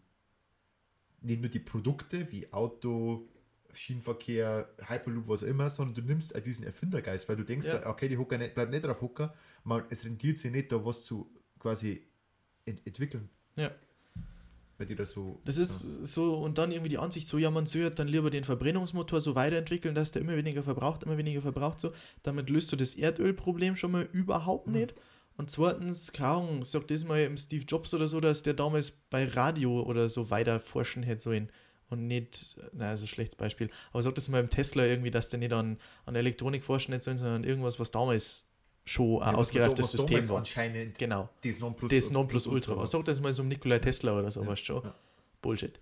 [1.21, 3.27] nicht nur die Produkte wie Auto,
[3.73, 7.87] Schienenverkehr, Hyperloop, was auch immer, sondern du nimmst auch diesen Erfindergeist, weil du denkst, Ja.
[7.87, 11.03] okay, die Hocker nicht, bleibt nicht drauf Hocker, mal, es rentiert sich nicht, da was
[11.05, 12.05] zu quasi
[12.65, 13.29] ent entwickeln.
[13.55, 13.71] Ja.
[14.77, 15.41] Weil die das so.
[15.43, 18.45] Das ist so, und dann irgendwie die Ansicht so, ja, man sollte dann lieber den
[18.45, 21.91] Verbrennungsmotor so weiterentwickeln, dass der immer weniger verbraucht, immer weniger verbraucht, so.
[22.23, 24.73] Damit löst du das Erdölproblem schon mal überhaupt Mhm.
[24.73, 24.93] nicht.
[25.35, 29.25] Und zweitens, Ahnung, sagt das mal im Steve Jobs oder so, dass der damals bei
[29.25, 31.51] Radio oder so weiter forschen hätte sollen.
[31.89, 35.39] Und nicht, na, also schlechtes Beispiel, aber sagt das mal im Tesla irgendwie, dass der
[35.39, 38.45] nicht an, an Elektronik forschen hätte sollen, sondern irgendwas, was damals
[38.85, 40.37] schon ein Ja, ausgereiftes was System damals war.
[40.39, 41.29] Anscheinend Genau.
[41.43, 42.85] das Nonplus, Das Nonplusultra war.
[42.87, 44.83] Sag das mal so um Nikolai Tesla oder so, Ja, schon.
[44.83, 44.93] ja.
[45.41, 45.79] Bullshit.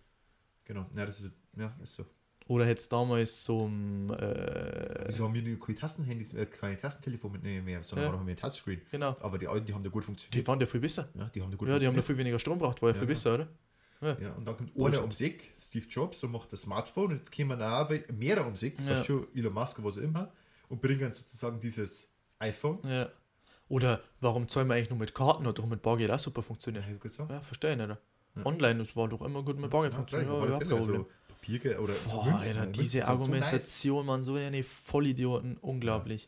[0.63, 2.05] Genau, ja, das ist, ja, ist so.
[2.47, 6.77] Oder hätte es damals so ein, äh, Wieso haben wir nur keine Tastenhandys, äh, keine
[6.77, 8.17] Tastentelefon mitnehmen mehr, sondern Ja.
[8.19, 8.81] haben wir ein Touchscreen.
[8.91, 10.33] genau, Aber die alten, die haben da gut funktioniert.
[10.35, 11.09] die waren ja viel besser.
[11.15, 12.95] ja, die haben da gut Ja, die haben da viel weniger Strom braucht, war ja
[12.95, 13.47] viel besser, oder?
[14.01, 14.95] Ja, und dann kommt Bullshit.
[14.95, 17.11] einer ums Eck, Steve Jobs, und macht das Smartphone.
[17.13, 19.03] Und jetzt kommen auch mehrere ums Eck, Ja.
[19.03, 20.31] schon Elon Musk, was auch immer,
[20.69, 22.79] und bringen sozusagen dieses iPhone.
[22.83, 23.09] Ja.
[23.69, 26.47] Oder warum zahlen wir eigentlich nur mit Karten oder doch mit Bargeld auch super Ja,
[26.47, 26.85] funktioniert?
[26.85, 27.17] hab ich.
[27.17, 27.89] Ja, verstehe ich nicht.
[27.89, 28.45] Ja.
[28.45, 30.29] Online, das war doch immer gut mit Bargeld Ja, funktioniert.
[30.31, 31.01] Ja, überhaupt Fälle, kein Problem.
[31.01, 34.63] also Papiergeld oder so Boah, Münzen, Alter, Münzen diese sind so Argumentation, man, so eine
[34.63, 36.27] Vollidioten, unglaublich.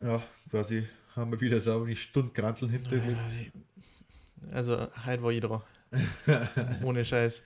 [0.00, 0.10] nice.
[0.10, 0.86] Ja, quasi
[1.16, 3.28] haben wir wieder so eine Stunde Granteln hinter Ja,
[4.52, 5.62] Also, heute war jeder.
[6.82, 7.42] Ohne Scheiß.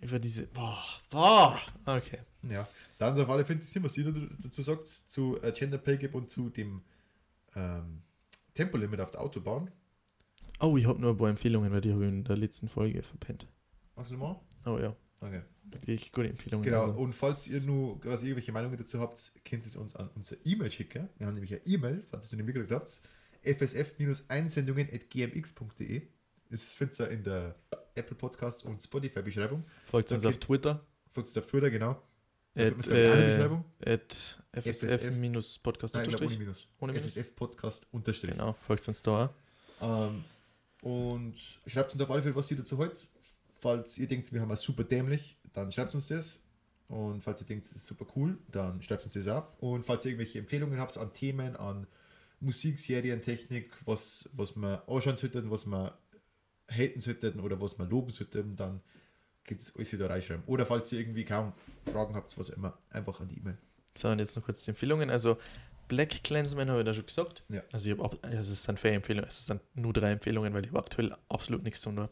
[0.00, 0.46] Über diese.
[0.48, 1.60] Boah, boah.
[1.84, 2.18] Okay.
[2.42, 5.96] Ja, dann ist auf alle Fälle interessiert, was ihr dazu sagt, zu äh, Gender Pay
[5.98, 6.82] Gap und zu dem
[7.56, 8.02] ähm,
[8.54, 9.70] Tempolimit auf der Autobahn.
[10.60, 13.02] Oh, ich habe nur ein paar Empfehlungen, weil die habe ich in der letzten Folge
[13.02, 13.46] verpennt.
[13.96, 14.40] Hast du mal?
[14.66, 15.42] Oh ja, Okay.
[15.64, 16.64] wirklich gute Empfehlungen.
[16.64, 19.96] Genau, Also, und falls ihr nur quasi irgendwelche Meinungen dazu habt, könnt ihr es uns
[19.96, 21.08] an unsere E-Mail schicken.
[21.18, 23.02] Wir haben nämlich eine E-Mail, falls ihr es noch nicht mitgekriegt habt,
[23.44, 26.02] fsf-einsendungen.gmx.de.
[26.50, 27.54] Das findet ihr in der
[27.94, 29.64] Apple Podcast und Spotify Beschreibung.
[29.84, 30.80] folgt uns auf Twitter.
[31.10, 32.02] Folgt uns auf Twitter, genau.
[32.56, 36.36] At, man es äh, at fsf-podcast Nein, ohne.
[36.38, 36.66] Minus.
[36.80, 37.12] Ohne Minus?
[37.12, 38.32] FSF Podcast unterstrich.
[38.32, 39.30] Genau, folgt uns da.
[39.80, 40.08] auch.
[40.10, 40.24] Ähm,
[40.82, 41.34] und
[41.66, 43.10] schreibt uns auf alle Fälle, was ihr dazu wollt.
[43.60, 46.40] Falls ihr denkt, wir haben was super dämlich, dann schreibt uns das.
[46.88, 49.46] Und falls ihr denkt, es ist super cool, dann schreibt uns das auch.
[49.60, 51.86] Und falls ihr irgendwelche Empfehlungen habt an Themen, an
[52.40, 55.98] Musik, Serien, Technik, was, was wir anschauen sollten, was wir
[56.68, 58.80] haten sollten oder was wir loben sollten, dann
[59.44, 60.44] geht es alles wieder reinschreiben.
[60.46, 61.52] Oder falls ihr irgendwie kaum
[61.90, 63.58] Fragen habt, was immer, einfach an die E-Mail.
[63.96, 65.10] So, und jetzt noch kurz die Empfehlungen.
[65.10, 65.38] Also,
[65.88, 67.42] Black Clansman habe ich da schon gesagt.
[67.48, 67.62] Ja.
[67.72, 70.64] Also, ich habe auch, also es sind vier Empfehlungen, es sind nur drei Empfehlungen, weil
[70.64, 72.08] ich habe aktuell absolut nichts zu tun.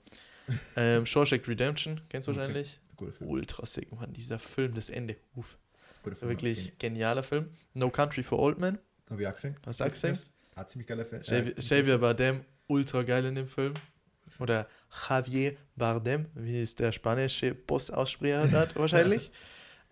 [0.76, 2.80] ähm, Shawshank Redemption, kennst du wahrscheinlich?
[3.20, 5.16] Ultra sick, Mann, dieser Film, das Ende.
[5.34, 5.58] Uff,
[6.02, 6.30] Film.
[6.30, 7.50] wirklich genialer Film.
[7.74, 8.78] No Country for Old Men.
[9.10, 9.54] Habe ich auch gesehen.
[9.66, 10.18] Hast du auch gesehen?
[10.54, 11.20] Ah, ziemlich geiler Film.
[11.22, 13.74] Äh, Xavier Bardem, ultra geil in dem Film.
[14.38, 14.66] Oder
[15.08, 19.30] Javier Bardem, wie es der spanische Boss aussprechen hat, wahrscheinlich.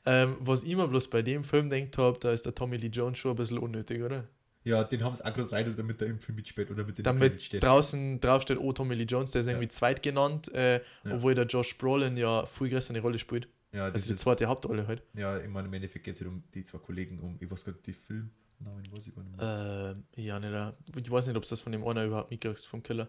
[0.07, 2.89] ähm, was ich mir bloß bei dem Film denkt habe, da ist der Tommy Lee
[2.89, 4.29] Jones schon ein bisschen unnötig, oder?
[4.65, 7.03] Ja, den haben sie auch gerade rein, damit er im Film mitspielt oder mit den
[7.05, 7.63] Damit steht.
[7.63, 9.53] draußen draufsteht, oh, Tommy Lee Jones, der ist Ja.
[9.53, 10.81] irgendwie zweit genannt, äh, Ja.
[11.11, 13.47] obwohl der Josh Brolin ja viel größer eine Rolle spielt.
[13.73, 15.03] Ja, Also die zweite Hauptrolle halt.
[15.15, 17.73] Ja, ich meine, im Endeffekt geht es um die zwei Kollegen, um, ich weiß gar
[17.73, 19.95] nicht, die Filmnamen, weiß ich gar nicht mehr.
[19.97, 22.67] Ähm, ja, nicht, äh, ich weiß nicht, ob du das von dem einer überhaupt mitkriegst,
[22.67, 23.09] vom Killer.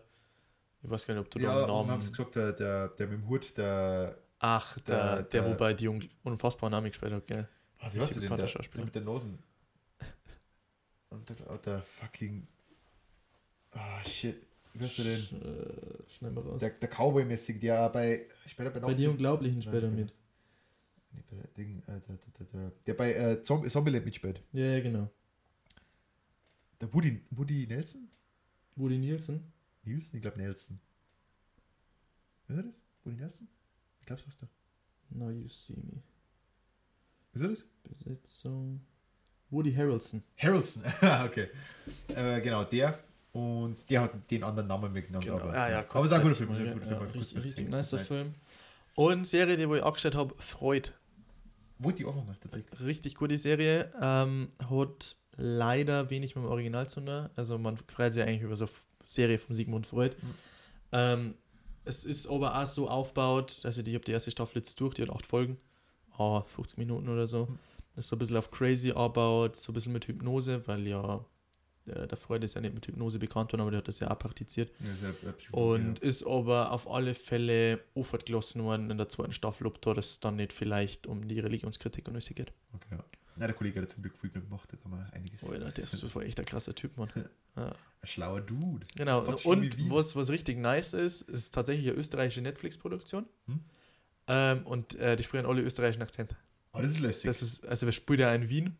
[0.86, 2.02] Ich weiß gar nicht, ob du da ja, einen und haben Namen.
[2.04, 5.74] sie gesagt, der, der, der mit dem Hut, der, Ach, der, der- der, der- wobei
[5.74, 7.48] die un unfassbaren Namen gespielt hat, gell?
[7.80, 8.78] ah, wie heißt der denn, der, Schauspieler.
[8.84, 9.40] der mit den Nosen.
[11.10, 12.46] Und der, der fucking,
[13.72, 15.42] ah, shit, wie heißt der denn?
[15.42, 16.60] Äh, schnell mal raus.
[16.60, 20.12] Der, der Cowboy-mäßig, der bei, später bei Bei die Unglaublichen später mit.
[21.58, 24.44] Ding, äh, der, der, der, der, der bei äh, Zombie, Zombieland mitspielt.
[24.52, 25.10] Ja, ja, genau.
[26.82, 28.10] Der Woody, Woody Nelson?
[28.76, 29.52] Woody Nielsen.
[29.86, 30.16] Nielsen?
[30.18, 30.80] Ich glaube Nelson.
[32.48, 32.82] Ist er das?
[33.04, 33.48] Woody Nelson?
[34.00, 34.50] Ich glaube, so ist er.
[35.10, 36.02] Now you see me.
[37.34, 37.66] Ist er das?
[37.84, 38.82] Besetzung.
[39.50, 40.24] Woody Harrelson.
[40.38, 40.84] Harrelson,
[41.26, 41.50] okay.
[42.16, 43.00] Äh, genau, der.
[43.32, 45.26] Und der hat den anderen Namen mitgenommen.
[45.26, 45.40] Genau.
[45.40, 46.50] Aber, ja, ja, aber es ist ein guter Film.
[46.52, 48.08] Ein guter Film, ja, richtig, richtig nicer Nice.
[48.08, 48.34] Film.
[48.96, 50.92] Und Serie, die wo ich angeschaut habe, Freud.
[51.80, 52.80] Wollte ich auch mal tatsächlich.
[52.80, 53.92] Richtig gute Serie.
[54.02, 57.30] Ähm, hat leider wenig mit dem Original zu tun.
[57.36, 58.68] Also man freut sich eigentlich über so
[59.08, 60.16] Serie von Sigmund Freud.
[60.22, 60.34] Mhm.
[60.92, 61.34] Ähm,
[61.84, 65.04] es ist aber auch so aufgebaut, also ich habe die erste Staffel jetzt durch, die
[65.04, 65.58] hat acht Folgen.
[66.18, 67.46] Ah, 50 Minuten oder so.
[67.46, 67.60] Mhm.
[67.96, 71.24] Ist so ein bisschen auf crazy aufgebaut, so ein bisschen mit Hypnose, weil ja
[71.88, 74.12] äh, der Freud ist ja nicht mit Hypnose bekannt worden, aber der hat das ja
[74.12, 74.72] auch praktiziert.
[74.80, 79.34] Ja, ist ja, Und ist aber auf alle Fälle offert gelassen worden in der zweiten
[79.34, 82.54] Staffel, ob da das dann nicht vielleicht um die Religionskritik und alles geht.
[82.74, 82.98] Okay.
[83.38, 86.16] Na, der Kollege hat zum Glück viel gemacht, da kann man einiges Alter, der, das
[86.16, 87.10] war echt ein krasser Typ, Mann.
[87.58, 87.68] Ja.
[88.02, 88.86] Ein schlauer Dude.
[88.98, 93.26] Genau, und was, was richtig nice ist, ist tatsächlich eine österreichische Netflix-Produktion.
[93.48, 93.60] Hm?
[94.28, 96.36] Ähm, und äh, die sprechen alle österreichischen Akzent.
[96.74, 97.24] Aber das ist lässig.
[97.24, 98.78] Das ist, also wir spielen ja in Wien.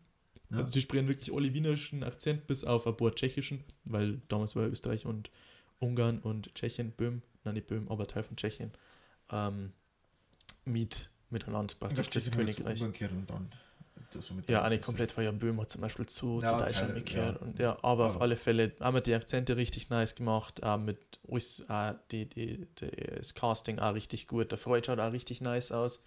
[0.50, 0.58] Ja.
[0.58, 4.64] Also die sprechen wirklich alle wienerischen Akzent, bis auf ein paar tschechischen, weil damals war
[4.64, 5.30] ja Österreich und
[5.78, 8.72] Ungarn und Tschechien, Böhm, nein nicht Böhm, aber Teil von Tschechien,
[9.30, 9.72] ähm,
[10.66, 12.82] mit, miteinander praktisch das Königreich.
[12.82, 13.50] Umgekehrt und dann
[14.22, 16.88] so mit Ja, eigentlich komplett, weil ja Böhm hat zum Beispiel zu, Ja, zu Deutschland
[16.90, 17.40] Teile, gekehrt.
[17.40, 17.46] ja.
[17.46, 20.78] Und ja, aber auf Aber- alle Fälle haben wir die Akzente richtig nice gemacht, auch
[20.78, 20.98] mit
[21.28, 24.50] alles, auch die, die, die, das Casting auch richtig gut.
[24.50, 26.02] Der Freud schaut auch richtig nice aus.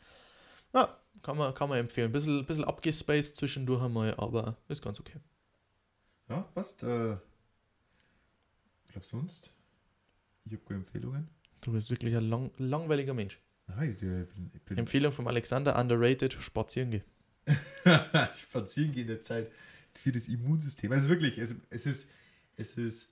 [0.74, 2.12] Ja, kann man, kann man empfehlen.
[2.12, 5.20] Bisschen, bisschen abgespaced zwischendurch einmal, aber ist ganz okay.
[6.30, 6.84] Ja, passt.
[6.84, 7.14] Äh,
[8.86, 9.52] ich glaube sonst.
[10.46, 11.30] Ich habe gute Empfehlungen.
[11.62, 13.40] Du bist wirklich ein lang, langweiliger Mensch.
[13.68, 17.04] Nein, ich bin, ich bin Empfehlung vom Alexander, underrated, spazieren gehen.
[18.38, 19.52] spazieren gehen in der Zeit
[19.92, 20.92] für das Immunsystem.
[20.92, 22.08] Also wirklich, es, es ist
[22.60, 23.08] es ist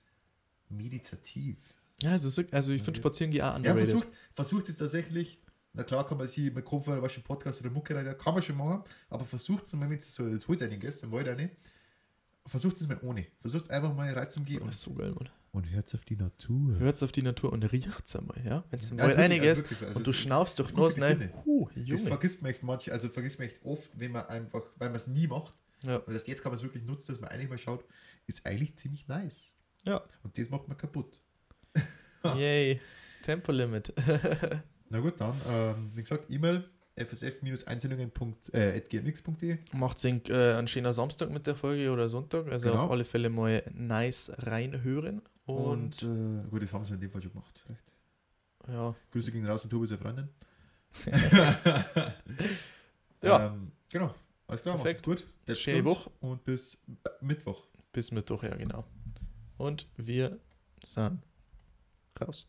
[0.68, 1.56] meditativ.
[2.02, 3.88] Ja, es ist, also ich finde spazieren gehen auch Ja, underrated.
[3.88, 5.40] versucht, versucht es tatsächlich.
[5.72, 8.42] Na klar kann man sich mit Kopfhörer, was schon Podcast oder Mucke rein, kann man
[8.42, 11.36] schon machen, aber versucht es mal, wenn es so jetzt holt einiges im Wald auch
[11.36, 11.54] nicht.
[12.46, 13.26] Versucht es mal ohne.
[13.40, 15.28] Versucht es einfach mal rein zum Gehen das ist so geil, Mann.
[15.58, 16.78] Und hört auf die Natur.
[16.78, 18.64] Hört's auf die Natur und riecht's einmal, ja?
[18.70, 19.86] Wenn es Ja, mal ist wirklich- einiges also so.
[19.86, 21.32] Also und du es- schnaufst durch ist Nase rein.
[21.44, 24.88] Huh, Das vergisst man echt manch, also vergisst man echt oft, wenn man einfach, weil
[24.88, 25.54] man es nie macht.
[25.84, 25.96] Ja.
[25.98, 27.84] Und das jetzt kann man es wirklich nutzen, dass man eigentlich mal schaut,
[28.26, 29.54] ist eigentlich ziemlich nice.
[29.86, 30.02] Ja.
[30.22, 31.18] Und das macht man kaputt.
[32.24, 32.80] Yay.
[33.22, 33.92] Tempolimit.
[34.90, 36.64] Na gut, dann, ähm, wie gesagt, E-Mail
[36.98, 39.58] fsf-einsendungen.gmx.de.
[39.72, 42.46] Macht Sinn, äh, ein schöner Samstag mit der Folge oder Sonntag.
[42.50, 42.84] Also Genau.
[42.84, 45.22] auf alle Fälle mal nice reinhören.
[45.46, 47.62] Und, Und, äh, gut, das haben sie in dem Fall schon gemacht.
[47.64, 47.82] Vielleicht.
[48.68, 50.28] ja, Grüße gehen raus an Tobi, seine Freundin.
[53.22, 53.46] Ja.
[53.46, 54.14] Ähm, genau.
[54.46, 55.02] Alles klar, Perfekt.
[55.04, 55.26] gut.
[55.44, 56.08] Bleibt Schöne Woche.
[56.20, 56.78] Und bis
[57.20, 57.66] Mittwoch.
[57.92, 58.84] bis Mittwoch, ja genau.
[59.56, 60.38] Und wir
[60.84, 61.20] sind
[62.20, 62.48] raus.